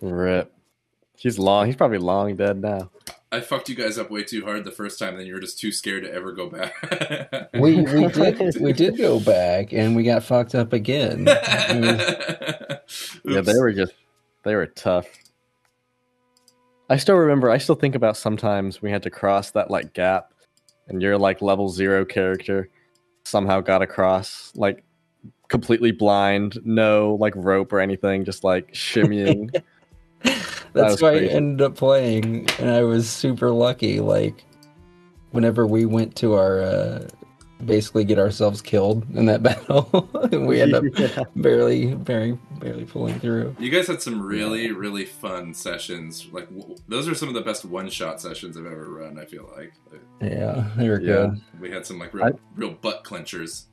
Rip. 0.00 0.52
He's 1.16 1.38
long. 1.38 1.66
He's 1.66 1.76
probably 1.76 1.98
long 1.98 2.34
dead 2.34 2.60
now. 2.60 2.90
I 3.30 3.40
fucked 3.40 3.68
you 3.68 3.74
guys 3.74 3.98
up 3.98 4.10
way 4.10 4.24
too 4.24 4.44
hard 4.44 4.64
the 4.64 4.72
first 4.72 4.98
time, 4.98 5.16
then 5.16 5.26
you 5.26 5.34
were 5.34 5.40
just 5.40 5.58
too 5.58 5.70
scared 5.70 6.04
to 6.04 6.12
ever 6.12 6.32
go 6.32 6.48
back. 6.48 6.74
we 7.54 7.82
we 7.82 8.08
did 8.08 8.60
we 8.60 8.72
did 8.72 8.96
go 8.96 9.20
back 9.20 9.72
and 9.72 9.94
we 9.94 10.02
got 10.02 10.24
fucked 10.24 10.54
up 10.54 10.72
again. 10.72 11.28
Yeah, 13.24 13.40
they 13.40 13.54
were 13.54 13.72
just 13.72 13.94
they 14.42 14.54
were 14.54 14.66
tough. 14.66 15.06
I 16.90 16.96
still 16.96 17.14
remember. 17.16 17.50
I 17.50 17.58
still 17.58 17.76
think 17.76 17.94
about 17.94 18.16
sometimes 18.16 18.82
we 18.82 18.90
had 18.90 19.02
to 19.04 19.10
cross 19.10 19.52
that 19.52 19.70
like 19.70 19.94
gap, 19.94 20.34
and 20.88 21.02
your 21.02 21.18
like 21.18 21.42
level 21.42 21.68
zero 21.68 22.04
character 22.04 22.68
somehow 23.24 23.60
got 23.60 23.82
across 23.82 24.52
like 24.56 24.84
completely 25.48 25.92
blind, 25.92 26.58
no 26.64 27.16
like 27.20 27.34
rope 27.36 27.72
or 27.72 27.80
anything, 27.80 28.24
just 28.24 28.44
like 28.44 28.72
shimmying. 28.72 29.54
That's 30.72 31.02
why 31.02 31.18
crazy. 31.18 31.30
I 31.30 31.36
ended 31.36 31.66
up 31.66 31.76
playing, 31.76 32.48
and 32.58 32.70
I 32.70 32.82
was 32.82 33.08
super 33.08 33.50
lucky. 33.50 34.00
Like, 34.00 34.44
whenever 35.32 35.66
we 35.66 35.84
went 35.84 36.16
to 36.16 36.34
our, 36.34 36.62
uh, 36.62 37.08
basically 37.64 38.04
get 38.04 38.18
ourselves 38.18 38.60
killed 38.62 39.06
in 39.14 39.26
that 39.26 39.42
battle, 39.48 40.08
and 40.32 40.46
we 40.46 40.60
end 40.60 40.74
up 40.74 40.84
Yeah. 40.96 41.24
barely, 41.36 41.94
barely, 41.94 42.38
barely 42.58 42.84
pulling 42.84 43.18
through. 43.20 43.54
You 43.58 43.70
guys 43.70 43.86
had 43.86 44.02
some 44.02 44.20
really, 44.22 44.72
really 44.72 45.04
fun 45.04 45.54
sessions. 45.54 46.26
Like 46.32 46.48
w- 46.54 46.76
those 46.88 47.08
are 47.08 47.14
some 47.14 47.28
of 47.28 47.34
the 47.34 47.40
best 47.42 47.64
one-shot 47.64 48.20
sessions 48.20 48.56
I've 48.56 48.66
ever 48.66 48.88
run. 48.90 49.18
I 49.18 49.24
feel 49.24 49.50
like 49.56 49.72
Yeah, 50.20 50.70
they 50.76 50.88
were 50.88 51.00
Yeah. 51.00 51.06
good. 51.28 51.40
we 51.60 51.70
had 51.70 51.86
some 51.86 51.98
like 51.98 52.12
real, 52.14 52.24
I- 52.26 52.32
real 52.56 52.70
butt 52.70 53.04
clenchers. 53.04 53.64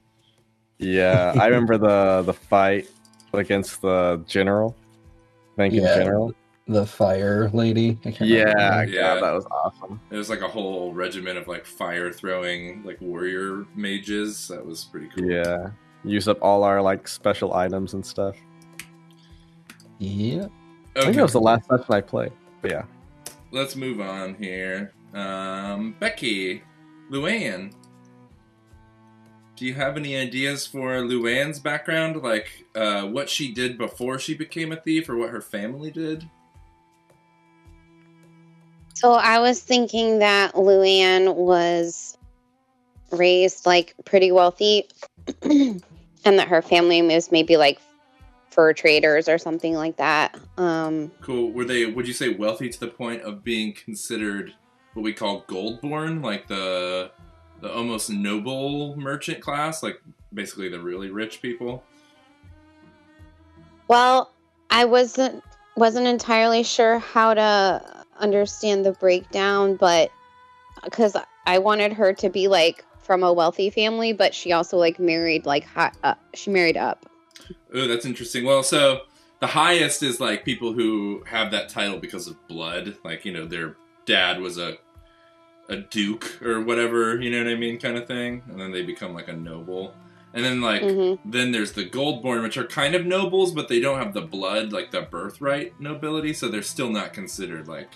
Yeah, 0.78 1.34
I 1.40 1.48
remember 1.48 1.78
the 1.78 2.24
the 2.26 2.34
fight 2.34 2.88
against 3.34 3.82
the 3.82 4.24
general, 4.28 4.76
Vankin 5.58 5.82
Yeah. 5.82 5.96
general. 5.96 6.34
The 6.70 6.86
fire 6.86 7.50
lady. 7.52 7.98
I 8.06 8.12
can't 8.12 8.30
Yeah, 8.30 8.44
remember. 8.44 8.92
Yeah. 8.92 9.16
That 9.16 9.34
was 9.34 9.48
awesome. 9.48 10.00
It 10.12 10.16
was 10.18 10.30
like 10.30 10.42
a 10.42 10.48
whole 10.48 10.94
regiment 10.94 11.40
of 11.40 11.48
like 11.48 11.66
fire 11.66 12.12
throwing 12.12 12.84
like 12.84 13.02
warrior 13.02 13.66
mages. 13.76 14.48
That 14.50 14.64
was 14.64 14.86
pretty 14.86 15.08
cool. 15.08 15.26
Yeah, 15.26 15.72
use 16.04 16.28
up 16.28 16.38
all 16.44 16.64
our 16.64 16.80
like 16.80 17.08
special 17.08 17.56
items 17.56 17.96
and 17.96 18.06
stuff. 18.06 18.36
Yeah. 19.98 20.46
I 20.96 21.02
think 21.02 21.16
that 21.16 21.24
was 21.24 21.34
the 21.34 21.42
last 21.42 21.68
session 21.68 21.86
I 21.90 22.02
played. 22.02 22.34
But 22.62 22.70
yeah, 22.70 22.84
let's 23.52 23.76
move 23.76 24.00
on 24.00 24.36
here. 24.36 24.94
Um, 25.16 25.96
Becky, 26.00 26.62
Luann. 27.10 27.74
Do 29.56 29.66
you 29.66 29.74
have 29.74 29.98
any 29.98 30.16
ideas 30.16 30.68
for 30.68 30.98
Luann's 30.98 31.60
background, 31.60 32.22
like 32.22 32.66
uh, 32.76 33.08
what 33.08 33.28
she 33.28 33.52
did 33.52 33.78
before 33.80 34.20
she 34.20 34.36
became 34.36 34.72
a 34.72 34.78
thief, 34.78 35.10
or 35.10 35.18
what 35.18 35.32
her 35.32 35.42
family 35.42 35.90
did? 35.90 36.30
So 39.00 39.14
I 39.14 39.40
was 39.40 39.62
thinking 39.62 40.20
that 40.20 40.56
Luann 40.56 41.36
was 41.36 42.18
raised 43.12 43.66
like 43.66 43.96
pretty 44.04 44.30
wealthy 44.30 44.90
and 45.42 45.82
that 46.26 46.50
her 46.50 46.62
family 46.62 47.02
was 47.02 47.32
maybe 47.32 47.56
like 47.56 47.80
fur 48.50 48.74
traders 48.74 49.30
or 49.30 49.38
something 49.38 49.74
like 49.74 49.96
that. 49.96 50.38
Um 50.58 51.14
Cool. 51.22 51.54
Were 51.54 51.64
they? 51.64 51.86
Would 51.86 52.10
you 52.10 52.14
say 52.14 52.34
wealthy 52.34 52.68
to 52.68 52.78
the 52.78 52.90
point 52.90 53.22
of 53.22 53.42
being 53.42 53.72
considered 53.72 54.54
what 54.96 55.04
we 55.04 55.14
call 55.14 55.44
goldborn, 55.44 56.22
like 56.22 56.50
the 56.50 57.12
the 57.62 57.72
almost 57.72 58.10
noble 58.10 58.98
merchant 58.98 59.40
class, 59.40 59.82
like 59.82 60.02
basically 60.34 60.68
the 60.68 60.80
really 60.82 61.10
rich 61.10 61.42
people? 61.42 61.86
well, 63.88 64.34
I 64.70 64.84
wasn't 64.84 65.42
wasn't 65.78 66.08
entirely 66.08 66.64
sure 66.64 67.00
how 67.00 67.34
to 67.34 67.99
understand 68.20 68.86
the 68.86 68.92
breakdown, 68.94 69.76
but 69.76 70.12
cuz 70.92 71.16
I 71.46 71.58
wanted 71.58 71.94
her 71.94 72.14
to 72.14 72.30
be 72.30 72.48
like 72.48 72.86
from 73.00 73.24
a 73.24 73.34
wealthy 73.34 73.70
family, 73.70 74.14
but 74.14 74.36
she 74.36 74.52
also 74.52 74.78
like 74.78 75.00
married 75.00 75.46
like 75.46 75.66
high, 75.66 75.92
uh, 76.04 76.14
she 76.36 76.52
married 76.52 76.78
up. 76.78 77.06
Oh, 77.74 77.88
that's 77.88 78.06
interesting. 78.06 78.46
Well, 78.46 78.62
so 78.64 79.02
the 79.40 79.48
highest 79.48 80.04
is 80.04 80.20
like 80.20 80.46
people 80.46 80.74
who 80.74 81.24
have 81.26 81.52
that 81.52 81.70
title 81.70 81.98
because 81.98 82.28
of 82.28 82.36
blood, 82.48 82.98
like 83.04 83.26
you 83.26 83.32
know 83.32 83.46
their 83.46 83.76
dad 84.06 84.40
was 84.40 84.58
a 84.58 84.78
a 85.70 85.78
duke 85.78 86.42
or 86.42 86.62
whatever, 86.62 87.22
you 87.22 87.30
know 87.30 87.44
what 87.44 87.52
I 87.52 87.56
mean, 87.56 87.80
kind 87.80 87.96
of 87.98 88.08
thing, 88.08 88.42
and 88.50 88.60
then 88.60 88.72
they 88.72 88.82
become 88.82 89.14
like 89.14 89.28
a 89.28 89.34
noble. 89.34 89.94
And 90.34 90.44
then 90.46 90.62
like 90.62 90.82
Mhm. 90.84 91.18
then 91.26 91.52
there's 91.52 91.72
the 91.74 91.86
goldborn, 91.86 92.44
which 92.44 92.58
are 92.58 92.66
kind 92.66 92.94
of 92.96 93.06
nobles, 93.06 93.52
but 93.52 93.68
they 93.68 93.80
don't 93.80 93.98
have 94.00 94.14
the 94.14 94.22
blood, 94.22 94.72
like 94.72 94.92
the 94.92 95.02
birthright 95.02 95.80
nobility, 95.80 96.34
so 96.34 96.48
they're 96.48 96.62
still 96.62 96.90
not 96.92 97.14
considered 97.14 97.68
like 97.68 97.90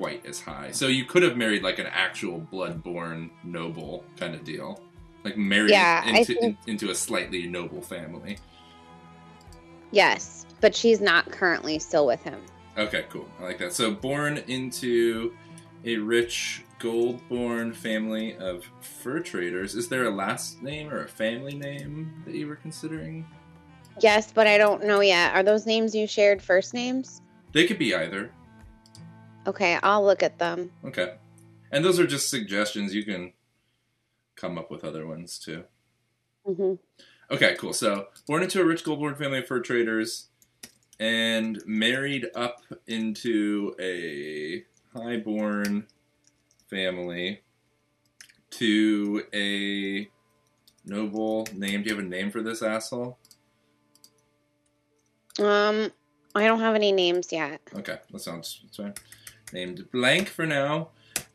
quite 0.00 0.24
as 0.24 0.40
high. 0.40 0.70
So 0.70 0.86
you 0.86 1.04
could 1.04 1.22
have 1.22 1.36
married 1.36 1.62
like 1.62 1.78
an 1.78 1.86
actual 1.86 2.40
bloodborn 2.50 3.28
noble 3.44 4.02
kind 4.16 4.34
of 4.34 4.44
deal, 4.44 4.80
like 5.24 5.36
married 5.36 5.70
Yeah, 5.72 6.02
into 6.06 6.24
think- 6.34 6.42
in, 6.42 6.58
into 6.66 6.90
a 6.90 6.94
slightly 6.94 7.46
noble 7.46 7.82
family. 7.82 8.38
Yes, 9.90 10.46
but 10.60 10.74
she's 10.74 11.00
not 11.02 11.30
currently 11.30 11.78
still 11.78 12.06
with 12.06 12.22
him. 12.22 12.40
Okay, 12.78 13.04
cool. 13.10 13.28
I 13.40 13.44
like 13.44 13.58
that. 13.58 13.74
So 13.74 13.90
born 13.92 14.38
into 14.46 15.34
a 15.84 15.96
rich 15.96 16.64
gold-born 16.78 17.74
family 17.74 18.36
of 18.38 18.64
fur 18.80 19.20
traders. 19.20 19.74
Is 19.74 19.88
there 19.88 20.04
a 20.04 20.10
last 20.10 20.62
name 20.62 20.88
or 20.90 21.04
a 21.04 21.08
family 21.08 21.54
name 21.54 22.22
that 22.24 22.34
you 22.34 22.46
were 22.46 22.56
considering? 22.56 23.26
Yes, 24.00 24.32
but 24.32 24.46
I 24.46 24.56
don't 24.56 24.84
know 24.86 25.00
yet. 25.00 25.34
Are 25.34 25.42
those 25.42 25.66
names 25.66 25.94
you 25.94 26.06
shared 26.06 26.40
first 26.40 26.72
names? 26.72 27.20
They 27.52 27.66
could 27.66 27.78
be 27.78 27.94
either. 27.94 28.30
Okay, 29.46 29.78
I'll 29.82 30.04
look 30.04 30.22
at 30.22 30.38
them. 30.38 30.70
Okay. 30.84 31.14
And 31.72 31.84
those 31.84 31.98
are 31.98 32.06
just 32.06 32.28
suggestions. 32.28 32.94
You 32.94 33.04
can 33.04 33.32
come 34.36 34.58
up 34.58 34.70
with 34.70 34.84
other 34.84 35.06
ones 35.06 35.38
too. 35.38 35.64
hmm 36.44 36.74
Okay, 37.30 37.54
cool. 37.58 37.72
So, 37.72 38.08
born 38.26 38.42
into 38.42 38.60
a 38.60 38.64
rich 38.64 38.82
gold-born 38.82 39.14
family 39.14 39.38
of 39.38 39.46
fur 39.46 39.60
traders, 39.60 40.30
and 40.98 41.62
married 41.64 42.26
up 42.34 42.62
into 42.88 43.72
a 43.80 44.64
highborn 44.92 45.86
family 46.68 47.42
to 48.50 49.22
a 49.32 50.08
noble 50.84 51.46
name. 51.54 51.82
Do 51.84 51.90
you 51.90 51.96
have 51.96 52.04
a 52.04 52.08
name 52.08 52.32
for 52.32 52.42
this 52.42 52.62
asshole? 52.62 53.16
Um, 55.38 55.92
I 56.34 56.46
don't 56.46 56.60
have 56.60 56.74
any 56.74 56.90
names 56.90 57.32
yet. 57.32 57.60
Okay, 57.74 57.98
that 58.10 58.18
sounds 58.18 58.60
that's 58.64 58.76
fine. 58.76 58.94
Named 59.52 59.90
blank 59.90 60.28
for 60.28 60.46
now. 60.46 60.90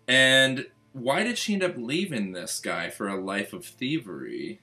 And 0.08 0.68
why 0.94 1.24
did 1.24 1.38
she 1.38 1.54
end 1.54 1.64
up 1.64 1.76
leaving 1.76 2.32
this 2.32 2.60
guy 2.60 2.90
for 2.90 3.08
a 3.08 3.20
life 3.20 3.52
of 3.54 3.66
thievery? 3.66 4.62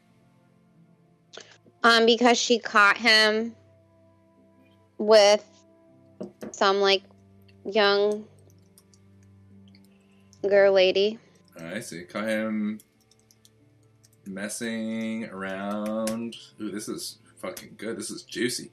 Um, 1.82 2.06
because 2.06 2.38
she 2.38 2.58
caught 2.58 2.96
him 2.96 3.54
with 4.98 5.44
some 6.52 6.80
like 6.80 7.02
young 7.64 8.24
girl 10.48 10.72
lady. 10.72 11.18
I 11.60 11.80
see. 11.80 12.04
Caught 12.04 12.28
him 12.28 12.80
messing 14.26 15.24
around. 15.26 16.36
Ooh, 16.60 16.70
this 16.70 16.88
is 16.88 17.18
fucking 17.38 17.74
good. 17.76 17.98
This 17.98 18.10
is 18.10 18.22
juicy. 18.22 18.70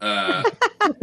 Uh, 0.00 0.42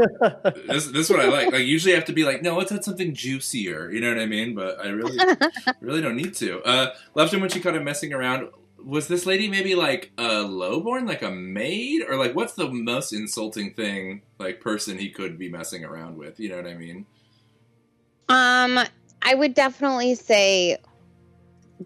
this 0.67 0.87
this 0.87 0.95
is 0.95 1.09
what 1.09 1.19
I 1.19 1.27
like. 1.27 1.51
Like 1.51 1.65
usually 1.65 1.93
I 1.93 1.95
have 1.95 2.05
to 2.05 2.13
be 2.13 2.23
like, 2.23 2.41
no, 2.41 2.57
let's 2.57 2.71
add 2.71 2.83
something 2.83 3.13
juicier. 3.13 3.91
You 3.91 4.01
know 4.01 4.09
what 4.09 4.19
I 4.19 4.25
mean? 4.25 4.55
But 4.55 4.79
I 4.83 4.89
really 4.89 5.17
really 5.81 6.01
don't 6.01 6.15
need 6.15 6.33
to. 6.35 6.61
Uh, 6.63 6.93
left 7.13 7.33
him 7.33 7.41
when 7.41 7.49
she 7.49 7.59
caught 7.59 7.75
him 7.75 7.83
messing 7.83 8.13
around. 8.13 8.49
Was 8.83 9.07
this 9.07 9.25
lady 9.25 9.49
maybe 9.49 9.75
like 9.75 10.11
a 10.17 10.43
lowborn, 10.43 11.07
like 11.07 11.21
a 11.21 11.31
maid, 11.31 12.03
or 12.07 12.15
like 12.15 12.35
what's 12.35 12.53
the 12.53 12.69
most 12.69 13.11
insulting 13.13 13.73
thing 13.73 14.21
like 14.39 14.61
person 14.61 14.97
he 14.97 15.09
could 15.09 15.37
be 15.37 15.49
messing 15.49 15.83
around 15.83 16.17
with? 16.17 16.39
You 16.39 16.49
know 16.49 16.57
what 16.57 16.67
I 16.67 16.75
mean? 16.75 17.05
Um, 18.29 18.79
I 19.21 19.35
would 19.35 19.53
definitely 19.53 20.15
say 20.15 20.77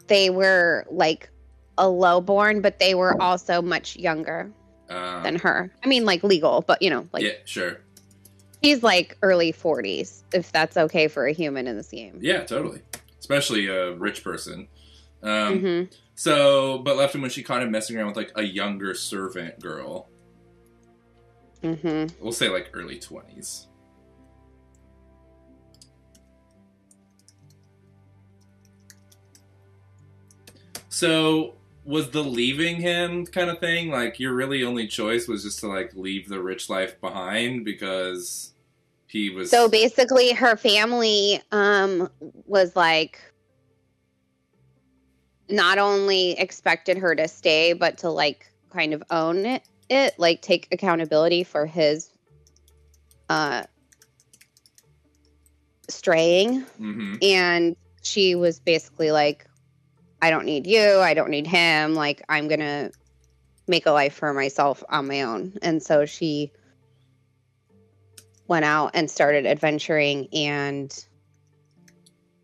they 0.07 0.30
were 0.30 0.86
like 0.89 1.30
a 1.78 1.86
lowborn, 1.86 2.62
but 2.62 2.80
they 2.80 2.93
were 2.93 3.20
also 3.22 3.62
much 3.62 3.95
younger 3.95 4.51
Um, 4.91 5.23
than 5.23 5.35
her. 5.37 5.71
I 5.83 5.87
mean, 5.87 6.05
like 6.05 6.23
legal, 6.23 6.61
but 6.67 6.81
you 6.81 6.89
know, 6.89 7.07
like 7.13 7.23
yeah, 7.23 7.31
sure. 7.45 7.79
he's 8.61 8.83
like 8.83 9.17
early 9.21 9.53
40s, 9.53 10.23
if 10.33 10.51
that's 10.51 10.75
okay 10.75 11.07
for 11.07 11.25
a 11.25 11.31
human 11.33 11.67
in 11.67 11.77
this 11.77 11.89
game. 11.89 12.17
Yeah, 12.21 12.43
totally. 12.43 12.81
Especially 13.19 13.67
a 13.67 13.93
rich 13.93 14.23
person. 14.23 14.67
Um, 15.23 15.59
hmm 15.59 15.83
So, 16.15 16.79
but 16.79 16.97
left 16.97 17.15
him 17.15 17.21
when 17.21 17.31
she 17.31 17.41
caught 17.43 17.61
him 17.63 17.71
messing 17.71 17.95
around 17.95 18.07
with 18.07 18.17
like 18.17 18.31
a 18.35 18.43
younger 18.43 18.93
servant 18.93 19.59
girl. 19.61 20.09
hmm 21.63 22.07
We'll 22.19 22.31
say 22.33 22.49
like 22.49 22.69
early 22.73 22.99
20s. 22.99 23.67
So, 30.89 31.55
was 31.84 32.11
the 32.11 32.23
leaving 32.23 32.77
him 32.77 33.25
kind 33.25 33.49
of 33.49 33.59
thing 33.59 33.89
like 33.89 34.19
your 34.19 34.34
really 34.34 34.63
only 34.63 34.88
choice 34.88 35.27
was 35.27 35.43
just 35.43 35.59
to 35.59 35.67
like 35.67 35.93
leave 35.95 36.29
the 36.29 36.41
rich 36.41 36.69
life 36.69 36.99
behind 37.01 37.65
because 37.65 38.53
he 39.07 39.29
was 39.29 39.49
So 39.49 39.67
basically, 39.67 40.32
her 40.32 40.55
family 40.55 41.41
um, 41.51 42.09
was 42.45 42.75
like 42.75 43.19
not 45.49 45.77
only 45.77 46.32
expected 46.39 46.97
her 46.97 47.13
to 47.15 47.27
stay, 47.27 47.73
but 47.73 47.97
to 47.99 48.09
like 48.09 48.49
kind 48.71 48.93
of 48.93 49.03
own 49.11 49.45
it, 49.45 49.63
it 49.89 50.13
like 50.17 50.41
take 50.41 50.67
accountability 50.71 51.43
for 51.43 51.65
his 51.65 52.09
uh, 53.29 53.63
straying. 55.89 56.61
hmm 56.77 57.15
And 57.21 57.75
she 58.01 58.36
was 58.36 58.59
basically 58.59 59.11
like, 59.11 59.45
I 60.22 60.30
don't 60.30 60.45
need 60.45 60.67
you. 60.67 60.99
I 60.99 61.13
don't 61.13 61.30
need 61.30 61.47
him. 61.47 61.95
Like, 61.95 62.22
I'm 62.30 62.47
going 62.47 62.59
to 62.59 62.91
make 63.67 63.86
a 63.86 63.91
life 63.91 64.13
for 64.13 64.34
myself 64.34 64.84
on 64.89 65.07
my 65.07 65.22
own. 65.22 65.57
And 65.61 65.82
so 65.82 66.05
she 66.05 66.51
went 68.47 68.65
out 68.65 68.91
and 68.93 69.09
started 69.09 69.45
adventuring 69.45 70.28
and 70.34 71.05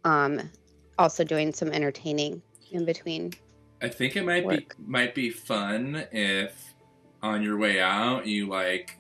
um, 0.04 0.50
also 0.98 1.24
doing 1.24 1.54
some 1.54 1.70
entertaining 1.70 2.42
in 2.72 2.86
between. 2.86 3.34
I 3.82 3.90
think 3.90 4.16
it 4.16 4.26
might 4.26 4.46
work. 4.46 4.76
be 4.78 4.84
might 4.86 5.14
be 5.14 5.30
fun 5.30 6.06
if 6.12 6.74
on 7.22 7.44
your 7.44 7.58
way 7.58 7.80
out 7.80 8.26
you 8.26 8.48
like 8.48 8.98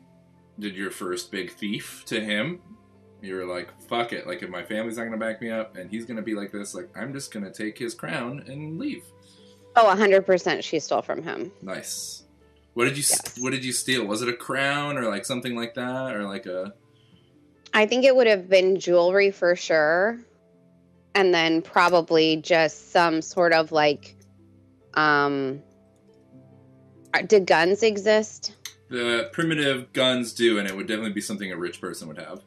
did 0.60 0.76
your 0.76 0.92
first 0.92 1.32
big 1.32 1.52
thief 1.52 2.04
to 2.08 2.20
him. 2.20 2.60
You 3.22 3.36
were 3.36 3.46
like, 3.46 3.70
"Fuck 3.88 4.14
it! 4.14 4.28
Like 4.28 4.44
if 4.44 4.50
my 4.50 4.64
family's 4.64 4.98
not 4.98 5.06
gonna 5.06 5.18
back 5.18 5.42
me 5.42 5.50
up 5.50 5.76
and 5.76 5.90
he's 5.90 6.06
gonna 6.06 6.22
be 6.22 6.36
like 6.36 6.52
this, 6.52 6.74
like 6.74 6.90
I'm 6.96 7.14
just 7.14 7.32
gonna 7.32 7.52
take 7.52 7.78
his 7.78 7.94
crown 7.94 8.44
and 8.48 8.78
leave." 8.78 9.04
Oh, 9.76 9.86
100% 9.96 10.64
she 10.64 10.80
stole 10.80 11.04
from 11.04 11.22
him. 11.22 11.52
Nice. 11.62 12.24
What 12.74 12.86
did 12.86 12.98
you 12.98 13.04
Yes. 13.08 13.38
What 13.40 13.52
did 13.52 13.64
you 13.64 13.72
steal? 13.72 14.06
Was 14.06 14.22
it 14.22 14.30
a 14.30 14.34
crown 14.34 14.98
or 14.98 15.08
like 15.08 15.26
something 15.26 15.56
like 15.56 15.76
that, 15.76 16.16
or 16.16 16.24
like 16.24 16.46
a? 16.46 16.74
I 17.74 17.86
think 17.86 18.06
it 18.06 18.16
would 18.16 18.28
have 18.28 18.50
been 18.50 18.80
jewelry 18.80 19.32
for 19.32 19.56
sure. 19.56 20.20
And 21.16 21.34
then 21.34 21.62
probably 21.62 22.38
just 22.38 22.92
some 22.92 23.22
sort 23.22 23.54
of 23.54 23.72
like 23.72 24.16
um 24.94 25.62
uh, 27.14 27.22
did 27.22 27.46
guns 27.46 27.84
exist? 27.84 28.54
The 28.90 29.30
primitive 29.32 29.92
guns 29.94 30.34
do, 30.34 30.60
and 30.60 30.68
it 30.68 30.76
would 30.76 30.88
definitely 30.88 31.14
be 31.14 31.22
something 31.22 31.52
a 31.52 31.58
rich 31.58 31.82
person 31.82 32.08
would 32.08 32.20
have. 32.20 32.42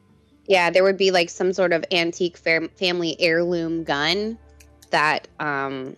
Yeah, 0.51 0.69
there 0.69 0.83
would 0.83 0.97
be 0.97 1.11
like 1.11 1.29
some 1.29 1.53
sort 1.53 1.71
of 1.71 1.85
antique 1.93 2.35
fam- 2.35 2.67
family 2.77 3.15
heirloom 3.21 3.85
gun 3.85 4.37
that 4.89 5.29
um 5.39 5.95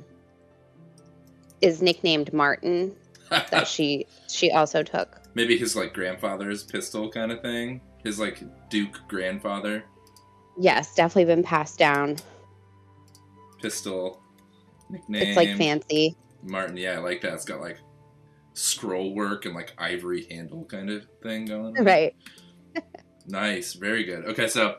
is 1.59 1.81
nicknamed 1.81 2.31
Martin 2.31 2.95
that 3.31 3.67
she 3.73 4.05
she 4.29 4.51
also 4.51 4.83
took. 4.83 5.19
Maybe 5.33 5.57
his 5.57 5.75
like 5.75 5.91
grandfather's 5.91 6.63
pistol 6.63 7.09
kind 7.09 7.31
of 7.31 7.41
thing. 7.41 7.81
His 8.03 8.19
like 8.19 8.43
Duke 8.69 8.99
grandfather 9.07 9.85
Yes, 10.59 10.93
definitely 10.93 11.25
been 11.33 11.41
passed 11.43 11.79
down. 11.79 12.17
pistol 13.59 14.21
nickname. 14.91 15.29
It's 15.29 15.35
like 15.37 15.57
fancy. 15.57 16.15
Martin, 16.43 16.77
yeah, 16.77 16.91
I 16.91 16.97
like 16.99 17.21
that. 17.21 17.33
It's 17.33 17.45
got 17.45 17.59
like 17.59 17.79
scroll 18.53 19.15
work 19.15 19.45
and 19.45 19.55
like 19.55 19.73
ivory 19.79 20.27
handle 20.29 20.63
kind 20.65 20.91
of 20.91 21.07
thing 21.23 21.45
going. 21.45 21.75
on. 21.75 21.83
Right. 21.93 22.13
Nice, 23.25 23.73
very 23.73 24.03
good. 24.03 24.25
Okay, 24.25 24.47
so 24.47 24.77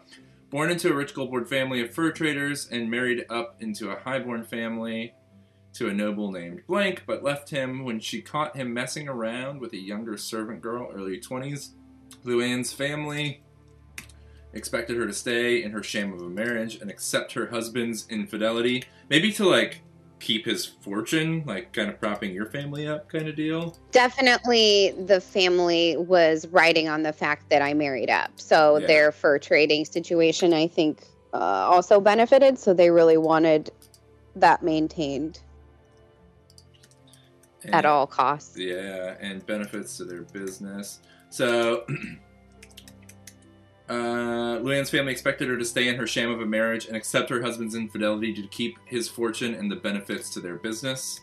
born 0.50 0.70
into 0.70 0.90
a 0.90 0.94
rich 0.94 1.14
Goldborn 1.14 1.48
family 1.48 1.80
of 1.80 1.92
fur 1.92 2.12
traders 2.12 2.68
and 2.70 2.90
married 2.90 3.24
up 3.30 3.56
into 3.60 3.90
a 3.90 3.98
highborn 3.98 4.44
family 4.44 5.14
to 5.74 5.88
a 5.88 5.92
noble 5.92 6.30
named 6.30 6.62
Blank, 6.66 7.02
but 7.06 7.24
left 7.24 7.50
him 7.50 7.84
when 7.84 7.98
she 7.98 8.22
caught 8.22 8.56
him 8.56 8.72
messing 8.72 9.08
around 9.08 9.60
with 9.60 9.72
a 9.72 9.78
younger 9.78 10.16
servant 10.16 10.60
girl, 10.60 10.90
early 10.94 11.18
20s. 11.18 11.70
Luann's 12.24 12.72
family 12.72 13.42
expected 14.52 14.96
her 14.96 15.06
to 15.06 15.12
stay 15.12 15.62
in 15.62 15.72
her 15.72 15.82
shame 15.82 16.12
of 16.12 16.20
a 16.20 16.28
marriage 16.28 16.76
and 16.76 16.88
accept 16.88 17.32
her 17.32 17.46
husband's 17.46 18.06
infidelity, 18.08 18.84
maybe 19.10 19.32
to 19.32 19.44
like 19.44 19.80
keep 20.24 20.46
his 20.46 20.64
fortune, 20.64 21.44
like 21.46 21.74
kind 21.74 21.90
of 21.90 22.00
propping 22.00 22.32
your 22.32 22.46
family 22.46 22.88
up 22.88 23.10
kind 23.10 23.28
of 23.28 23.36
deal. 23.36 23.76
Definitely 23.92 24.94
the 25.06 25.20
family 25.20 25.96
was 25.98 26.46
riding 26.48 26.88
on 26.88 27.02
the 27.02 27.12
fact 27.12 27.50
that 27.50 27.60
I 27.60 27.74
married 27.74 28.08
up. 28.08 28.30
So 28.36 28.78
Yeah. 28.78 28.86
their 28.86 29.12
fur 29.12 29.38
trading 29.38 29.84
situation, 29.84 30.54
I 30.54 30.66
think, 30.66 31.06
uh, 31.34 31.36
also 31.36 32.00
benefited. 32.00 32.58
So 32.58 32.72
they 32.72 32.90
really 32.90 33.18
wanted 33.18 33.70
that 34.36 34.62
maintained 34.62 35.40
at 37.72 37.84
all 37.84 38.06
costs. 38.06 38.56
Yeah, 38.56 39.16
and 39.20 39.44
benefits 39.44 39.98
to 39.98 40.04
their 40.04 40.22
business. 40.22 41.00
So, 41.28 41.84
uh, 43.88 44.58
Luann's 44.60 44.90
family 44.90 45.12
expected 45.12 45.48
her 45.48 45.58
to 45.58 45.64
stay 45.64 45.88
in 45.88 45.96
her 45.96 46.06
sham 46.06 46.30
of 46.30 46.40
a 46.40 46.46
marriage 46.46 46.86
and 46.86 46.96
accept 46.96 47.28
her 47.28 47.42
husband's 47.42 47.74
infidelity 47.74 48.32
to 48.32 48.46
keep 48.48 48.78
his 48.86 49.08
fortune 49.08 49.54
and 49.54 49.70
the 49.70 49.76
benefits 49.76 50.30
to 50.30 50.40
their 50.40 50.56
business. 50.56 51.20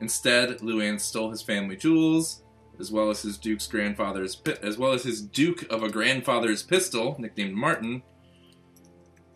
Instead, 0.00 0.58
Luann 0.60 0.98
stole 0.98 1.30
his 1.30 1.42
family 1.42 1.76
jewels, 1.76 2.42
as 2.80 2.90
well 2.90 3.10
as 3.10 3.22
his 3.22 3.38
duke's 3.38 3.66
grandfather's, 3.66 4.40
as 4.62 4.78
well 4.78 4.92
as 4.92 5.04
his 5.04 5.20
duke 5.20 5.70
of 5.70 5.82
a 5.82 5.90
grandfather's 5.90 6.62
pistol, 6.62 7.16
nicknamed 7.18 7.54
Martin, 7.54 8.02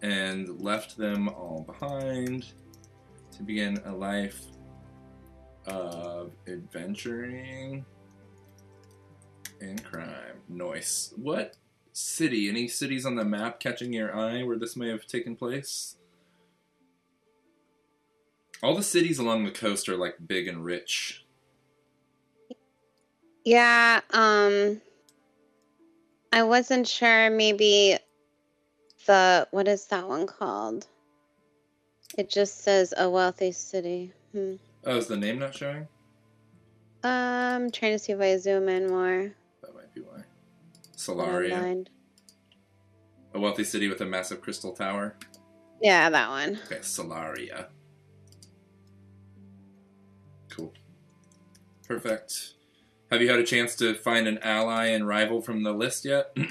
and 0.02 0.60
left 0.60 0.96
them 0.96 1.28
all 1.28 1.64
behind 1.66 2.46
to 3.36 3.42
begin 3.42 3.78
a 3.84 3.92
life 3.92 4.46
of 5.66 6.32
adventuring 6.46 7.84
and 9.60 9.84
crime. 9.84 10.40
Nice. 10.48 11.12
What 11.16 11.56
city? 11.98 12.48
Any 12.48 12.68
cities 12.68 13.04
on 13.04 13.16
the 13.16 13.24
map 13.24 13.60
catching 13.60 13.92
your 13.92 14.14
eye 14.14 14.42
where 14.42 14.58
this 14.58 14.76
may 14.76 14.88
have 14.88 15.06
taken 15.06 15.36
place? 15.36 15.96
All 18.62 18.74
the 18.74 18.82
cities 18.82 19.18
along 19.18 19.44
the 19.44 19.50
coast 19.50 19.88
are 19.88 19.96
like 19.96 20.16
big 20.26 20.48
and 20.48 20.64
rich. 20.64 21.24
Yeah. 23.44 24.00
Um, 24.10 24.80
I 26.32 26.42
wasn't 26.42 26.86
sure. 26.86 27.30
Maybe 27.30 27.96
the 29.06 29.48
what 29.50 29.68
is 29.68 29.86
that 29.86 30.08
one 30.08 30.26
called? 30.26 30.86
It 32.16 32.30
just 32.30 32.62
says 32.62 32.92
a 32.96 33.08
wealthy 33.08 33.52
city. 33.52 34.12
Hmm. 34.32 34.54
Oh, 34.84 34.96
is 34.96 35.06
the 35.06 35.16
name 35.16 35.38
not 35.38 35.54
showing? 35.54 35.86
Um, 37.02 37.70
trying 37.70 37.92
to 37.92 37.98
see 37.98 38.12
if 38.12 38.20
I 38.20 38.36
zoom 38.38 38.68
in 38.68 38.88
more. 38.88 39.30
That 39.62 39.74
might 39.74 39.94
be 39.94 40.00
why. 40.00 40.24
Solaria, 40.98 41.86
a 43.32 43.40
wealthy 43.40 43.62
city 43.62 43.88
with 43.88 44.00
a 44.00 44.06
massive 44.06 44.40
crystal 44.40 44.72
tower. 44.72 45.16
Yeah, 45.80 46.10
that 46.10 46.28
one. 46.28 46.58
Okay, 46.66 46.80
Solaria. 46.80 47.66
Cool. 50.50 50.74
Perfect. 51.86 52.54
Have 53.12 53.22
you 53.22 53.30
had 53.30 53.38
a 53.38 53.44
chance 53.44 53.76
to 53.76 53.94
find 53.94 54.26
an 54.26 54.38
ally 54.38 54.86
and 54.86 55.06
rival 55.06 55.40
from 55.40 55.62
the 55.62 55.72
list 55.72 56.04
yet? 56.04 56.36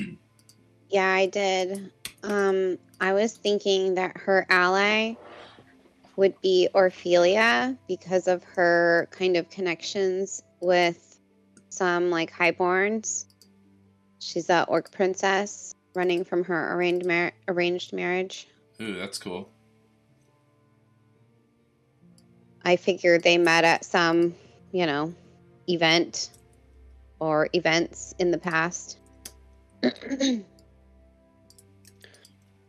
Yeah, 0.90 1.12
I 1.12 1.26
did. 1.26 1.92
Um, 2.24 2.78
I 3.02 3.12
was 3.12 3.36
thinking 3.36 3.96
that 3.96 4.16
her 4.16 4.46
ally 4.50 5.16
would 6.16 6.40
be 6.42 6.70
Orphelia 6.74 7.78
because 7.90 8.30
of 8.30 8.42
her 8.56 9.10
kind 9.12 9.36
of 9.36 9.50
connections 9.50 10.42
with 10.62 11.20
some 11.68 12.10
like 12.10 12.32
highborns. 12.32 13.26
She's 14.20 14.50
a 14.50 14.66
orc 14.68 14.92
princess 14.92 15.74
running 15.96 16.24
from 16.24 16.44
her 16.46 16.76
arranged 16.76 17.06
mar- 17.06 17.34
arranged 17.48 17.94
marriage. 17.94 18.48
Ooh, 18.82 18.96
that's 18.96 19.18
cool. 19.18 19.50
I 22.64 22.76
figured 22.76 23.24
they 23.24 23.38
met 23.38 23.64
at 23.64 23.86
some, 23.86 24.36
you 24.72 24.86
know, 24.86 25.14
event 25.68 26.32
or 27.20 27.50
events 27.54 28.14
in 28.20 28.32
the 28.32 28.38
past. 28.38 28.98
um, 29.84 30.44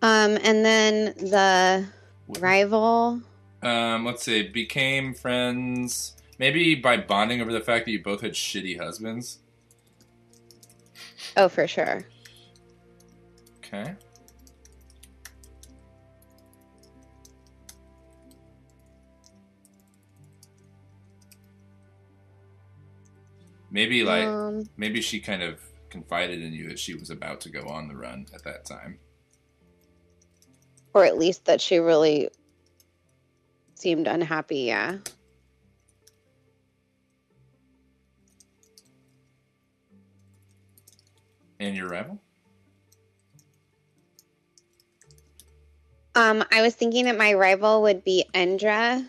and 0.02 0.64
then 0.64 1.06
the 1.16 1.86
rival. 2.40 3.20
Um, 3.62 4.04
let's 4.04 4.22
see. 4.22 4.48
Became 4.48 5.14
friends. 5.14 6.14
Maybe 6.38 6.76
by 6.76 6.98
bonding 6.98 7.40
over 7.40 7.52
the 7.52 7.60
fact 7.60 7.86
that 7.86 7.90
you 7.90 8.02
both 8.02 8.20
had 8.20 8.32
shitty 8.32 8.78
husbands. 8.78 9.38
Oh, 11.38 11.48
for 11.48 11.68
sure. 11.68 12.04
Okay. 13.58 13.94
Maybe 23.70 24.02
like 24.02 24.26
um, 24.26 24.64
maybe 24.76 25.00
she 25.00 25.20
kind 25.20 25.42
of 25.42 25.60
confided 25.90 26.42
in 26.42 26.52
you 26.52 26.68
that 26.68 26.78
she 26.78 26.94
was 26.94 27.10
about 27.10 27.40
to 27.42 27.50
go 27.50 27.68
on 27.68 27.86
the 27.86 27.94
run 27.94 28.26
at 28.34 28.42
that 28.44 28.64
time. 28.64 28.98
or 30.94 31.04
at 31.04 31.16
least 31.18 31.44
that 31.44 31.60
she 31.60 31.78
really 31.78 32.30
seemed 33.74 34.08
unhappy. 34.08 34.60
Yeah. 34.60 34.98
And 41.60 41.76
your 41.76 41.88
rival? 41.88 42.18
Um, 46.14 46.44
I 46.50 46.62
was 46.62 46.74
thinking 46.74 47.04
that 47.04 47.16
my 47.16 47.34
rival 47.34 47.82
would 47.82 48.04
be 48.04 48.24
Endra, 48.34 49.06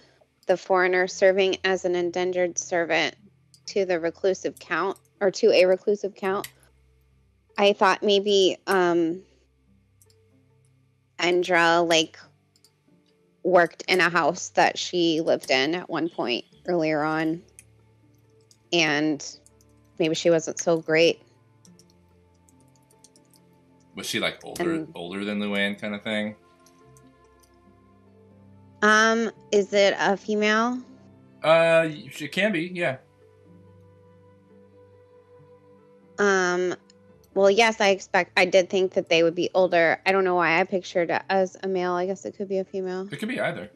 the 0.47 0.57
foreigner 0.57 1.07
serving 1.07 1.57
as 1.63 1.85
an 1.85 1.95
indentured 1.95 2.57
servant 2.57 3.15
to 3.67 3.85
the 3.85 3.99
reclusive 3.99 4.59
count 4.59 4.97
or 5.21 5.31
to 5.31 5.51
a 5.51 5.65
reclusive 5.65 6.15
count. 6.15 6.47
I 7.57 7.73
thought 7.73 8.03
maybe 8.03 8.57
um 8.67 9.21
Endra 11.19 11.87
like 11.87 12.17
worked 13.43 13.83
in 13.87 14.01
a 14.01 14.09
house 14.09 14.49
that 14.49 14.77
she 14.77 15.21
lived 15.21 15.51
in 15.51 15.75
at 15.75 15.89
one 15.89 16.09
point 16.09 16.45
earlier 16.67 17.01
on. 17.03 17.41
And 18.71 19.25
maybe 19.97 20.15
she 20.15 20.29
wasn't 20.29 20.59
so 20.59 20.77
great. 20.77 21.21
Was 23.99 24.07
she 24.07 24.21
like 24.21 24.39
older 24.45 24.87
older 24.95 25.25
than 25.25 25.41
Luann 25.41 25.77
kind 25.77 25.93
of 25.93 26.01
thing? 26.01 26.37
Um, 28.81 29.29
is 29.51 29.73
it 29.73 29.93
a 29.99 30.15
female? 30.15 30.79
Uh, 31.43 31.89
she 32.09 32.29
can 32.29 32.53
be, 32.53 32.71
yeah. 32.73 32.95
Um, 36.17 36.75
well, 37.33 37.51
yes, 37.51 37.81
I 37.81 37.89
expect. 37.89 38.31
I 38.37 38.45
did 38.45 38.69
think 38.69 38.93
that 38.93 39.09
they 39.09 39.21
would 39.21 39.35
be 39.35 39.49
older. 39.53 39.99
I 40.05 40.13
don't 40.13 40.23
know 40.23 40.35
why 40.35 40.61
I 40.61 40.63
pictured 40.63 41.09
it 41.09 41.21
as 41.29 41.57
a 41.61 41.67
male. 41.67 41.91
I 41.91 42.05
guess 42.05 42.23
it 42.23 42.37
could 42.37 42.47
be 42.47 42.59
a 42.59 42.63
female. 42.63 43.05
It 43.11 43.17
could 43.19 43.27
be 43.27 43.41
either. 43.41 43.69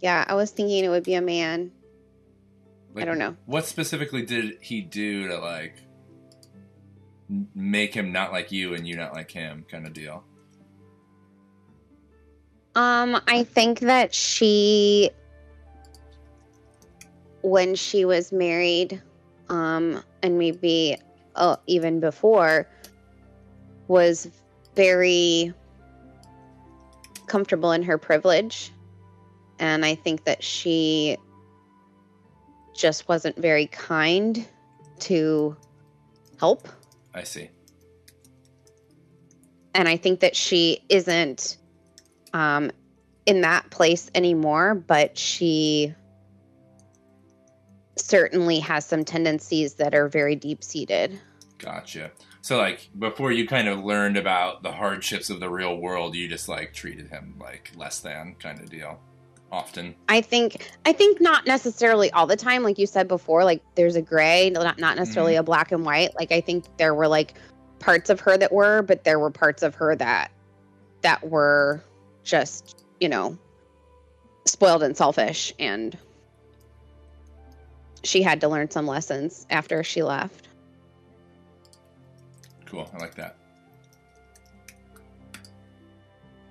Yeah, 0.00 0.24
I 0.26 0.36
was 0.36 0.50
thinking 0.50 0.82
it 0.82 0.88
would 0.88 1.04
be 1.04 1.16
a 1.16 1.20
man. 1.20 1.70
Like, 2.94 3.02
I 3.02 3.04
don't 3.04 3.18
know. 3.18 3.36
What 3.44 3.66
specifically 3.66 4.22
did 4.24 4.56
he 4.62 4.80
do 4.80 5.28
to 5.28 5.38
like 5.38 5.74
make 7.54 7.94
him 7.94 8.12
not 8.12 8.32
like 8.32 8.50
you 8.50 8.74
and 8.74 8.86
you 8.86 8.96
not 8.96 9.12
like 9.12 9.30
him, 9.30 9.64
kind 9.70 9.86
of 9.86 9.92
deal? 9.92 10.24
Um, 12.74 13.20
I 13.26 13.44
think 13.44 13.80
that 13.80 14.14
she, 14.14 15.10
when 17.42 17.74
she 17.74 18.04
was 18.04 18.32
married, 18.32 19.02
um, 19.48 20.02
and 20.22 20.38
maybe 20.38 20.96
uh, 21.34 21.56
even 21.66 22.00
before, 22.00 22.68
was 23.88 24.28
very 24.76 25.52
comfortable 27.26 27.72
in 27.72 27.82
her 27.82 27.98
privilege. 27.98 28.72
And 29.58 29.84
I 29.84 29.94
think 29.94 30.24
that 30.24 30.42
she 30.42 31.16
just 32.74 33.08
wasn't 33.08 33.36
very 33.36 33.66
kind 33.66 34.46
to 35.00 35.56
help. 36.38 36.68
I 37.14 37.24
see. 37.24 37.50
and 39.74 39.88
I 39.88 39.96
think 39.96 40.20
that 40.20 40.36
she 40.36 40.84
isn't 40.88 41.56
um, 42.32 42.70
in 43.26 43.42
that 43.42 43.70
place 43.70 44.10
anymore, 44.14 44.74
but 44.74 45.16
she 45.16 45.94
certainly 47.96 48.58
has 48.60 48.84
some 48.84 49.04
tendencies 49.04 49.74
that 49.74 49.94
are 49.94 50.08
very 50.08 50.34
deep 50.34 50.64
seated. 50.64 51.18
Gotcha. 51.58 52.10
So 52.42 52.56
like 52.56 52.88
before 52.98 53.32
you 53.32 53.46
kind 53.46 53.68
of 53.68 53.84
learned 53.84 54.16
about 54.16 54.62
the 54.62 54.72
hardships 54.72 55.28
of 55.30 55.40
the 55.40 55.50
real 55.50 55.76
world, 55.76 56.14
you 56.14 56.26
just 56.26 56.48
like 56.48 56.72
treated 56.72 57.08
him 57.08 57.36
like 57.38 57.72
less 57.76 58.00
than 58.00 58.36
kind 58.38 58.58
of 58.60 58.70
deal. 58.70 58.98
Often. 59.52 59.96
I 60.08 60.20
think 60.20 60.70
I 60.86 60.92
think 60.92 61.20
not 61.20 61.44
necessarily 61.44 62.10
all 62.12 62.26
the 62.26 62.36
time, 62.36 62.62
like 62.62 62.78
you 62.78 62.86
said 62.86 63.08
before. 63.08 63.44
Like 63.44 63.62
there's 63.74 63.96
a 63.96 64.02
gray, 64.02 64.48
not 64.50 64.62
not 64.62 64.76
mm-hmm. 64.76 64.98
necessarily 65.00 65.34
a 65.34 65.42
black 65.42 65.72
and 65.72 65.84
white. 65.84 66.14
Like 66.14 66.30
I 66.30 66.40
think 66.40 66.64
there 66.76 66.94
were 66.94 67.08
like 67.08 67.34
parts 67.80 68.10
of 68.10 68.20
her 68.20 68.36
that 68.36 68.52
were, 68.52 68.82
but 68.82 69.02
there 69.02 69.18
were 69.18 69.30
parts 69.30 69.64
of 69.64 69.74
her 69.74 69.96
that 69.96 70.30
that 71.02 71.28
were 71.28 71.82
just 72.22 72.84
you 73.00 73.08
know 73.08 73.36
spoiled 74.44 74.84
and 74.84 74.96
selfish, 74.96 75.52
and 75.58 75.98
she 78.04 78.22
had 78.22 78.40
to 78.42 78.48
learn 78.48 78.70
some 78.70 78.86
lessons 78.86 79.46
after 79.50 79.82
she 79.82 80.04
left. 80.04 80.46
Cool. 82.66 82.88
I 82.94 82.98
like 82.98 83.16
that. 83.16 83.36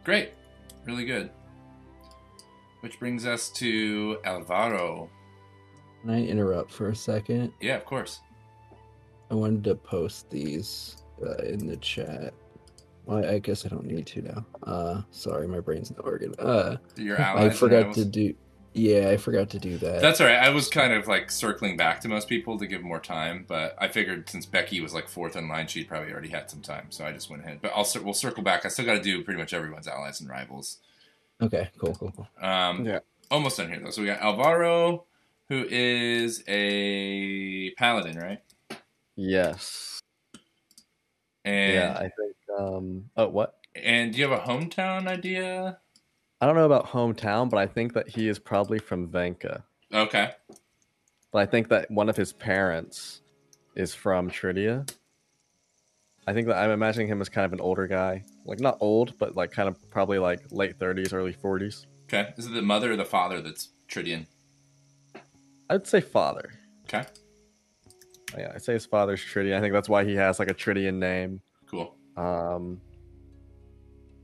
Great. 0.04 0.32
Really 0.86 1.06
good. 1.06 1.30
Which 2.82 3.00
brings 3.00 3.26
us 3.26 3.50
to 3.52 4.20
Alvaro. 4.24 5.10
Can 6.02 6.12
I 6.12 6.26
interrupt 6.26 6.72
for 6.72 6.90
a 6.90 6.96
second? 6.96 7.52
Yeah, 7.60 7.76
of 7.76 7.86
course. 7.86 8.22
I 9.30 9.36
wanted 9.36 9.64
to 9.66 9.76
post 9.76 10.30
these 10.30 11.04
uh, 11.22 11.44
in 11.44 11.68
the 11.68 11.78
chat. 11.78 12.34
Well, 13.06 13.26
I 13.26 13.40
guess 13.40 13.66
I 13.66 13.70
don't 13.70 13.86
need 13.86 14.06
to 14.08 14.22
now. 14.22 14.46
Uh, 14.64 15.02
sorry, 15.12 15.48
my 15.48 15.60
brain's 15.60 15.92
not 15.92 16.06
working. 16.06 16.34
Uh, 16.40 16.78
Your 16.96 17.20
I 17.20 17.50
forgot 17.50 17.94
to 17.96 18.06
do. 18.06 18.34
Yeah, 18.74 19.10
I 19.10 19.18
forgot 19.18 19.50
to 19.50 19.60
do 19.60 19.78
that. 19.80 20.00
That's 20.00 20.22
all 20.22 20.28
right. 20.28 20.38
I 20.38 20.50
was 20.52 20.70
kind 20.70 20.94
of 20.94 21.08
like 21.08 21.32
circling 21.32 21.76
back 21.76 22.02
to 22.02 22.08
most 22.08 22.30
people 22.30 22.58
to 22.60 22.68
give 22.68 22.84
more 22.84 23.00
time, 23.00 23.46
but 23.48 23.76
I 23.80 23.88
figured 23.88 24.30
since 24.30 24.46
Becky 24.46 24.80
was 24.80 24.94
like 24.94 25.10
fourth 25.10 25.36
in 25.36 25.48
line, 25.48 25.68
she'd 25.68 25.88
probably 25.88 26.12
already 26.12 26.30
had 26.30 26.52
some 26.52 26.62
time, 26.62 26.88
so 26.90 27.04
I 27.04 27.12
just 27.12 27.32
went 27.32 27.44
ahead. 27.44 27.60
But 27.62 27.72
I'll 27.76 27.88
we'll 28.04 28.14
circle 28.14 28.44
back. 28.44 28.66
I 28.66 28.70
still 28.70 28.86
got 28.86 28.94
to 28.94 29.02
do 29.02 29.24
pretty 29.24 29.40
much 29.40 29.54
everyone's 29.54 29.88
allies 29.88 30.22
and 30.22 30.30
rivals. 30.30 30.78
Okay. 31.42 31.70
Cool. 31.78 31.96
Cool. 31.96 32.12
Cool. 32.16 32.28
Um, 32.42 32.86
Yeah. 32.86 33.00
Almost 33.32 33.58
done 33.58 33.70
here 33.70 33.80
though. 33.80 33.92
So 33.92 34.02
we 34.02 34.08
got 34.08 34.22
Alvaro, 34.22 35.06
who 35.50 35.66
is 35.70 36.44
a 36.48 37.72
paladin, 37.72 38.18
right? 38.18 38.40
Yes. 39.16 40.00
And 41.46 41.74
yeah, 41.74 41.96
I 41.98 42.10
think. 42.10 42.36
Um. 42.58 43.10
Oh, 43.16 43.28
what? 43.28 43.56
and 43.76 44.12
do 44.12 44.20
you 44.20 44.28
have 44.28 44.40
a 44.40 44.44
hometown 44.44 45.08
idea? 45.08 45.78
I 46.42 46.46
don't 46.46 46.56
know 46.56 46.66
about 46.66 46.88
hometown, 46.88 47.50
but 47.50 47.58
I 47.58 47.68
think 47.68 47.94
that 47.94 48.10
he 48.10 48.28
is 48.28 48.40
probably 48.40 48.80
from 48.80 49.08
Venka. 49.10 49.64
Okay. 49.94 50.32
But 51.32 51.40
I 51.40 51.46
think 51.46 51.70
that 51.70 51.92
one 51.92 52.10
of 52.10 52.16
his 52.18 52.34
parents 52.34 53.22
is 53.76 53.94
from 53.94 54.30
Tridia. 54.30 54.90
I 56.30 56.34
think 56.34 56.46
that 56.46 56.58
I'm 56.58 56.70
imagining 56.70 57.08
him 57.08 57.22
as 57.22 57.28
kind 57.28 57.44
of 57.44 57.54
an 57.54 57.60
older 57.60 57.88
guy, 57.88 58.24
like 58.46 58.60
not 58.60 58.78
old, 58.82 59.18
but 59.18 59.36
like 59.36 59.52
kind 59.52 59.68
of 59.68 59.90
probably 59.90 60.20
like 60.20 60.42
late 60.52 60.78
30s, 60.78 61.12
early 61.12 61.34
40s. 61.34 61.88
Okay. 62.04 62.32
Is 62.38 62.46
it 62.46 62.54
the 62.54 62.62
mother 62.62 62.92
or 62.92 62.96
the 62.96 63.04
father 63.04 63.42
that's 63.42 63.70
Tridian? 63.88 64.28
I'd 65.72 65.88
say 65.88 66.02
father. 66.02 66.52
Okay. 66.84 67.04
Yeah, 68.38 68.52
I'd 68.54 68.62
say 68.62 68.74
his 68.74 68.86
father's 68.86 69.20
Tridian. 69.20 69.58
I 69.58 69.60
think 69.60 69.74
that's 69.74 69.90
why 69.90 70.04
he 70.06 70.14
has 70.18 70.38
like 70.38 70.52
a 70.52 70.54
Tridian 70.54 71.00
name. 71.00 71.42
Cool. 71.66 71.96
Um, 72.16 72.80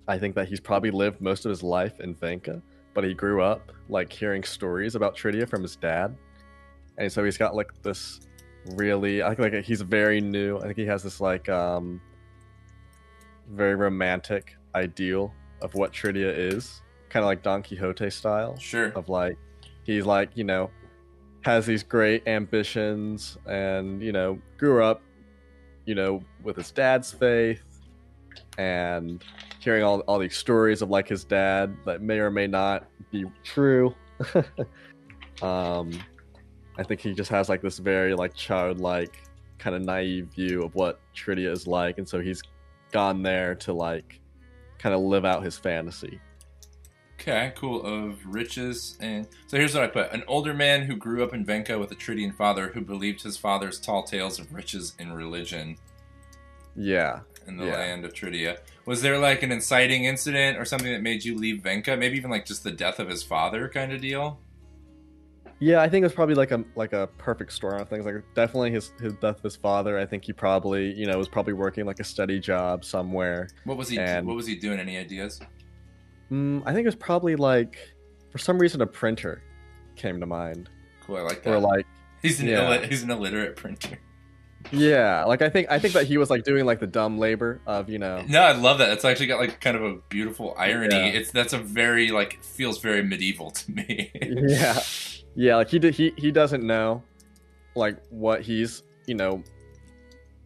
I 0.08 0.20
think 0.20 0.36
that 0.36 0.48
he's 0.48 0.60
probably 0.60 0.92
lived 0.92 1.22
most 1.22 1.44
of 1.46 1.50
his 1.50 1.64
life 1.64 2.00
in 2.02 2.14
Venka, 2.14 2.62
but 2.94 3.04
he 3.04 3.16
grew 3.16 3.42
up 3.42 3.72
like 3.90 4.14
hearing 4.14 4.44
stories 4.44 4.94
about 4.94 5.18
Tridia 5.18 5.50
from 5.50 5.64
his 5.64 5.76
dad, 5.76 6.16
and 7.00 7.12
so 7.12 7.24
he's 7.24 7.40
got 7.40 7.56
like 7.56 7.72
this 7.82 8.20
really. 8.74 9.22
I 9.24 9.36
think 9.36 9.54
like 9.54 9.64
he's 9.64 9.82
very 9.82 10.22
new. 10.22 10.58
I 10.60 10.64
think 10.64 10.78
he 10.78 10.86
has 10.86 11.04
this 11.04 11.22
like 11.22 11.48
um 11.50 12.02
very 13.52 13.76
romantic 13.76 14.56
ideal 14.74 15.34
of 15.62 15.74
what 15.76 15.94
Tridia 15.94 16.34
is, 16.36 16.82
kind 17.10 17.24
of 17.24 17.28
like 17.28 17.44
Don 17.44 17.62
Quixote 17.64 18.10
style 18.10 18.58
Sure. 18.58 18.88
of 18.96 19.08
like 19.10 19.38
he's 19.84 20.06
like 20.06 20.30
you 20.36 20.44
know 20.44 20.70
has 21.42 21.66
these 21.66 21.84
great 21.84 22.28
ambitions 22.28 23.38
and 23.46 24.02
you 24.02 24.12
know 24.12 24.40
grew 24.58 24.84
up 24.84 25.02
you 25.86 25.94
know 25.94 26.20
with 26.44 26.56
his 26.58 26.72
dad's 26.72 27.12
faith 27.12 27.62
and 28.58 29.24
hearing 29.60 29.84
all, 29.84 30.00
all 30.02 30.18
these 30.18 30.36
stories 30.36 30.82
of 30.82 30.90
like 30.90 31.08
his 31.08 31.24
dad 31.24 31.76
that 31.86 32.02
may 32.02 32.18
or 32.18 32.32
may 32.32 32.48
not 32.48 32.88
be 33.12 33.26
true 33.44 33.94
um 35.44 35.92
i 36.78 36.84
think 36.84 37.00
he 37.02 37.14
just 37.14 37.30
has 37.30 37.50
like 37.50 37.62
this 37.62 37.78
very 37.80 38.14
like 38.16 38.34
childlike 38.34 39.24
kind 39.60 39.76
of 39.76 39.82
naive 39.84 40.28
view 40.36 40.64
of 40.64 40.74
what 40.76 41.00
tridia 41.16 41.50
is 41.52 41.68
like 41.68 41.98
and 41.98 42.08
so 42.08 42.20
he's 42.20 42.42
gone 42.92 43.22
there 43.24 43.56
to 43.56 43.74
like 43.74 44.20
kind 44.78 44.94
of 44.94 45.02
live 45.02 45.26
out 45.26 45.44
his 45.44 45.58
fantasy 45.58 46.20
Okay, 47.18 47.54
cool. 47.56 47.82
Of 47.86 48.20
riches 48.26 48.98
and 49.00 49.26
so 49.48 49.58
here's 49.58 49.74
what 49.74 49.84
I 49.84 49.88
put: 49.88 50.12
an 50.12 50.24
older 50.28 50.54
man 50.54 50.84
who 50.84 50.96
grew 50.98 51.24
up 51.24 51.34
in 51.34 51.46
Venka 51.46 51.80
with 51.80 51.90
a 51.92 51.96
Tridian 51.96 52.36
father 52.36 52.68
who 52.68 52.82
believed 52.82 53.24
his 53.24 53.36
father's 53.38 53.80
tall 53.80 54.04
tales 54.04 54.38
of 54.38 54.54
riches 54.54 54.94
and 55.00 55.16
religion 55.16 55.78
yeah 56.76 57.22
in 57.48 57.56
the 57.58 57.66
Yeah. 57.68 57.78
land 57.78 58.06
of 58.06 58.14
Tridia. 58.14 58.58
Was 58.86 59.02
there 59.02 59.18
like 59.18 59.42
an 59.44 59.52
inciting 59.52 60.04
incident 60.04 60.58
or 60.60 60.66
something 60.66 60.92
that 60.92 61.02
made 61.02 61.24
you 61.24 61.36
leave 61.38 61.62
Venka? 61.64 61.98
Maybe 61.98 62.18
even 62.18 62.30
like 62.30 62.46
just 62.46 62.64
the 62.64 62.72
death 62.72 63.00
of 63.00 63.08
his 63.10 63.24
father, 63.24 63.70
kind 63.70 63.94
of 63.94 64.02
deal. 64.02 64.38
Yeah, 65.60 65.82
I 65.82 65.88
think 65.88 66.04
it 66.04 66.06
was 66.08 66.14
probably 66.14 66.36
like 66.36 66.52
a 66.52 66.64
like 66.76 66.92
a 66.94 67.08
perfect 67.18 67.54
storm 67.54 67.80
of 67.82 67.88
things. 67.88 68.06
Like 68.06 68.16
definitely 68.34 68.72
his 68.72 68.92
his 69.02 69.14
death 69.14 69.38
of 69.38 69.44
his 69.44 69.56
father. 69.56 69.98
I 69.98 70.06
think 70.06 70.26
he 70.26 70.34
probably 70.34 70.94
you 70.94 71.06
know 71.08 71.18
was 71.18 71.30
probably 71.30 71.54
working 71.54 71.86
like 71.86 72.00
a 72.00 72.04
steady 72.04 72.40
job 72.40 72.84
somewhere. 72.84 73.48
What 73.64 73.78
was 73.78 73.88
he? 73.90 73.98
And- 73.98 74.28
What 74.28 74.36
was 74.36 74.48
he 74.48 74.56
doing? 74.56 74.80
Any 74.80 74.98
ideas? 74.98 75.40
Mm, 76.32 76.64
I 76.66 76.74
think 76.74 76.86
it 76.86 76.88
was 76.88 76.96
probably 76.96 77.36
like 77.36 77.78
for 78.32 78.38
some 78.38 78.58
reason 78.60 78.82
a 78.82 78.88
printer 78.88 79.42
came 79.96 80.20
to 80.20 80.26
mind, 80.26 80.70
Cool. 81.06 81.18
I 81.18 81.22
like 81.22 81.44
that. 81.44 81.54
or 81.54 81.60
like 81.60 81.86
he's 82.22 82.40
an 82.42 82.48
yeah. 82.48 82.86
he's 82.86 83.04
an 83.04 83.12
illiterate 83.12 83.56
printer. 83.56 83.98
yeah, 84.72 85.24
like 85.26 85.42
I 85.42 85.50
think 85.50 85.68
I 85.72 85.80
think 85.80 85.94
that 85.94 86.06
he 86.06 86.18
was 86.18 86.30
like 86.30 86.44
doing 86.52 86.66
like 86.66 86.80
the 86.82 86.88
dumb 86.88 87.18
labor 87.18 87.62
of 87.66 87.88
you 87.90 88.00
know 88.00 88.24
No, 88.28 88.42
I 88.42 88.52
love 88.54 88.80
that. 88.80 88.90
It's 88.90 89.06
actually 89.06 89.28
got 89.28 89.40
like 89.40 89.62
kind 89.62 89.78
of 89.78 89.84
a 89.84 89.96
beautiful 90.10 90.54
irony. 90.58 90.96
Yeah. 90.96 91.06
It's 91.06 91.32
that's 91.32 91.54
a 91.54 91.60
very 91.60 92.10
like 92.12 92.44
feels 92.44 92.80
very 92.82 93.04
medieval 93.04 93.52
to 93.52 93.72
me. 93.72 94.12
yeah 94.22 94.80
yeah 95.36 95.56
like 95.56 95.70
he 95.70 95.80
did 95.80 95.94
he 95.94 96.14
he 96.18 96.32
doesn't 96.32 96.64
know 96.64 97.04
like 97.76 97.98
what 98.10 98.42
he's 98.42 98.84
you 99.06 99.16
know 99.16 99.44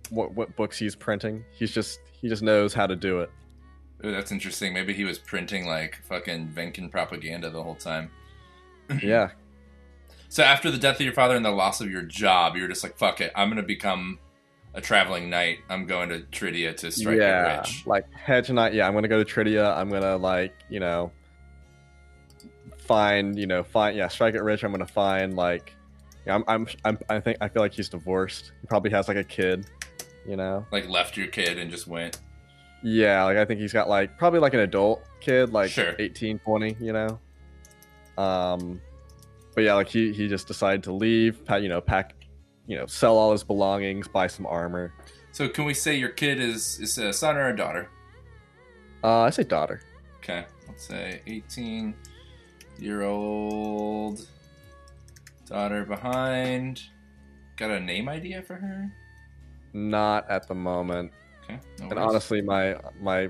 what 0.09 0.33
what 0.33 0.55
books 0.55 0.77
he's 0.77 0.95
printing. 0.95 1.43
He's 1.51 1.71
just 1.71 1.99
he 2.11 2.27
just 2.27 2.41
knows 2.41 2.73
how 2.73 2.87
to 2.87 2.95
do 2.95 3.19
it. 3.19 3.31
Ooh, 4.05 4.11
that's 4.11 4.31
interesting. 4.31 4.73
Maybe 4.73 4.93
he 4.93 5.03
was 5.03 5.19
printing 5.19 5.65
like 5.65 5.99
fucking 6.03 6.49
Venkin 6.49 6.89
propaganda 6.89 7.49
the 7.49 7.61
whole 7.61 7.75
time. 7.75 8.11
Yeah, 9.03 9.29
So 10.29 10.41
after 10.41 10.71
the 10.71 10.79
death 10.79 10.95
of 10.95 11.01
your 11.01 11.13
father 11.13 11.35
and 11.35 11.45
the 11.45 11.51
loss 11.51 11.79
of 11.79 11.91
your 11.91 12.01
job, 12.01 12.55
you're 12.55 12.67
just 12.67 12.83
like, 12.83 12.97
"Fuck 12.97 13.21
it, 13.21 13.31
I'm 13.35 13.49
gonna 13.49 13.61
become 13.61 14.17
a 14.73 14.81
traveling 14.81 15.29
knight. 15.29 15.59
I'm 15.69 15.85
going 15.85 16.09
to 16.09 16.21
Tridia 16.31 16.75
to 16.77 16.89
strike 16.89 17.19
yeah, 17.19 17.59
rich." 17.59 17.83
like 17.85 18.11
hedge 18.11 18.49
knight. 18.49 18.73
Yeah, 18.73 18.87
I'm 18.87 18.95
gonna 18.95 19.07
go 19.07 19.23
to 19.23 19.31
Tridia. 19.31 19.77
I'm 19.77 19.89
gonna 19.89 20.17
like 20.17 20.55
you 20.69 20.79
know 20.79 21.11
find 22.89 23.37
you 23.37 23.45
know 23.45 23.63
find 23.63 23.95
yeah 23.95 24.07
strike 24.07 24.33
it 24.33 24.41
rich. 24.41 24.63
I'm 24.63 24.71
gonna 24.71 24.87
find 24.87 25.35
like 25.35 25.73
yeah, 26.25 26.35
I'm, 26.35 26.43
I'm 26.47 26.67
I'm 26.83 26.97
I 27.07 27.19
think 27.19 27.37
I 27.39 27.47
feel 27.47 27.61
like 27.61 27.71
he's 27.71 27.87
divorced. 27.87 28.51
He 28.61 28.67
probably 28.67 28.89
has 28.91 29.07
like 29.07 29.17
a 29.17 29.23
kid. 29.23 29.67
You 30.27 30.35
know. 30.35 30.65
Like 30.71 30.89
left 30.89 31.15
your 31.15 31.27
kid 31.27 31.57
and 31.59 31.71
just 31.71 31.87
went. 31.87 32.19
Yeah, 32.83 33.23
like 33.23 33.37
I 33.37 33.45
think 33.45 33.59
he's 33.59 33.73
got 33.73 33.87
like 33.89 34.17
probably 34.17 34.39
like 34.39 34.53
an 34.53 34.61
adult 34.61 35.03
kid, 35.21 35.53
like 35.53 35.69
Sure. 35.69 35.95
18, 35.99 36.39
20, 36.39 36.77
you 36.79 36.93
know. 36.93 37.19
Um, 38.17 38.81
but 39.53 39.63
yeah, 39.63 39.75
like 39.75 39.87
he 39.87 40.11
he 40.11 40.27
just 40.27 40.47
decided 40.47 40.83
to 40.83 40.91
leave, 40.91 41.39
you 41.61 41.69
know, 41.69 41.81
pack, 41.81 42.15
you 42.67 42.77
know, 42.77 42.85
sell 42.85 43.17
all 43.17 43.31
his 43.31 43.43
belongings, 43.43 44.07
buy 44.07 44.27
some 44.27 44.45
armor. 44.45 44.93
So 45.31 45.47
can 45.47 45.65
we 45.65 45.73
say 45.73 45.95
your 45.95 46.09
kid 46.09 46.39
is 46.39 46.79
is 46.79 46.97
a 46.97 47.13
son 47.13 47.37
or 47.37 47.49
a 47.49 47.55
daughter? 47.55 47.89
Uh, 49.03 49.21
I 49.21 49.29
say 49.29 49.43
daughter. 49.43 49.81
Okay, 50.17 50.45
let's 50.67 50.85
say 50.85 51.21
18 51.27 51.95
year 52.81 53.03
old 53.03 54.25
daughter 55.45 55.83
behind. 55.85 56.81
Got 57.57 57.71
a 57.71 57.79
name 57.79 58.07
idea 58.07 58.41
for 58.41 58.55
her? 58.55 58.91
Not 59.73 60.29
at 60.29 60.47
the 60.47 60.55
moment. 60.55 61.11
Okay, 61.43 61.59
no 61.79 61.85
And 61.85 61.93
worries. 61.95 62.09
honestly, 62.09 62.41
my 62.41 62.77
my, 63.01 63.29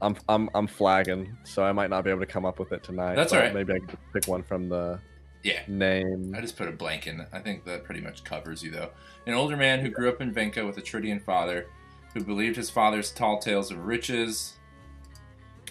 I'm 0.00 0.16
I'm 0.28 0.48
I'm 0.54 0.66
flagging, 0.66 1.36
so 1.44 1.62
I 1.64 1.72
might 1.72 1.90
not 1.90 2.04
be 2.04 2.10
able 2.10 2.20
to 2.20 2.26
come 2.26 2.44
up 2.44 2.58
with 2.58 2.72
it 2.72 2.82
tonight. 2.82 3.16
That's 3.16 3.32
all 3.32 3.40
right. 3.40 3.54
Maybe 3.54 3.74
I 3.74 3.78
can 3.78 3.96
pick 4.12 4.26
one 4.26 4.42
from 4.42 4.68
the 4.68 4.98
yeah. 5.42 5.60
name. 5.68 6.34
I 6.36 6.40
just 6.40 6.56
put 6.56 6.68
a 6.68 6.72
blank 6.72 7.06
in. 7.06 7.24
I 7.32 7.38
think 7.40 7.64
that 7.64 7.84
pretty 7.84 8.00
much 8.00 8.24
covers 8.24 8.62
you, 8.62 8.70
though. 8.70 8.90
An 9.26 9.34
older 9.34 9.56
man 9.56 9.80
who 9.80 9.90
grew 9.90 10.08
up 10.08 10.20
in 10.20 10.32
Venka 10.32 10.66
with 10.66 10.78
a 10.78 10.82
Tridian 10.82 11.22
father, 11.22 11.66
who 12.14 12.24
believed 12.24 12.56
his 12.56 12.70
father's 12.70 13.10
tall 13.10 13.38
tales 13.38 13.70
of 13.70 13.84
riches 13.84 14.55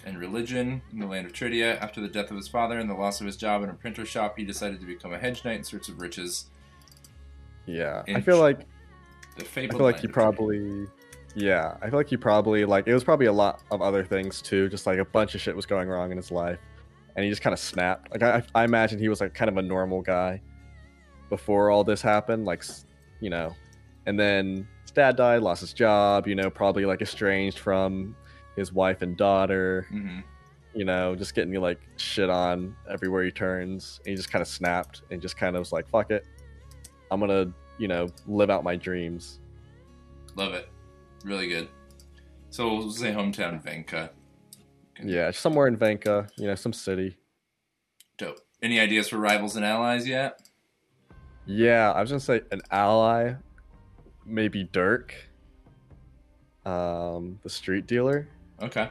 and 0.06 0.18
religion 0.18 0.80
in 0.92 1.00
the 1.00 1.06
land 1.06 1.26
of 1.26 1.32
Tridia. 1.32 1.78
After 1.80 2.00
the 2.00 2.08
death 2.08 2.30
of 2.30 2.36
his 2.36 2.48
father 2.48 2.78
and 2.78 2.88
the 2.88 2.94
loss 2.94 3.20
of 3.20 3.26
his 3.26 3.36
job 3.36 3.62
in 3.62 3.68
a 3.68 3.74
printer 3.74 4.06
shop, 4.06 4.38
he 4.38 4.44
decided 4.44 4.80
to 4.80 4.86
become 4.86 5.12
a 5.12 5.18
hedge 5.18 5.44
knight 5.44 5.58
in 5.58 5.64
search 5.64 5.88
of 5.88 6.00
riches. 6.00 6.46
Yeah, 7.66 8.04
I 8.06 8.20
feel 8.20 8.38
like 8.38 8.60
The 9.36 9.44
I 9.44 9.68
feel 9.68 9.78
like 9.80 10.00
he 10.00 10.06
probably, 10.06 10.86
yeah, 11.34 11.76
I 11.82 11.90
feel 11.90 11.98
like 11.98 12.08
he 12.08 12.16
probably 12.16 12.64
like 12.64 12.86
it 12.86 12.94
was 12.94 13.04
probably 13.04 13.26
a 13.26 13.32
lot 13.32 13.62
of 13.70 13.82
other 13.82 14.04
things 14.04 14.40
too. 14.40 14.68
Just 14.68 14.86
like 14.86 14.98
a 14.98 15.04
bunch 15.04 15.34
of 15.34 15.40
shit 15.40 15.54
was 15.54 15.66
going 15.66 15.88
wrong 15.88 16.10
in 16.10 16.16
his 16.16 16.30
life, 16.30 16.60
and 17.16 17.24
he 17.24 17.30
just 17.30 17.42
kind 17.42 17.52
of 17.52 17.58
snapped. 17.58 18.12
Like 18.12 18.22
I, 18.22 18.42
I 18.54 18.64
imagine 18.64 18.98
he 18.98 19.08
was 19.08 19.20
like 19.20 19.34
kind 19.34 19.50
of 19.50 19.58
a 19.58 19.62
normal 19.62 20.00
guy 20.00 20.40
before 21.28 21.70
all 21.70 21.82
this 21.84 22.00
happened. 22.00 22.46
Like, 22.46 22.64
you 23.20 23.28
know, 23.28 23.54
and 24.06 24.18
then 24.18 24.68
his 24.82 24.92
dad 24.92 25.16
died, 25.16 25.42
lost 25.42 25.60
his 25.60 25.72
job. 25.74 26.28
You 26.28 26.36
know, 26.36 26.48
probably 26.48 26.86
like 26.86 27.02
estranged 27.02 27.58
from 27.58 28.14
his 28.56 28.72
wife 28.72 29.02
and 29.02 29.16
daughter. 29.16 29.86
Mhm. 29.92 30.24
You 30.74 30.84
know, 30.84 31.14
just 31.14 31.34
getting 31.34 31.54
like 31.54 31.80
shit 31.96 32.28
on 32.28 32.74
everywhere 32.90 33.24
he 33.24 33.30
turns. 33.30 34.00
And 34.04 34.10
he 34.10 34.16
just 34.16 34.30
kind 34.30 34.42
of 34.42 34.48
snapped 34.48 35.02
and 35.10 35.22
just 35.22 35.36
kind 35.36 35.56
of 35.56 35.60
was 35.60 35.72
like, 35.72 35.88
"Fuck 35.88 36.10
it, 36.10 36.26
I'm 37.10 37.20
gonna." 37.20 37.52
You 37.78 37.88
know, 37.88 38.08
live 38.26 38.48
out 38.48 38.64
my 38.64 38.74
dreams. 38.74 39.38
Love 40.34 40.54
it. 40.54 40.66
Really 41.24 41.46
good. 41.46 41.68
So 42.48 42.74
we'll 42.74 42.90
say 42.90 43.12
hometown 43.12 43.62
Venka. 43.62 44.10
Yeah, 45.04 45.30
somewhere 45.30 45.66
in 45.66 45.76
Venka, 45.76 46.30
you 46.38 46.46
know, 46.46 46.54
some 46.54 46.72
city. 46.72 47.18
Dope. 48.16 48.40
Any 48.62 48.80
ideas 48.80 49.08
for 49.08 49.18
rivals 49.18 49.56
and 49.56 49.64
allies 49.64 50.08
yet? 50.08 50.48
Yeah, 51.44 51.92
I 51.92 52.00
was 52.00 52.10
gonna 52.10 52.20
say 52.20 52.40
an 52.50 52.62
ally, 52.70 53.34
maybe 54.24 54.64
Dirk, 54.64 55.14
um, 56.64 57.38
the 57.42 57.50
street 57.50 57.86
dealer. 57.86 58.26
Okay. 58.62 58.88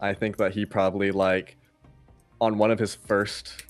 I 0.00 0.14
think 0.14 0.36
that 0.38 0.52
he 0.52 0.64
probably 0.66 1.10
like 1.10 1.56
on 2.40 2.58
one 2.58 2.70
of 2.70 2.78
his 2.78 2.94
first, 2.94 3.64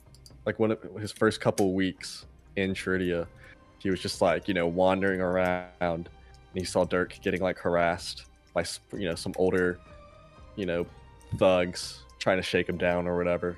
like 0.47 0.59
one 0.59 0.71
of 0.73 0.79
his 1.01 1.13
first 1.13 1.41
couple 1.41 1.73
weeks 1.75 2.27
in 2.57 2.75
Tridia, 2.75 3.27
he 3.79 3.91
was 3.91 4.01
just 4.01 4.21
like 4.21 4.49
you 4.49 4.55
know 4.55 4.67
wandering 4.67 5.21
around, 5.21 5.71
and 5.81 6.09
he 6.55 6.65
saw 6.65 6.85
Dirk 6.85 7.19
getting 7.23 7.41
like 7.41 7.59
harassed 7.59 8.27
by 8.55 8.65
you 8.97 9.09
know 9.09 9.15
some 9.15 9.33
older, 9.37 9.79
you 10.57 10.67
know, 10.67 10.87
thugs 11.39 12.03
trying 12.19 12.37
to 12.39 12.43
shake 12.43 12.69
him 12.69 12.77
down 12.77 13.07
or 13.07 13.17
whatever, 13.17 13.57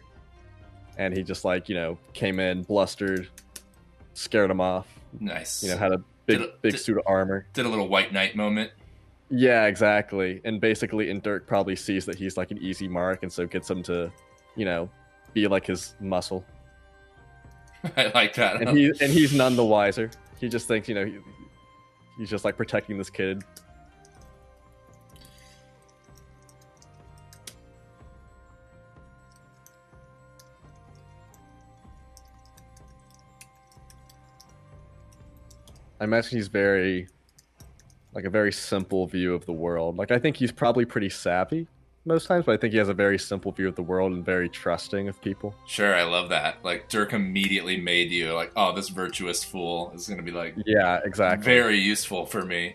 and 0.99 1.16
he 1.16 1.23
just 1.23 1.45
like 1.45 1.68
you 1.68 1.75
know 1.75 1.99
came 2.12 2.39
in 2.39 2.62
blustered, 2.62 3.29
scared 4.14 4.51
him 4.51 4.61
off, 4.61 4.87
Nice. 5.18 5.62
you 5.64 5.71
know 5.71 5.77
had 5.77 5.93
a 5.93 6.03
big 6.27 6.41
big 6.62 6.73
did- 6.73 6.79
suit 6.81 6.99
of 6.99 7.05
armor. 7.07 7.47
Did 7.53 7.66
a 7.66 7.68
little 7.68 7.89
white 7.89 8.12
knight 8.12 8.37
moment. 8.37 8.71
Yeah, 9.31 9.66
exactly. 9.66 10.41
And 10.45 10.61
basically, 10.61 11.11
and 11.11 11.22
Dirk 11.22 11.47
probably 11.47 11.76
sees 11.76 12.05
that 12.07 12.16
he's 12.16 12.37
like 12.37 12.51
an 12.51 12.59
easy 12.59 12.89
mark, 12.89 13.22
and 13.22 13.33
so 13.33 13.47
gets 13.47 13.70
him 13.70 13.83
to, 13.85 14.12
you 14.57 14.64
know, 14.64 14.91
be 15.33 15.47
like 15.47 15.66
his 15.66 15.95
muscle. 16.01 16.45
I 17.97 18.11
like 18.12 18.35
that. 18.35 18.61
And, 18.61 18.76
he, 18.76 18.87
and 19.01 19.12
he's 19.12 19.33
none 19.33 19.55
the 19.55 19.64
wiser. 19.64 20.11
He 20.41 20.49
just 20.49 20.66
thinks, 20.66 20.89
you 20.89 20.97
know, 20.97 21.05
he, 21.05 21.18
he's 22.18 22.28
just 22.28 22.45
like 22.45 22.57
protecting 22.57 22.99
this 22.99 23.09
kid. 23.09 23.45
I 36.01 36.05
imagine 36.05 36.39
he's 36.39 36.49
very 36.49 37.07
like 38.14 38.24
a 38.24 38.30
very 38.30 38.52
simple 38.52 39.06
view 39.06 39.34
of 39.34 39.46
the 39.46 39.52
world. 39.52 39.96
Like 39.96 40.11
I 40.11 40.18
think 40.18 40.36
he's 40.36 40.52
probably 40.52 40.84
pretty 40.84 41.08
savvy 41.11 41.66
most 42.04 42.26
times, 42.26 42.46
but 42.46 42.52
I 42.52 42.56
think 42.56 42.72
he 42.72 42.78
has 42.78 42.88
a 42.88 42.94
very 42.94 43.18
simple 43.18 43.52
view 43.52 43.68
of 43.68 43.76
the 43.76 43.82
world 43.82 44.12
and 44.12 44.24
very 44.24 44.48
trusting 44.48 45.08
of 45.08 45.20
people. 45.20 45.54
Sure, 45.66 45.94
I 45.94 46.02
love 46.04 46.30
that. 46.30 46.64
Like 46.64 46.88
Dirk 46.88 47.12
immediately 47.12 47.76
made 47.80 48.11
you 48.11 48.32
like, 48.32 48.52
oh, 48.56 48.72
this 48.74 48.88
virtuous 48.88 49.44
fool 49.44 49.92
is 49.94 50.06
going 50.08 50.16
to 50.18 50.24
be 50.24 50.30
like 50.32 50.54
Yeah, 50.66 51.00
exactly. 51.04 51.44
very 51.44 51.78
useful 51.78 52.26
for 52.26 52.44
me. 52.44 52.74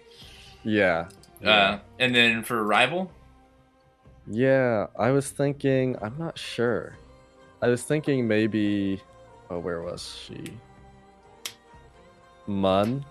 Yeah. 0.63 1.07
Uh, 1.43 1.79
and 1.99 2.15
then 2.15 2.43
for 2.43 2.63
rival, 2.63 3.11
Yeah, 4.27 4.87
I 4.97 5.11
was 5.11 5.29
thinking. 5.29 5.95
I'm 6.01 6.17
not 6.17 6.37
sure. 6.39 6.95
I 7.61 7.67
was 7.67 7.83
thinking 7.83 8.27
maybe. 8.27 9.01
Oh, 9.49 9.59
where 9.59 9.81
was 9.81 10.17
she? 10.25 10.57
Mun, 12.47 13.03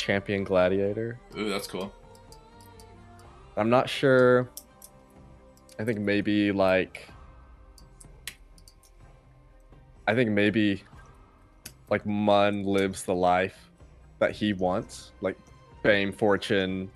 champion 0.00 0.44
gladiator. 0.44 1.18
ooh, 1.36 1.50
that's 1.50 1.66
cool. 1.66 1.92
I'm 3.56 3.68
not 3.68 3.88
sure. 3.88 4.48
I 5.78 5.84
think 5.84 6.00
maybe 6.00 6.52
like. 6.52 7.08
I 10.08 10.14
think 10.14 10.30
maybe, 10.30 10.82
like 11.88 12.04
Mun 12.04 12.64
lives 12.64 13.04
the 13.04 13.14
life 13.14 13.70
that 14.18 14.32
he 14.32 14.52
wants, 14.54 15.12
like 15.20 15.36
fame, 15.84 16.12
fortune, 16.12 16.90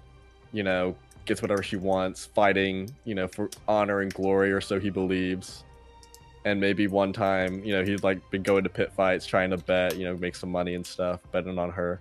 you 0.52 0.64
know, 0.64 0.96
gets 1.24 1.40
whatever 1.40 1.62
she 1.62 1.76
wants, 1.76 2.26
fighting, 2.26 2.90
you 3.04 3.14
know, 3.14 3.28
for 3.28 3.50
honor 3.68 4.00
and 4.00 4.12
glory, 4.12 4.50
or 4.50 4.60
so 4.60 4.80
he 4.80 4.90
believes. 4.90 5.62
And 6.44 6.60
maybe 6.60 6.88
one 6.88 7.12
time, 7.12 7.62
you 7.64 7.72
know, 7.72 7.84
he'd 7.84 8.02
like 8.02 8.18
been 8.30 8.42
going 8.42 8.64
to 8.64 8.70
pit 8.70 8.92
fights, 8.96 9.26
trying 9.26 9.50
to 9.50 9.58
bet, 9.58 9.96
you 9.96 10.04
know, 10.04 10.16
make 10.16 10.34
some 10.34 10.50
money 10.50 10.74
and 10.74 10.84
stuff, 10.84 11.20
betting 11.30 11.58
on 11.58 11.70
her. 11.70 12.00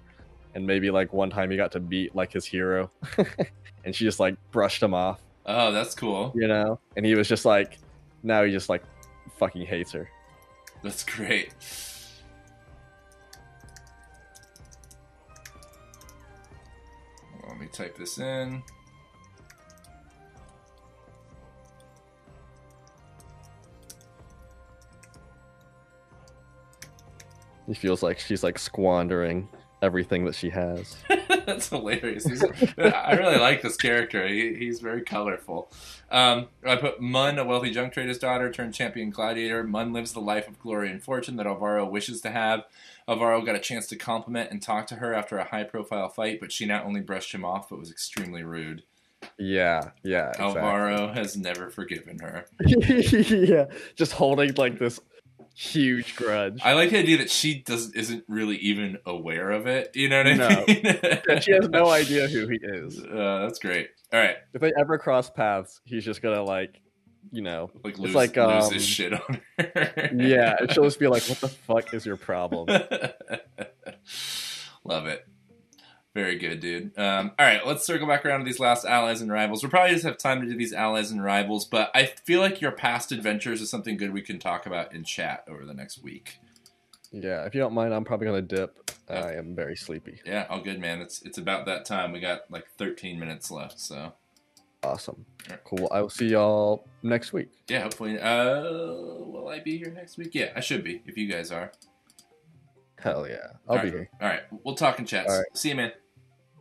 And 0.56 0.66
maybe 0.68 0.92
like 0.92 1.12
one 1.14 1.30
time 1.30 1.50
he 1.50 1.58
got 1.58 1.72
to 1.74 1.80
beat 1.80 2.16
like 2.16 2.32
his 2.32 2.46
hero, 2.46 2.92
and 3.86 3.96
she 3.96 4.04
just 4.04 4.20
like 4.20 4.36
brushed 4.52 4.82
him 4.84 4.94
off, 4.94 5.20
Oh, 5.46 5.72
that's 5.72 5.96
cool. 5.96 6.32
you 6.36 6.48
know. 6.48 6.80
And 6.96 7.06
he 7.06 7.16
was 7.16 7.28
just 7.28 7.44
like, 7.46 7.80
now 8.22 8.44
he 8.44 8.52
just 8.52 8.70
like 8.70 8.84
fucking 9.38 9.66
hates 9.66 9.92
her. 9.94 10.10
That's 10.84 11.04
great. 11.04 11.54
Let 17.48 17.60
me 17.60 17.68
type 17.68 17.98
this 17.98 18.18
in. 18.18 18.64
He 27.68 27.74
feels 27.74 28.04
like 28.04 28.20
she's 28.20 28.44
like 28.44 28.60
squandering 28.60 29.48
everything 29.84 30.24
that 30.26 30.34
she 30.34 30.50
has. 30.50 30.96
That's 31.46 31.68
hilarious. 31.70 32.26
I 32.78 33.16
really 33.16 33.38
like 33.38 33.62
this 33.62 33.76
character. 33.76 34.26
He, 34.26 34.56
he's 34.56 34.80
very 34.80 35.02
colorful. 35.02 35.70
Um, 36.10 36.48
I 36.66 36.78
put 36.78 37.02
Mun, 37.02 37.38
a 37.38 37.44
wealthy 37.44 37.70
junk 37.70 37.94
trader's 37.94 38.18
daughter, 38.18 38.50
turned 38.50 38.74
champion 38.74 39.10
gladiator. 39.10 39.64
Mun 39.64 39.92
lives 39.92 40.14
the 40.14 40.22
life 40.22 40.48
of 40.48 40.58
glory 40.60 40.90
and 40.90 41.04
fortune 41.04 41.36
that 41.36 41.46
Alvaro 41.46 41.86
wishes 41.86 42.22
to 42.22 42.32
have. 42.32 42.64
Alvaro 43.08 43.42
got 43.42 43.56
a 43.56 43.60
chance 43.60 43.86
to 43.88 43.98
compliment 43.98 44.52
and 44.52 44.62
talk 44.62 44.88
to 44.88 44.96
her 44.96 45.14
after 45.14 45.38
a 45.38 45.44
high 45.44 45.66
profile 45.66 46.08
fight, 46.08 46.40
but 46.40 46.52
she 46.52 46.66
not 46.66 46.86
only 46.86 47.02
brushed 47.02 47.34
him 47.34 47.44
off, 47.44 47.70
but 47.70 47.78
was 47.78 47.92
extremely 47.92 48.44
rude. 48.44 48.84
Yeah, 49.38 49.92
yeah. 50.04 50.30
Exactly. 50.30 50.62
Alvaro 50.62 51.14
has 51.14 51.36
never 51.36 51.70
forgiven 51.70 52.20
her. 52.20 52.46
yeah, 52.66 53.66
just 53.96 54.14
holding 54.14 54.54
like 54.56 54.80
this 54.80 55.00
huge 55.56 56.16
grudge. 56.16 56.60
I 56.64 56.74
like 56.74 56.90
the 56.92 57.00
idea 57.00 57.18
that 57.20 57.30
she 57.30 57.62
doesn't 57.62 57.96
isn't 57.96 58.24
really 58.28 58.58
even 58.58 58.98
aware 59.06 59.52
of 59.52 59.68
it. 59.68 59.92
You 59.96 60.10
know 60.10 60.18
what 60.18 60.28
I 60.28 60.34
No. 60.34 60.66
mean? 60.68 60.82
She 61.42 61.52
has 61.52 61.70
no 61.70 61.90
idea 61.90 62.28
who 62.28 62.48
he 62.48 62.60
is. 62.62 63.00
Uh, 63.00 63.40
that's 63.44 63.60
great. 63.60 63.90
All 64.12 64.20
right, 64.20 64.36
If 64.54 64.62
they 64.62 64.72
ever 64.78 64.98
cross 64.98 65.30
paths, 65.30 65.82
he's 65.86 66.04
just 66.06 66.22
gonna 66.22 66.44
like, 66.44 66.80
you 67.32 67.42
know, 67.42 67.72
like 67.84 67.94
It's 67.94 68.00
lose, 68.02 68.16
like, 68.16 68.36
lose 68.36 68.66
um, 68.68 68.74
his 68.74 68.86
shit 68.86 69.14
on 69.14 69.42
her. 69.58 70.12
yeah. 70.16 70.56
She'll 70.72 70.84
just 70.84 71.00
be 71.00 71.08
like, 71.08 71.24
"What 71.30 71.40
the 71.40 71.48
fuck 71.50 71.94
is 71.94 72.06
your 72.06 72.18
problem?" 72.18 72.68
Love 74.84 75.08
it. 75.08 75.26
Very 76.14 76.38
good, 76.38 76.60
dude. 76.60 76.98
Um, 76.98 77.32
all 77.40 77.46
right, 77.46 77.66
let's 77.66 77.84
circle 77.84 78.06
back 78.08 78.24
around 78.24 78.40
to 78.42 78.46
these 78.46 78.60
last 78.60 78.86
allies 78.86 79.22
and 79.22 79.32
rivals. 79.32 79.64
We'll 79.64 79.72
probably 79.72 79.94
just 79.94 80.06
have 80.06 80.18
time 80.20 80.42
to 80.42 80.48
do 80.48 80.56
these 80.56 80.72
allies 80.74 81.10
and 81.10 81.24
rivals, 81.24 81.66
but 81.66 81.90
I 81.96 82.06
feel 82.06 82.40
like 82.40 82.62
your 82.62 82.72
past 82.72 83.12
adventures 83.12 83.62
is 83.62 83.70
something 83.72 83.98
good 83.98 84.14
we 84.14 84.22
can 84.22 84.38
talk 84.38 84.68
about 84.68 84.94
in 84.94 85.04
chat 85.04 85.44
over 85.48 85.66
the 85.66 85.74
next 85.74 86.04
week. 86.04 86.40
Yeah. 87.12 87.46
If 87.46 87.56
you 87.56 87.62
don't 87.62 87.74
mind, 87.74 87.94
I'm 87.96 88.04
probably 88.04 88.28
gonna 88.28 88.42
dip. 88.44 88.92
I 89.10 89.34
am 89.34 89.56
very 89.56 89.76
sleepy. 89.76 90.20
Yeah, 90.26 90.46
all 90.50 90.62
good, 90.62 90.80
man. 90.80 91.02
It's 91.02 91.22
it's 91.24 91.38
about 91.40 91.66
that 91.66 91.84
time. 91.86 92.12
We 92.12 92.20
got 92.20 92.50
like 92.52 92.66
13 92.78 93.20
minutes 93.20 93.50
left, 93.52 93.80
so 93.80 94.14
Awesome. 94.84 95.26
Cool. 95.64 95.88
I 95.92 96.02
will 96.02 96.10
see 96.10 96.28
y'all 96.28 96.86
next 97.04 97.32
week. 97.34 97.50
yeah. 97.70 97.84
Hopefully, 97.84 98.20
uh, 98.20 98.62
will 98.62 99.48
I 99.50 99.60
be 99.62 99.78
here 99.78 99.92
next 99.92 100.18
week? 100.18 100.32
Yeah, 100.36 100.52
I 100.56 100.60
should 100.60 100.84
be 100.84 101.02
if 101.08 101.18
you 101.18 101.28
guys 101.28 101.52
are. 101.52 101.72
Hell 103.00 103.28
yeah. 103.28 103.54
I'll 103.68 103.78
All 103.78 103.82
be 103.84 103.90
right. 103.90 103.94
here. 103.94 104.10
All 104.22 104.28
right, 104.28 104.42
we'll 104.64 104.76
talk 104.76 105.00
in 105.00 105.06
chat. 105.06 105.28
Right. 105.28 105.46
See 105.54 105.70
you, 105.70 105.76
man. 105.76 105.92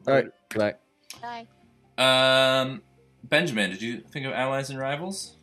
All 0.07 0.15
right. 0.15 0.27
Good 0.49 0.59
night. 0.59 0.77
Bye. 1.21 1.47
Um, 1.99 2.83
Benjamin, 3.25 3.71
did 3.71 3.83
you 3.83 4.01
think 4.01 4.27
of 4.27 4.33
allies 4.33 4.71
and 4.71 4.79
rivals? 4.79 5.37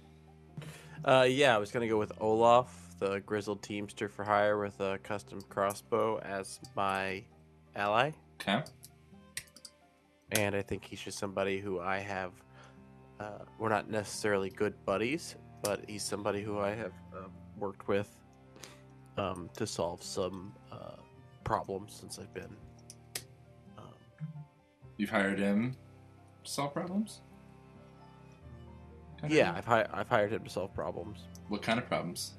Uh, 1.05 1.25
yeah, 1.29 1.55
I 1.55 1.59
was 1.59 1.71
gonna 1.71 1.87
go 1.87 1.97
with 1.97 2.11
Olaf, 2.19 2.69
the 2.99 3.21
grizzled 3.21 3.63
teamster 3.63 4.09
for 4.09 4.23
hire 4.25 4.59
with 4.59 4.79
a 4.81 4.97
custom 4.99 5.41
crossbow 5.49 6.17
as 6.19 6.59
my 6.75 7.23
ally, 7.75 8.11
Okay. 8.41 8.61
and 10.33 10.55
I 10.55 10.61
think 10.61 10.83
he's 10.83 10.99
just 10.99 11.17
somebody 11.17 11.59
who 11.61 11.79
I 11.79 11.99
have. 11.99 12.31
Uh, 13.19 13.39
we're 13.57 13.69
not 13.69 13.89
necessarily 13.89 14.49
good 14.49 14.73
buddies, 14.85 15.35
but 15.63 15.81
he's 15.87 16.03
somebody 16.03 16.41
who 16.41 16.59
I 16.59 16.71
have 16.71 16.93
uh, 17.15 17.27
worked 17.57 17.87
with 17.87 18.13
um, 19.17 19.49
to 19.55 19.65
solve 19.65 20.03
some 20.03 20.53
uh, 20.71 20.95
problems 21.45 21.93
since 21.99 22.19
I've 22.19 22.33
been. 22.33 22.55
You've 24.99 25.09
hired 25.09 25.39
him 25.39 25.75
to 26.43 26.51
solve 26.51 26.73
problems? 26.73 27.21
Kind 29.21 29.33
yeah. 29.33 29.53
I've, 29.55 29.65
hi- 29.65 29.87
I've 29.93 30.09
hired 30.09 30.31
him 30.31 30.43
to 30.43 30.49
solve 30.49 30.73
problems. 30.75 31.19
What 31.47 31.61
kind 31.63 31.79
of 31.79 31.87
problems? 31.87 32.33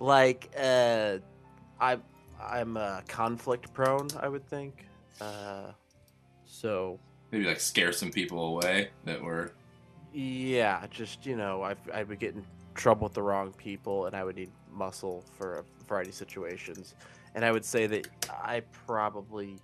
like 0.00 0.48
uh 0.56 1.18
i 1.80 1.98
i'm 2.40 2.76
uh 2.76 3.00
conflict 3.08 3.72
prone 3.74 4.06
i 4.20 4.28
would 4.28 4.46
think 4.48 4.86
uh 5.20 5.72
so 6.44 7.00
Maybe 7.32 7.44
like 7.46 7.58
scare 7.58 7.90
some 7.92 8.12
people 8.12 8.46
away 8.56 8.90
that 9.06 9.20
were. 9.20 9.50
yeah 10.12 10.86
just 10.88 11.26
you 11.26 11.34
know 11.36 11.62
i 11.64 11.74
i 11.92 12.04
would 12.04 12.20
get 12.20 12.34
in 12.36 12.44
trouble 12.76 13.04
with 13.06 13.14
the 13.14 13.22
wrong 13.22 13.52
people 13.54 14.06
and 14.06 14.14
i 14.14 14.22
would 14.22 14.36
need 14.36 14.50
muscle 14.72 15.24
for 15.36 15.58
a 15.58 15.64
variety 15.88 16.10
of 16.10 16.14
situations 16.14 16.94
and 17.34 17.44
i 17.44 17.50
would 17.50 17.64
say 17.64 17.88
that 17.88 18.06
i 18.30 18.60
probably 18.86 19.56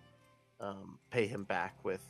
um 0.65 0.99
pay 1.11 1.27
him 1.27 1.45
back 1.45 1.75
with 1.85 2.01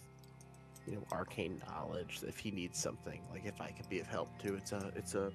you 0.87 0.95
know 0.95 1.05
arcane 1.13 1.61
knowledge 1.69 2.21
if 2.27 2.39
he 2.39 2.51
needs 2.51 2.79
something 2.79 3.21
like 3.33 3.45
if 3.45 3.61
i 3.61 3.69
could 3.69 3.89
be 3.89 4.01
of 4.01 4.07
help 4.07 4.29
too 4.39 4.55
it's 4.55 4.73
a 4.73 4.93
it's 4.97 5.15
a 5.15 5.31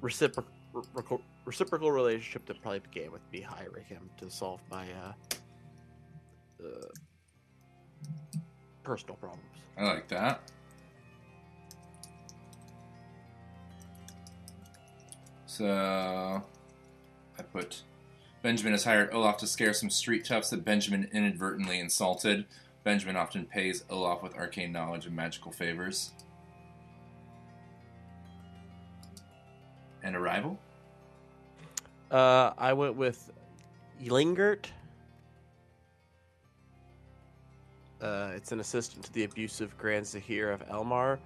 reciprocal 0.00 0.50
reciprocal, 0.72 1.20
reciprocal 1.44 1.90
relationship 1.92 2.46
that 2.46 2.60
probably 2.62 2.80
began 2.80 3.10
with 3.10 3.22
me 3.32 3.40
hiring 3.40 3.84
him 3.84 4.10
to 4.16 4.30
solve 4.30 4.60
my 4.70 4.86
uh, 5.04 5.12
uh 6.64 6.88
personal 8.82 9.16
problems 9.16 9.58
I 9.78 9.84
like 9.84 10.08
that. 10.08 10.40
So, 15.46 15.64
I 17.38 17.42
put 17.52 17.82
Benjamin 18.48 18.72
has 18.72 18.84
hired 18.84 19.12
Olaf 19.12 19.36
to 19.36 19.46
scare 19.46 19.74
some 19.74 19.90
street 19.90 20.24
toughs 20.24 20.48
that 20.48 20.64
Benjamin 20.64 21.06
inadvertently 21.12 21.80
insulted. 21.80 22.46
Benjamin 22.82 23.14
often 23.14 23.44
pays 23.44 23.84
Olaf 23.90 24.22
with 24.22 24.34
arcane 24.36 24.72
knowledge 24.72 25.04
and 25.04 25.14
magical 25.14 25.52
favors. 25.52 26.12
And 30.02 30.16
Arrival? 30.16 30.58
Uh, 32.10 32.52
I 32.56 32.72
went 32.72 32.96
with 32.96 33.30
Lingert. 34.02 34.72
Uh, 38.00 38.30
it's 38.34 38.52
an 38.52 38.60
assistant 38.60 39.04
to 39.04 39.12
the 39.12 39.24
abusive 39.24 39.76
Grand 39.76 40.06
Sahir 40.06 40.54
of 40.54 40.66
Elmar, 40.70 41.18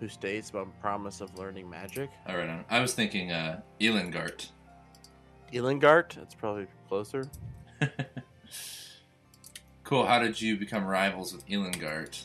who 0.00 0.08
states 0.08 0.50
about 0.50 0.66
promise 0.80 1.20
of 1.20 1.38
learning 1.38 1.70
magic. 1.70 2.10
All 2.26 2.36
right. 2.36 2.64
I 2.68 2.80
was 2.80 2.94
thinking 2.94 3.30
uh, 3.30 3.60
Elengart. 5.54 6.14
That's 6.14 6.34
probably 6.34 6.66
closer. 6.88 7.28
cool. 9.84 10.04
How 10.06 10.18
did 10.18 10.40
you 10.40 10.56
become 10.56 10.84
rivals 10.84 11.32
with 11.32 11.46
Elengart? 11.46 12.24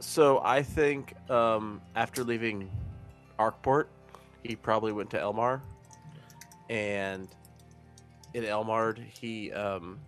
So 0.00 0.40
I 0.42 0.62
think 0.62 1.14
um, 1.30 1.82
after 1.94 2.24
leaving 2.24 2.70
Arkport, 3.38 3.86
he 4.42 4.56
probably 4.56 4.92
went 4.92 5.10
to 5.10 5.18
Elmar, 5.18 5.60
and 6.70 7.28
in 8.32 8.44
Elmar 8.44 8.98
he 8.98 9.52
um, 9.52 9.98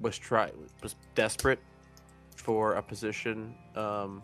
was 0.00 0.16
try 0.16 0.50
was 0.82 0.94
desperate 1.16 1.58
for 2.36 2.74
a 2.74 2.82
position 2.82 3.54
um, 3.74 4.22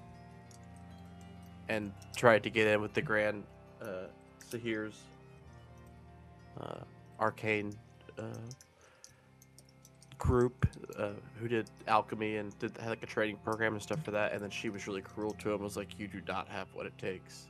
and 1.69 1.93
tried 2.17 2.45
to 2.45 2.51
get 2.51 2.69
in 2.69 2.81
with 2.81 2.93
the 2.95 3.03
Grand 3.03 3.43
uh, 3.83 4.07
Sahir's 4.51 5.01
uh, 6.61 6.81
arcane 7.19 7.73
uh, 8.19 8.25
group 10.19 10.67
uh, 10.99 11.11
who 11.41 11.49
did 11.49 11.71
alchemy 11.89 12.37
and 12.37 12.57
did 12.59 12.77
had 12.79 12.91
like 12.91 13.03
a 13.03 13.07
training 13.07 13.39
program 13.43 13.73
and 13.73 13.83
stuff 13.83 14.05
for 14.05 14.11
that. 14.13 14.33
And 14.33 14.43
then 14.43 14.51
she 14.51 14.69
was 14.69 14.87
really 14.87 15.03
cruel 15.03 15.33
to 15.41 15.53
him. 15.53 15.63
Was 15.63 15.77
like, 15.77 15.99
"You 15.99 16.07
do 16.09 16.21
not 16.29 16.49
have 16.49 16.69
what 16.75 16.87
it 16.87 16.97
takes. 16.99 17.49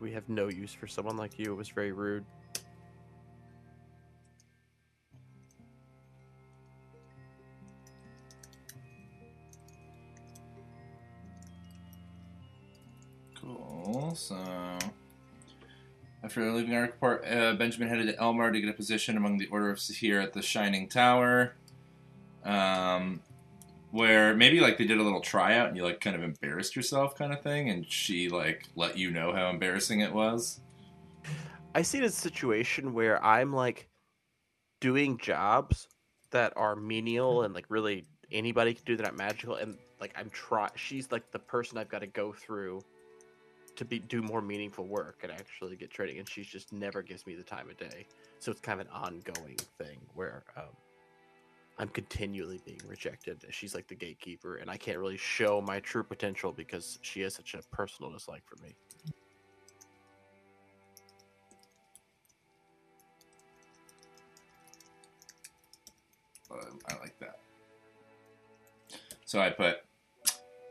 We 0.00 0.12
have 0.12 0.28
no 0.28 0.48
use 0.48 0.72
for 0.72 0.86
someone 0.86 1.16
like 1.16 1.38
you." 1.38 1.52
It 1.52 1.56
was 1.56 1.68
very 1.68 1.92
rude. 1.92 2.24
Cool. 13.40 14.14
So, 14.14 14.36
after 16.22 16.50
leaving 16.52 16.72
Arkport, 16.72 17.30
uh, 17.30 17.54
Benjamin 17.54 17.88
headed 17.88 18.08
to 18.08 18.14
Elmar 18.14 18.52
to 18.52 18.60
get 18.60 18.70
a 18.70 18.74
position 18.74 19.16
among 19.16 19.38
the 19.38 19.46
Order 19.46 19.70
of 19.70 19.78
Sahir 19.78 20.22
at 20.22 20.32
the 20.32 20.42
Shining 20.42 20.88
Tower. 20.88 21.54
Um, 22.44 23.20
where 23.90 24.34
maybe 24.34 24.60
like 24.60 24.78
they 24.78 24.84
did 24.84 24.98
a 24.98 25.02
little 25.02 25.20
tryout 25.20 25.68
and 25.68 25.76
you 25.76 25.82
like 25.82 26.00
kind 26.00 26.14
of 26.14 26.22
embarrassed 26.22 26.76
yourself, 26.76 27.16
kind 27.16 27.32
of 27.32 27.42
thing, 27.42 27.70
and 27.70 27.90
she 27.90 28.28
like 28.28 28.64
let 28.76 28.98
you 28.98 29.10
know 29.10 29.32
how 29.32 29.48
embarrassing 29.48 30.00
it 30.00 30.12
was. 30.12 30.60
I 31.74 31.82
see 31.82 32.00
a 32.00 32.10
situation 32.10 32.92
where 32.92 33.24
I'm 33.24 33.52
like 33.52 33.88
doing 34.80 35.18
jobs 35.18 35.88
that 36.30 36.52
are 36.56 36.76
menial 36.76 37.42
and 37.42 37.54
like 37.54 37.66
really 37.68 38.04
anybody 38.30 38.74
can 38.74 38.84
do 38.84 38.96
that 38.96 39.16
magical 39.16 39.54
and 39.54 39.76
like 40.00 40.12
I'm 40.16 40.28
try 40.30 40.68
she's 40.74 41.10
like 41.10 41.30
the 41.30 41.38
person 41.38 41.78
I've 41.78 41.88
got 41.88 42.00
to 42.00 42.06
go 42.06 42.32
through 42.32 42.82
to 43.78 43.84
be 43.84 44.00
do 44.00 44.22
more 44.22 44.42
meaningful 44.42 44.84
work 44.86 45.20
and 45.22 45.30
actually 45.30 45.76
get 45.76 45.88
training 45.88 46.18
and 46.18 46.28
she 46.28 46.42
just 46.42 46.72
never 46.72 47.00
gives 47.00 47.24
me 47.28 47.36
the 47.36 47.44
time 47.44 47.70
of 47.70 47.76
day. 47.76 48.06
So 48.40 48.50
it's 48.50 48.60
kind 48.60 48.80
of 48.80 48.88
an 48.88 48.92
ongoing 48.92 49.56
thing 49.78 49.98
where 50.14 50.42
um, 50.56 50.64
I'm 51.78 51.88
continually 51.88 52.60
being 52.64 52.80
rejected. 52.88 53.44
She's 53.50 53.76
like 53.76 53.86
the 53.86 53.94
gatekeeper 53.94 54.56
and 54.56 54.68
I 54.68 54.76
can't 54.76 54.98
really 54.98 55.16
show 55.16 55.60
my 55.60 55.78
true 55.78 56.02
potential 56.02 56.50
because 56.50 56.98
she 57.02 57.20
has 57.20 57.36
such 57.36 57.54
a 57.54 57.62
personal 57.70 58.10
dislike 58.10 58.42
for 58.44 58.60
me. 58.64 58.74
But 66.48 66.64
I 66.90 66.98
like 66.98 67.16
that. 67.20 67.38
So 69.24 69.38
I 69.38 69.50
put 69.50 69.76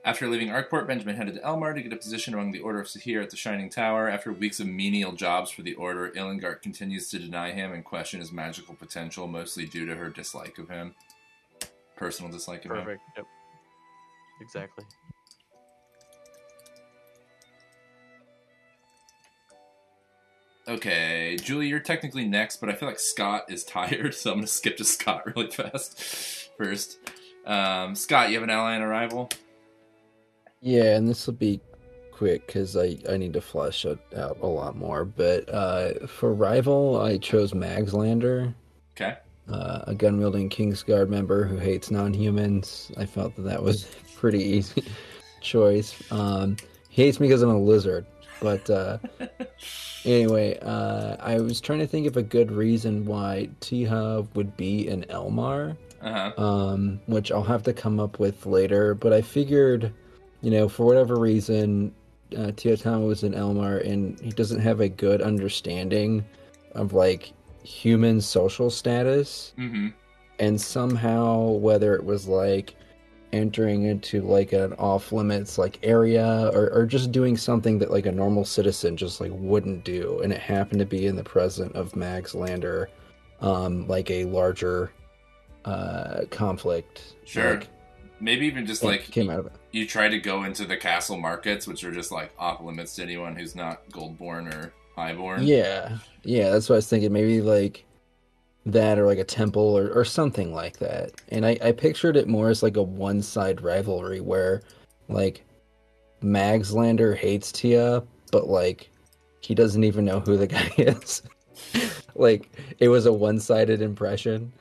after 0.07 0.29
leaving 0.29 0.47
Arkport, 0.47 0.87
Benjamin 0.87 1.17
headed 1.17 1.35
to 1.35 1.41
Elmar 1.41 1.75
to 1.75 1.81
get 1.81 1.91
a 1.91 1.97
position 1.97 2.33
among 2.33 2.53
the 2.53 2.61
Order 2.61 2.79
of 2.79 2.87
Sahir 2.87 3.21
at 3.21 3.29
the 3.29 3.35
Shining 3.35 3.69
Tower. 3.69 4.07
After 4.07 4.31
weeks 4.31 4.61
of 4.61 4.67
menial 4.67 5.11
jobs 5.11 5.51
for 5.51 5.63
the 5.63 5.73
Order, 5.73 6.11
Ilengart 6.11 6.61
continues 6.61 7.09
to 7.09 7.19
deny 7.19 7.51
him 7.51 7.73
and 7.73 7.83
question 7.83 8.21
his 8.21 8.31
magical 8.31 8.73
potential, 8.73 9.27
mostly 9.27 9.65
due 9.65 9.85
to 9.85 9.97
her 9.97 10.09
dislike 10.09 10.59
of 10.59 10.69
him. 10.69 10.95
Personal 11.97 12.31
dislike 12.31 12.63
of 12.63 12.71
him. 12.71 12.77
Perfect. 12.77 13.01
Yep. 13.17 13.25
Exactly. 14.39 14.85
Okay, 20.69 21.35
Julie, 21.41 21.67
you're 21.67 21.81
technically 21.81 22.25
next, 22.25 22.61
but 22.61 22.69
I 22.69 22.73
feel 22.75 22.87
like 22.87 22.99
Scott 22.99 23.51
is 23.51 23.65
tired, 23.65 24.13
so 24.15 24.31
I'm 24.31 24.37
gonna 24.37 24.47
skip 24.47 24.77
to 24.77 24.85
Scott 24.85 25.35
really 25.35 25.47
fast 25.51 26.49
first. 26.57 26.97
Um, 27.45 27.93
Scott, 27.93 28.29
you 28.29 28.35
have 28.35 28.43
an 28.43 28.49
ally 28.49 28.77
on 28.77 28.81
arrival. 28.81 29.29
Yeah, 30.61 30.95
and 30.95 31.07
this 31.07 31.25
will 31.27 31.33
be 31.35 31.59
quick 32.11 32.47
because 32.47 32.75
I, 32.75 32.97
I 33.09 33.17
need 33.17 33.33
to 33.33 33.41
flesh 33.41 33.85
it 33.85 33.99
out 34.15 34.37
a 34.41 34.47
lot 34.47 34.75
more. 34.75 35.05
But 35.05 35.47
uh, 35.49 36.07
for 36.07 36.33
rival, 36.33 36.99
I 36.99 37.17
chose 37.17 37.53
Magslander, 37.53 38.53
Okay. 38.95 39.17
uh, 39.51 39.81
a 39.87 39.93
gun 39.93 40.17
wielding 40.17 40.49
Kingsguard 40.49 41.09
member 41.09 41.45
who 41.45 41.57
hates 41.57 41.91
non 41.91 42.13
humans. 42.13 42.91
I 42.97 43.05
felt 43.05 43.35
that 43.35 43.43
that 43.43 43.61
was 43.61 43.83
a 43.85 43.87
pretty 44.17 44.43
easy 44.43 44.83
choice. 45.41 45.95
Um, 46.11 46.57
he 46.89 47.03
hates 47.03 47.19
me 47.19 47.27
because 47.27 47.43
I'm 47.43 47.49
a 47.49 47.59
lizard. 47.59 48.05
But 48.41 48.69
uh, 48.69 48.97
anyway, 50.05 50.57
uh, 50.61 51.17
I 51.19 51.39
was 51.39 51.59
trying 51.61 51.79
to 51.79 51.87
think 51.87 52.07
of 52.07 52.17
a 52.17 52.23
good 52.23 52.51
reason 52.51 53.05
why 53.05 53.49
Tiha 53.61 54.27
would 54.35 54.55
be 54.57 54.87
in 54.87 55.03
Elmar 55.09 55.75
Uh 56.01 56.31
huh. 56.35 56.43
um, 56.43 56.99
which 57.07 57.31
I'll 57.31 57.43
have 57.43 57.63
to 57.63 57.73
come 57.73 57.99
up 57.99 58.19
with 58.19 58.45
later. 58.45 58.93
But 58.93 59.11
I 59.13 59.21
figured, 59.21 59.91
you 60.41 60.51
know, 60.51 60.67
for 60.69 60.85
whatever 60.85 61.15
reason, 61.19 61.93
uh, 62.35 62.51
Tihatama 62.51 63.07
was 63.07 63.23
in 63.23 63.33
Elmar, 63.33 63.77
and 63.87 64.19
he 64.19 64.29
doesn't 64.31 64.59
have 64.59 64.79
a 64.81 64.89
good 64.89 65.21
understanding 65.21 66.23
of 66.73 66.93
like 66.93 67.31
human 67.63 68.21
social 68.21 68.69
status, 68.69 69.53
Mm-hmm. 69.57 69.87
and 70.39 70.59
somehow 70.61 71.49
whether 71.49 71.95
it 71.95 72.03
was 72.03 72.27
like 72.27 72.75
entering 73.33 73.83
into 73.83 74.21
like 74.21 74.53
an 74.53 74.71
off 74.73 75.11
limits 75.11 75.57
like 75.57 75.77
area 75.83 76.49
or, 76.53 76.69
or 76.71 76.85
just 76.85 77.11
doing 77.11 77.35
something 77.35 77.77
that 77.79 77.91
like 77.91 78.05
a 78.05 78.11
normal 78.11 78.45
citizen 78.45 78.95
just 78.95 79.19
like 79.19 79.31
wouldn't 79.33 79.83
do 79.83 80.21
and 80.23 80.31
it 80.31 80.39
happened 80.39 80.79
to 80.79 80.85
be 80.85 81.07
in 81.07 81.17
the 81.17 81.23
present 81.25 81.75
of 81.75 81.91
Magslander 81.91 82.87
um 83.41 83.85
like 83.89 84.09
a 84.09 84.23
larger 84.25 84.93
uh 85.65 86.21
conflict 86.31 87.15
Sure. 87.25 87.55
like, 87.55 87.67
Maybe 88.21 88.45
even 88.47 88.65
just 88.65 88.81
like 88.81 89.03
came 89.11 89.29
out 89.29 89.39
of 89.39 89.47
it 89.47 89.51
you 89.71 89.85
try 89.85 90.07
to 90.07 90.19
go 90.19 90.43
into 90.43 90.65
the 90.65 90.77
castle 90.77 91.17
markets, 91.17 91.67
which 91.67 91.83
are 91.83 91.91
just 91.91 92.11
like 92.11 92.31
off 92.39 92.61
limits 92.61 92.95
to 92.95 93.03
anyone 93.03 93.35
who's 93.35 93.55
not 93.55 93.87
Goldborn 93.89 94.53
or 94.53 94.73
Highborn. 94.95 95.43
yeah. 95.43 95.97
Yeah 96.23 96.49
that's 96.49 96.67
what 96.69 96.75
i 96.75 96.77
was 96.77 96.87
thinking. 96.89 97.13
Maybe 97.13 97.41
like 97.41 97.85
that 98.65 98.97
or 98.99 99.05
like 99.05 99.19
a 99.19 99.23
temple 99.23 99.77
or, 99.77 99.89
or 99.91 100.03
something 100.03 100.53
like 100.53 100.77
that. 100.79 101.11
And 101.29 101.45
I, 101.45 101.57
I 101.63 101.71
pictured 101.71 102.17
it 102.17 102.27
more 102.27 102.49
as 102.49 102.63
like 102.63 102.77
a 102.77 102.83
one 102.83 103.21
side 103.21 103.61
rivalry 103.61 104.19
where 104.21 104.61
like 105.07 105.45
magslander 106.21 107.15
hates 107.15 107.51
tia 107.51 108.03
but 108.31 108.47
like 108.47 108.89
he 109.39 109.53
doesn't 109.55 109.83
even 109.83 110.03
know 110.03 110.19
who 110.19 110.35
the 110.35 110.47
guy 110.47 110.69
is. 110.77 111.21
Like 112.15 112.49
it 112.79 112.87
was 112.89 113.05
a 113.05 113.13
one 113.13 113.39
sided 113.39 113.81
impression. 113.81 114.51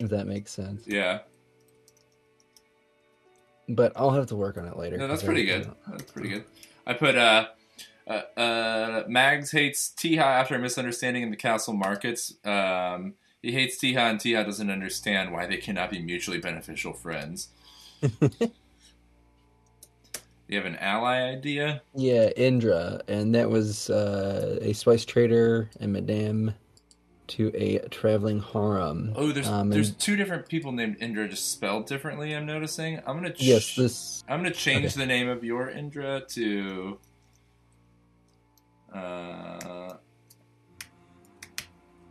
If 0.00 0.10
that 0.10 0.26
makes 0.26 0.50
sense. 0.50 0.84
Yeah. 0.86 1.20
But 3.68 3.92
i'll 3.96 4.10
have 4.10 4.26
to 4.26 4.36
work 4.36 4.56
on 4.56 4.66
it 4.66 4.76
later 4.76 4.96
No, 4.96 5.08
that's 5.08 5.22
pretty 5.22 5.44
good. 5.44 5.70
That's 5.88 6.10
pretty 6.10 6.28
good. 6.28 6.44
I 6.86 6.94
put 6.94 7.16
uh, 7.16 7.48
uh, 8.06 8.38
uh 8.38 9.04
Mags 9.08 9.50
hates 9.52 9.92
Tiha 9.96 10.18
after 10.18 10.54
a 10.54 10.58
misunderstanding 10.58 11.22
in 11.22 11.30
the 11.30 11.36
castle 11.36 11.74
markets. 11.74 12.34
Um, 12.44 13.14
he 13.40 13.52
hates 13.52 13.78
Tiha, 13.78 14.10
and 14.10 14.20
Tiha 14.20 14.44
doesn't 14.44 14.70
understand 14.70 15.32
why 15.32 15.46
they 15.46 15.56
cannot 15.56 15.90
be 15.90 16.00
mutually 16.00 16.38
beneficial 16.38 16.92
friends. 16.92 17.48
you 18.00 18.50
have 20.50 20.64
an 20.64 20.76
ally 20.76 21.22
idea? 21.22 21.82
Yeah, 21.94 22.28
Indra, 22.36 23.00
and 23.08 23.34
that 23.34 23.50
was 23.50 23.90
uh, 23.90 24.58
a 24.60 24.72
spice 24.72 25.04
trader 25.04 25.70
and 25.80 25.92
madame 25.92 26.54
to 27.28 27.50
a 27.54 27.78
traveling 27.88 28.40
harem. 28.40 29.12
Oh, 29.16 29.32
there's 29.32 29.48
Um, 29.48 29.70
there's 29.70 29.92
two 29.92 30.16
different 30.16 30.48
people 30.48 30.72
named 30.72 30.96
Indra, 31.00 31.28
just 31.28 31.50
spelled 31.52 31.86
differently. 31.86 32.34
I'm 32.34 32.46
noticing. 32.46 32.98
I'm 33.06 33.16
gonna 33.16 33.32
ch- 33.32 33.42
yes, 33.42 33.74
this 33.76 34.24
I'm 34.28 34.40
gonna 34.42 34.50
change 34.54 34.86
Okay. 34.86 35.00
the 35.00 35.06
name 35.06 35.28
of 35.28 35.42
your 35.44 35.70
Indra 35.70 36.22
to 36.30 36.98
uh, 38.92 39.94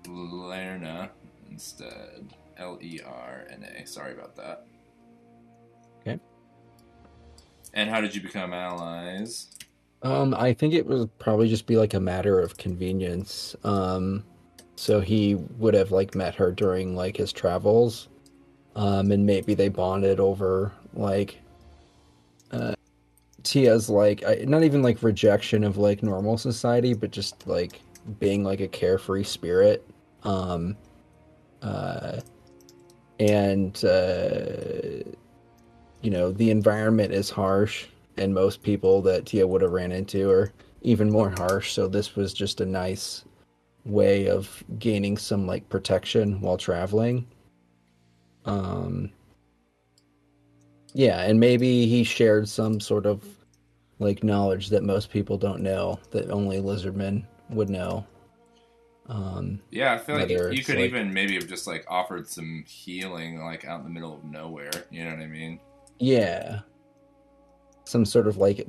Lerna 0.08 1.10
instead. 1.50 2.34
L 2.58 2.78
E 2.82 3.00
R 3.06 3.48
N 3.50 3.64
A. 3.64 3.86
Sorry 3.88 4.14
about 4.14 4.36
that. 4.36 4.66
Okay. 6.02 6.20
And 7.74 7.90
how 7.90 8.02
did 8.02 8.14
you 8.16 8.22
become 8.22 8.54
allies? 8.54 9.50
um, 10.04 10.34
I 10.34 10.54
think 10.54 10.74
it 10.74 10.86
would 10.88 11.16
probably 11.20 11.48
just 11.48 11.68
be 11.68 11.76
like 11.78 11.94
a 11.94 12.00
matter 12.00 12.40
of 12.40 12.58
convenience. 12.58 13.56
Um, 13.64 14.24
so 14.82 15.00
he 15.00 15.36
would 15.36 15.76
have 15.76 15.92
like 15.92 16.16
met 16.16 16.34
her 16.34 16.52
during 16.52 16.96
like 16.96 17.16
his 17.16 17.32
travels, 17.32 18.08
um, 18.76 19.12
and 19.12 19.28
maybe 19.28 19.54
they 19.54 19.70
bonded 19.70 20.20
over 20.20 20.72
like 20.96 21.38
uh, 22.50 22.74
Tia's 23.44 23.92
like 23.92 24.24
I, 24.26 24.44
not 24.48 24.64
even 24.64 24.82
like 24.82 25.04
rejection 25.04 25.64
of 25.64 25.78
like 25.78 26.02
normal 26.02 26.36
society, 26.36 26.96
but 26.96 27.12
just 27.12 27.46
like 27.46 27.80
being 28.20 28.44
like 28.44 28.60
a 28.60 28.68
carefree 28.68 29.24
spirit. 29.24 29.88
Um, 30.24 30.76
uh, 31.62 32.20
and 33.20 33.86
uh, 33.86 35.04
you 36.02 36.10
know 36.10 36.32
the 36.32 36.50
environment 36.50 37.14
is 37.14 37.30
harsh, 37.30 37.86
and 38.18 38.34
most 38.34 38.64
people 38.64 39.04
that 39.04 39.28
Tia 39.28 39.46
would 39.46 39.62
have 39.62 39.74
ran 39.74 39.92
into 39.92 40.32
are 40.32 40.52
even 40.82 41.12
more 41.12 41.30
harsh. 41.38 41.72
So 41.72 41.88
this 41.88 42.16
was 42.16 42.34
just 42.34 42.62
a 42.62 42.66
nice 42.66 43.26
way 43.86 44.28
of 44.28 44.64
gaining 44.80 45.18
some 45.18 45.48
like 45.48 45.68
protection 45.70 46.40
while 46.42 46.58
traveling. 46.58 47.28
Um 48.46 49.12
yeah, 50.94 51.22
and 51.22 51.40
maybe 51.40 51.88
he 51.88 52.04
shared 52.04 52.50
some 52.50 52.80
sort 52.80 53.06
of 53.06 53.24
like 54.00 54.24
knowledge 54.24 54.70
that 54.70 54.84
most 54.84 55.10
people 55.10 55.38
don't 55.38 55.62
know 55.62 56.00
that 56.12 56.30
only 56.30 56.58
lizardmen 56.60 57.26
would 57.50 57.70
know. 57.70 58.06
Um 59.08 59.60
Yeah, 59.72 59.94
I 59.94 59.98
feel 59.98 60.16
like 60.16 60.30
you 60.30 60.64
could 60.64 60.76
like- 60.76 60.86
even 60.86 61.14
maybe 61.14 61.36
have 61.36 61.48
just 61.48 61.68
like 61.68 61.86
offered 61.88 62.28
some 62.28 62.64
healing 62.68 63.40
like 63.40 63.66
out 63.66 63.80
in 63.80 63.86
the 63.86 63.92
middle 63.92 64.16
of 64.16 64.24
nowhere. 64.24 64.72
You 64.90 65.06
know 65.06 65.12
what 65.12 65.20
I 65.24 65.28
mean? 65.28 65.60
Yeah. 66.00 66.60
Some 67.86 68.06
sort 68.06 68.28
of 68.28 68.38
like 68.38 68.68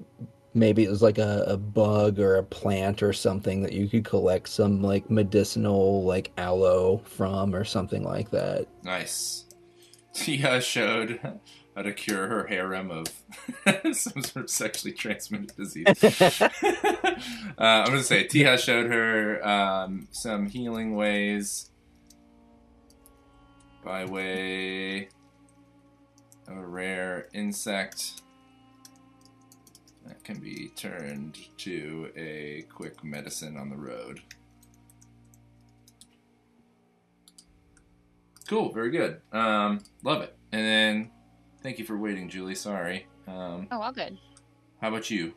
maybe 0.55 0.85
it 0.85 0.91
was 0.91 1.03
like 1.03 1.19
a, 1.19 1.45
a 1.47 1.57
bug 1.57 2.19
or 2.19 2.37
a 2.37 2.43
plant 2.43 3.03
or 3.03 3.13
something 3.13 3.63
that 3.63 3.73
you 3.73 3.89
could 3.89 4.05
collect 4.05 4.49
some 4.49 4.83
like 4.83 5.11
medicinal 5.11 6.05
like 6.05 6.33
aloe 6.37 6.99
from 7.05 7.55
or 7.55 7.65
something 7.65 8.03
like 8.03 8.31
that. 8.31 8.67
Nice. 8.83 9.47
Tia 10.15 10.61
showed 10.61 11.21
how 11.77 11.83
to 11.83 11.93
cure 11.93 12.29
her 12.29 12.47
harem 12.47 12.91
of 12.91 13.07
some 13.97 14.23
sort 14.23 14.45
of 14.45 14.51
sexually 14.51 14.93
transmitted 14.93 15.57
disease. 15.57 15.87
uh, 16.43 16.51
I'm 17.59 17.87
gonna 17.87 18.03
say 18.03 18.25
Tia 18.25 18.59
showed 18.59 18.91
her 18.91 19.47
um, 19.47 20.09
some 20.11 20.47
healing 20.49 20.95
ways 20.95 21.71
by 23.83 24.05
way 24.05 25.09
of 26.47 26.57
a 26.57 26.67
rare 26.67 27.29
insect 27.33 28.21
that 30.13 30.23
can 30.25 30.39
be 30.39 30.69
turned 30.77 31.39
to 31.57 32.11
a 32.17 32.67
quick 32.71 33.03
medicine 33.03 33.57
on 33.57 33.71
the 33.71 33.77
road. 33.77 34.21
Cool, 38.47 38.73
very 38.73 38.91
good. 38.91 39.23
Um, 39.33 39.81
love 40.03 40.21
it. 40.21 40.37
And 40.53 40.67
then, 40.67 41.11
thank 41.63 41.79
you 41.79 41.87
for 41.87 41.97
waiting, 41.97 42.29
Julie. 42.29 42.55
Sorry. 42.55 43.07
Um, 43.27 43.69
Oh, 43.71 43.81
all 43.81 43.93
good. 43.93 44.19
how 44.83 44.89
about 44.89 45.11
you? 45.11 45.33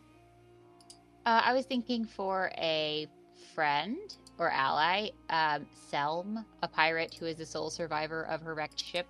Uh, 1.26 1.42
I 1.46 1.54
was 1.54 1.66
thinking 1.66 2.04
for 2.06 2.52
a 2.58 3.08
friend 3.54 3.98
or 4.38 4.50
ally, 4.52 5.10
um, 5.30 5.66
Selm, 5.90 6.44
a 6.62 6.68
pirate 6.68 7.14
who 7.18 7.28
is 7.28 7.38
the 7.38 7.46
sole 7.46 7.70
survivor 7.70 8.24
of 8.24 8.42
her 8.42 8.54
wrecked 8.54 8.84
ship. 8.84 9.08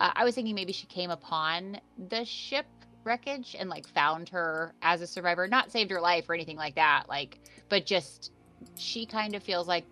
Uh, 0.00 0.12
I 0.16 0.24
was 0.24 0.34
thinking 0.34 0.54
maybe 0.54 0.72
she 0.72 0.86
came 0.86 1.10
upon 1.10 1.78
the 2.08 2.24
ship 2.24 2.64
wreckage 3.04 3.56
and 3.58 3.68
like 3.70 3.86
found 3.88 4.28
her 4.30 4.74
as 4.82 5.00
a 5.00 5.06
survivor, 5.06 5.46
not 5.48 5.70
saved 5.72 5.90
her 5.90 6.00
life 6.00 6.28
or 6.28 6.34
anything 6.34 6.56
like 6.56 6.74
that. 6.74 7.04
Like, 7.08 7.38
but 7.68 7.86
just 7.86 8.32
she 8.76 9.06
kind 9.06 9.34
of 9.34 9.42
feels 9.42 9.66
like 9.68 9.84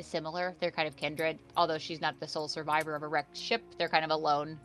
similar. 0.00 0.54
They're 0.60 0.70
kind 0.70 0.88
of 0.88 0.96
kindred, 0.96 1.38
although 1.56 1.78
she's 1.78 2.00
not 2.00 2.18
the 2.20 2.28
sole 2.28 2.48
survivor 2.48 2.94
of 2.94 3.02
a 3.02 3.08
wrecked 3.08 3.36
ship. 3.36 3.62
They're 3.78 3.88
kind 3.88 4.04
of 4.04 4.10
alone 4.10 4.58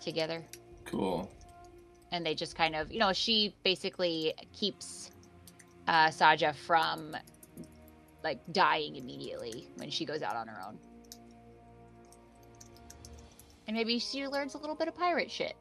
together 0.00 0.44
Cool. 0.84 1.28
and 2.12 2.24
they 2.24 2.32
just 2.34 2.54
kind 2.54 2.76
of 2.76 2.92
you 2.92 3.00
know 3.00 3.12
she 3.12 3.56
basically 3.64 4.34
keeps 4.52 5.10
uh 5.88 6.06
saja 6.10 6.54
from 6.54 7.16
like 8.22 8.38
dying 8.52 8.94
immediately 8.94 9.66
when 9.78 9.90
she 9.90 10.04
goes 10.04 10.22
out 10.22 10.36
on 10.36 10.46
her 10.46 10.60
own 10.64 10.78
and 13.66 13.76
maybe 13.76 13.98
she 13.98 14.26
learns 14.26 14.54
a 14.54 14.58
little 14.58 14.76
bit 14.76 14.88
of 14.88 14.94
pirate 14.94 15.30
shit 15.30 15.56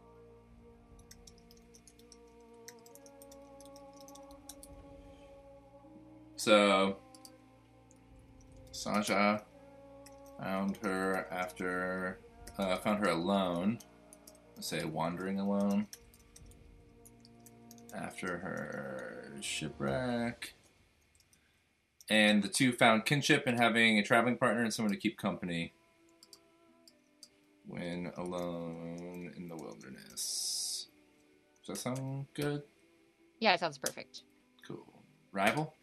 So, 6.45 6.98
Saja 8.72 9.41
found 10.40 10.77
her 10.84 11.27
after 11.32 12.19
uh, 12.60 12.77
found 12.77 12.99
her 12.99 13.10
alone. 13.10 13.80
Let's 14.56 14.68
say 14.68 14.86
wandering 14.86 15.40
alone 15.40 15.88
after 17.95 18.38
her 18.38 19.38
shipwreck. 19.41 20.53
And 22.11 22.44
the 22.44 22.48
two 22.48 22.72
found 22.72 23.06
kinship 23.06 23.48
in 23.48 23.57
having 23.57 23.98
a 23.98 24.03
traveling 24.03 24.38
partner 24.38 24.61
and 24.61 24.72
someone 24.72 24.94
to 24.94 24.99
keep 24.99 25.18
company 25.18 25.73
when 27.67 28.11
alone 28.17 29.33
in 29.35 29.47
the 29.47 29.55
wilderness. 29.57 30.87
Does 31.65 31.83
that 31.83 31.95
sound 31.95 32.27
good? 32.33 32.63
yeah 33.39 33.53
it 33.53 33.59
sounds 33.59 33.77
perfect 33.77 34.21
Cool. 34.65 35.03
Rival? 35.33 35.73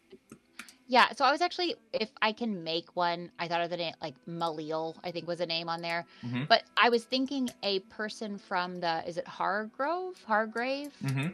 yeah 0.87 1.11
so 1.15 1.23
i 1.23 1.31
was 1.31 1.39
actually 1.41 1.75
if 1.93 2.09
i 2.21 2.31
can 2.31 2.63
make 2.63 2.95
one 2.95 3.29
i 3.39 3.47
thought 3.47 3.61
of 3.61 3.69
the 3.69 3.77
name 3.77 3.93
like 4.01 4.15
malil 4.27 4.95
i 5.03 5.11
think 5.11 5.27
was 5.27 5.39
a 5.39 5.45
name 5.45 5.69
on 5.69 5.81
there 5.81 6.03
Mhm. 6.25 6.47
but 6.49 6.63
i 6.75 6.89
was 6.89 7.03
thinking 7.05 7.49
a 7.63 7.79
person 7.81 8.37
from 8.37 8.79
the 8.79 9.07
is 9.07 9.17
it 9.17 9.27
hargrove 9.27 10.21
hargrave 10.25 10.91
Mm-hmm. 11.03 11.27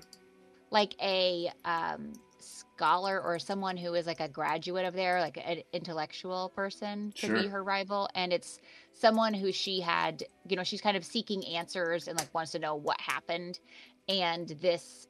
like 0.72 0.94
a 1.02 1.52
um, 1.66 2.14
scholar 2.40 3.22
or 3.22 3.40
someone 3.40 3.78
who 3.78 3.94
is 3.94 4.08
like 4.08 4.20
a 4.20 4.28
graduate 4.28 4.86
of 4.86 4.94
there, 4.94 5.20
like 5.20 5.38
an 5.44 5.62
intellectual 5.74 6.50
person 6.56 7.14
could 7.20 7.34
be 7.34 7.48
her 7.48 7.64
rival. 7.64 8.10
And 8.16 8.32
it's 8.32 8.60
someone 8.94 9.34
who 9.34 9.52
she 9.52 9.80
had, 9.80 10.24
you 10.48 10.56
know, 10.56 10.64
she's 10.64 10.82
kind 10.82 10.98
of 10.98 11.04
seeking 11.04 11.46
answers 11.46 12.08
and 12.08 12.18
like 12.18 12.34
wants 12.34 12.52
to 12.52 12.60
know 12.60 12.76
what 12.76 13.00
happened. 13.02 13.60
And 14.08 14.48
this, 14.62 15.08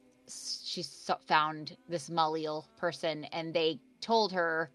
she 0.64 0.84
found 1.26 1.76
this 1.88 2.10
Malil 2.10 2.64
person 2.76 3.24
and 3.24 3.54
they 3.54 3.78
told 4.00 4.32
her 4.32 4.70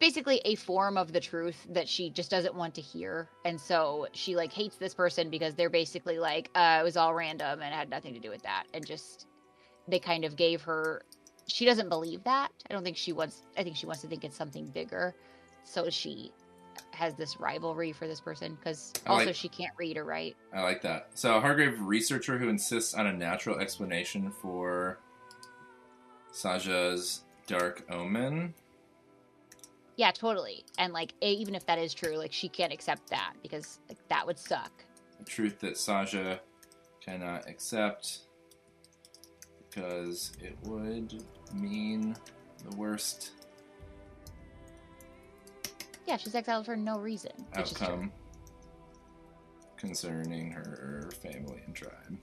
basically 0.00 0.40
a 0.44 0.56
form 0.56 0.96
of 0.96 1.12
the 1.12 1.20
truth 1.20 1.64
that 1.70 1.88
she 1.88 2.10
just 2.10 2.28
doesn't 2.30 2.56
want 2.56 2.74
to 2.74 2.80
hear. 2.80 3.28
And 3.44 3.60
so 3.60 4.08
she 4.12 4.34
like 4.34 4.52
hates 4.52 4.76
this 4.76 4.94
person 4.94 5.30
because 5.30 5.54
they're 5.54 5.70
basically 5.70 6.18
like, 6.18 6.50
uh, 6.56 6.78
it 6.80 6.82
was 6.82 6.96
all 6.96 7.14
random 7.14 7.62
and 7.62 7.72
had 7.72 7.88
nothing 7.88 8.12
to 8.14 8.20
do 8.20 8.28
with 8.28 8.42
that. 8.42 8.64
And 8.74 8.84
just, 8.84 9.28
they 9.86 10.00
kind 10.00 10.24
of 10.24 10.34
gave 10.34 10.62
her 10.62 11.02
she 11.48 11.64
doesn't 11.64 11.88
believe 11.88 12.22
that. 12.24 12.50
I 12.68 12.72
don't 12.72 12.84
think 12.84 12.96
she 12.96 13.12
wants 13.12 13.42
i 13.58 13.62
think 13.62 13.76
she 13.76 13.86
wants 13.86 14.02
to 14.02 14.08
think 14.08 14.24
it's 14.24 14.36
something 14.36 14.66
bigger. 14.66 15.14
So 15.64 15.88
she 15.90 16.32
has 16.92 17.14
this 17.14 17.38
rivalry 17.38 17.92
for 17.92 18.06
this 18.06 18.20
person 18.20 18.54
because 18.54 18.92
also 19.06 19.26
like- 19.26 19.34
she 19.34 19.48
can't 19.48 19.72
read 19.78 19.96
or 19.96 20.04
write. 20.04 20.36
I 20.54 20.62
like 20.62 20.82
that. 20.82 21.08
So, 21.14 21.38
Hargrave 21.40 21.78
researcher 21.80 22.38
who 22.38 22.48
insists 22.48 22.94
on 22.94 23.06
a 23.06 23.12
natural 23.12 23.58
explanation 23.58 24.30
for 24.30 24.98
Saja's 26.32 27.22
dark 27.46 27.84
omen. 27.90 28.54
yeah 29.96 30.10
totally. 30.10 30.64
And 30.78 30.92
like 30.92 31.12
even 31.20 31.54
if 31.54 31.66
that 31.66 31.78
is 31.78 31.92
true 31.92 32.16
like 32.16 32.32
she 32.32 32.48
can't 32.48 32.72
accept 32.72 33.10
that 33.10 33.34
because 33.42 33.80
like 33.88 33.98
that 34.08 34.26
would 34.26 34.38
suck. 34.38 34.72
A 35.20 35.24
truth 35.24 35.60
that 35.60 35.74
Saja 35.74 36.38
cannot 37.00 37.48
accept 37.48 38.20
because 39.72 40.32
it 40.40 40.56
would 40.64 41.22
mean 41.54 42.16
the 42.68 42.76
worst 42.76 43.32
yeah 46.06 46.16
she's 46.16 46.34
exiled 46.34 46.66
for 46.66 46.76
no 46.76 46.98
reason 46.98 47.32
outcome 47.54 48.12
concerning 49.76 50.50
her 50.50 51.10
family 51.22 51.62
and 51.66 51.74
tribe. 51.74 52.18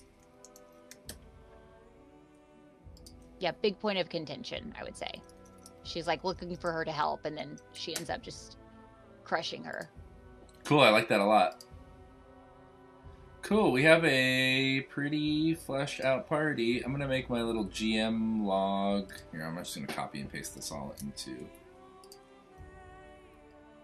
yeah 3.40 3.52
big 3.62 3.80
point 3.80 3.98
of 3.98 4.10
contention 4.10 4.74
i 4.80 4.84
would 4.84 4.96
say 4.96 5.12
she's 5.84 6.08
like 6.08 6.24
looking 6.24 6.56
for 6.56 6.72
her 6.72 6.86
to 6.86 6.92
help 6.92 7.26
and 7.26 7.38
then 7.38 7.58
she 7.74 7.96
ends 7.96 8.10
up 8.10 8.22
just 8.22 8.58
crushing 9.24 9.64
her 9.64 9.90
Cool, 10.66 10.82
I 10.82 10.90
like 10.90 11.08
that 11.10 11.20
a 11.20 11.26
lot. 11.26 11.64
Cool, 13.50 13.72
we 13.72 13.82
have 13.82 14.06
a 14.06 14.82
pretty 14.92 15.56
fleshed 15.56 16.02
out 16.02 16.30
party. 16.30 16.84
I'm 16.86 16.92
gonna 16.92 17.08
make 17.08 17.32
my 17.32 17.42
little 17.42 17.66
GM 17.66 18.44
log. 18.44 19.12
Here, 19.32 19.44
I'm 19.44 19.58
just 19.58 19.74
gonna 19.74 19.88
copy 19.88 20.22
and 20.22 20.32
paste 20.32 20.54
this 20.54 20.72
all 20.72 20.94
into. 21.02 21.48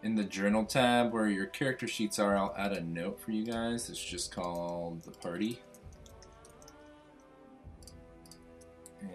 In 0.03 0.13
the 0.13 0.23
journal 0.23 0.65
tab 0.65 1.11
where 1.11 1.27
your 1.29 1.47
character 1.47 1.87
sheets 1.87 2.19
are, 2.19 2.37
I'll 2.37 2.53
add 2.55 2.73
a 2.73 2.81
note 2.81 3.19
for 3.19 3.31
you 3.31 3.43
guys. 3.43 3.89
It's 3.89 3.99
just 3.99 4.31
called 4.31 5.01
the 5.01 5.09
party. 5.09 5.59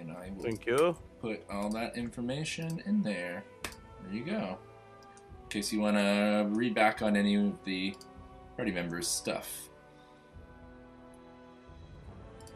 And 0.01 0.11
I 0.11 0.33
will 0.35 0.43
Thank 0.43 0.67
you. 0.67 0.97
put 1.21 1.45
all 1.49 1.71
that 1.71 1.97
information 1.97 2.83
in 2.87 3.05
there. 3.05 3.45
There 4.03 4.13
you 4.13 4.25
go. 4.25 4.59
In 5.45 5.49
case 5.49 5.73
you 5.73 5.79
want 5.79 5.97
to 5.97 6.49
read 6.49 6.75
back 6.75 7.03
on 7.03 7.15
any 7.15 7.37
of 7.37 7.65
the 7.65 7.95
party 8.57 8.73
members' 8.73 9.07
stuff. 9.07 9.70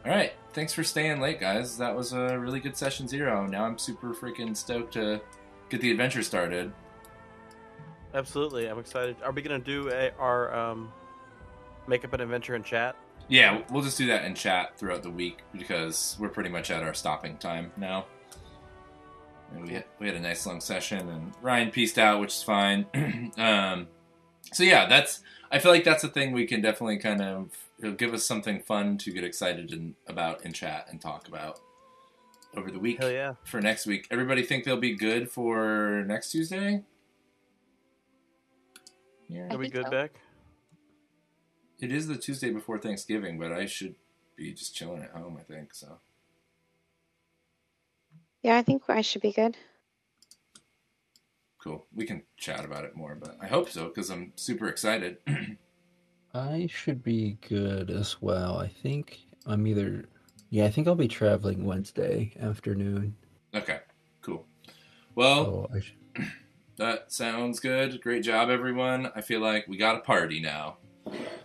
All 0.04 0.10
right, 0.10 0.34
thanks 0.52 0.74
for 0.74 0.84
staying 0.84 1.20
late, 1.20 1.40
guys. 1.40 1.78
That 1.78 1.96
was 1.96 2.12
a 2.12 2.38
really 2.38 2.60
good 2.60 2.76
session 2.76 3.08
zero. 3.08 3.46
Now 3.46 3.64
I'm 3.64 3.78
super 3.78 4.12
freaking 4.12 4.54
stoked 4.54 4.92
to 4.94 5.20
get 5.70 5.80
the 5.80 5.90
adventure 5.90 6.22
started. 6.22 6.72
Absolutely, 8.12 8.68
I'm 8.68 8.78
excited. 8.78 9.16
Are 9.24 9.32
we 9.32 9.40
gonna 9.40 9.58
do 9.58 9.90
a, 9.90 10.12
our 10.18 10.54
um, 10.54 10.92
make 11.86 12.04
up 12.04 12.12
an 12.12 12.20
adventure 12.20 12.54
in 12.54 12.62
chat? 12.62 12.96
Yeah, 13.28 13.62
we'll 13.70 13.82
just 13.82 13.96
do 13.96 14.06
that 14.08 14.26
in 14.26 14.34
chat 14.34 14.78
throughout 14.78 15.02
the 15.02 15.10
week 15.10 15.38
because 15.56 16.16
we're 16.20 16.28
pretty 16.28 16.50
much 16.50 16.70
at 16.70 16.82
our 16.82 16.92
stopping 16.92 17.38
time 17.38 17.72
now. 17.78 18.04
And 19.54 19.66
we 19.66 19.72
had, 19.72 19.84
we 19.98 20.06
had 20.06 20.16
a 20.16 20.20
nice 20.20 20.46
long 20.46 20.60
session, 20.60 21.08
and 21.08 21.32
Ryan 21.40 21.70
pieced 21.70 21.98
out, 21.98 22.20
which 22.20 22.34
is 22.34 22.42
fine. 22.42 22.84
um, 23.38 23.88
so 24.52 24.64
yeah, 24.64 24.86
that's 24.86 25.20
I 25.50 25.60
feel 25.60 25.72
like 25.72 25.84
that's 25.84 26.04
a 26.04 26.08
thing 26.08 26.32
we 26.32 26.46
can 26.46 26.60
definitely 26.60 26.98
kind 26.98 27.22
of 27.22 27.63
it'll 27.78 27.94
give 27.94 28.14
us 28.14 28.24
something 28.24 28.60
fun 28.60 28.98
to 28.98 29.12
get 29.12 29.24
excited 29.24 29.72
in, 29.72 29.94
about 30.06 30.44
in 30.44 30.52
chat 30.52 30.86
and 30.90 31.00
talk 31.00 31.28
about 31.28 31.60
over 32.56 32.70
the 32.70 32.78
week 32.78 32.98
Hell 33.00 33.10
yeah. 33.10 33.34
for 33.44 33.60
next 33.60 33.86
week. 33.86 34.06
Everybody 34.10 34.42
think 34.42 34.64
they'll 34.64 34.76
be 34.76 34.94
good 34.94 35.30
for 35.30 36.04
next 36.06 36.30
Tuesday? 36.30 36.82
Yeah. 39.28 39.48
I 39.50 39.54
Are 39.54 39.58
we 39.58 39.68
good, 39.68 39.84
so. 39.86 39.90
Beck? 39.90 40.12
It 41.80 41.90
is 41.92 42.06
the 42.06 42.16
Tuesday 42.16 42.50
before 42.50 42.78
Thanksgiving, 42.78 43.38
but 43.38 43.52
I 43.52 43.66
should 43.66 43.96
be 44.36 44.52
just 44.52 44.74
chilling 44.74 45.02
at 45.02 45.10
home, 45.10 45.36
I 45.38 45.42
think. 45.42 45.74
So 45.74 45.98
Yeah, 48.42 48.56
I 48.56 48.62
think 48.62 48.82
I 48.88 49.00
should 49.00 49.22
be 49.22 49.32
good. 49.32 49.56
cool. 51.58 51.86
We 51.94 52.04
can 52.04 52.22
chat 52.36 52.64
about 52.64 52.84
it 52.84 52.94
more, 52.94 53.14
but 53.14 53.36
I 53.40 53.46
hope 53.46 53.70
so 53.70 53.88
because 53.88 54.10
I'm 54.10 54.32
super 54.36 54.68
excited. 54.68 55.18
I 56.34 56.66
should 56.70 57.02
be 57.02 57.38
good 57.48 57.90
as 57.90 58.20
well. 58.20 58.58
I 58.58 58.68
think 58.68 59.20
I'm 59.46 59.66
either. 59.66 60.04
Yeah, 60.50 60.64
I 60.64 60.70
think 60.70 60.88
I'll 60.88 60.94
be 60.94 61.08
traveling 61.08 61.64
Wednesday 61.64 62.32
afternoon. 62.40 63.16
okay, 63.54 63.80
cool. 64.20 64.44
Well, 65.14 65.44
So 65.44 65.70
I 65.74 65.80
should... 65.80 65.96
that 66.76 67.12
sounds 67.12 67.60
good. 67.60 68.00
Great 68.02 68.24
job, 68.24 68.50
everyone. 68.50 69.10
I 69.14 69.20
feel 69.20 69.40
like 69.40 69.66
we 69.68 69.76
got 69.76 69.96
a 69.96 70.00
party 70.00 70.40
now. 70.40 70.76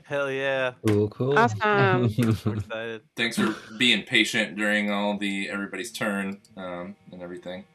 Hell 0.03 0.31
yeah. 0.31 0.73
Cool, 0.87 1.07
cool. 1.09 1.37
Awesome. 1.37 2.11
We're 2.45 2.55
excited. 2.55 3.01
Thanks 3.15 3.37
for 3.37 3.55
being 3.77 4.03
patient 4.03 4.55
during 4.57 4.89
all 4.89 5.17
the 5.17 5.49
everybody's 5.49 5.91
turn 5.91 6.41
um, 6.57 6.95
and 7.11 7.21
everything. 7.21 7.65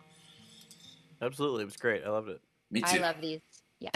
Absolutely. 1.22 1.62
It 1.62 1.66
was 1.66 1.76
great. 1.76 2.02
I 2.04 2.10
loved 2.10 2.28
it. 2.28 2.40
Me 2.72 2.80
too. 2.80 2.98
I 2.98 3.02
love 3.02 3.20
these. 3.20 3.40
Yeah. 3.78 3.90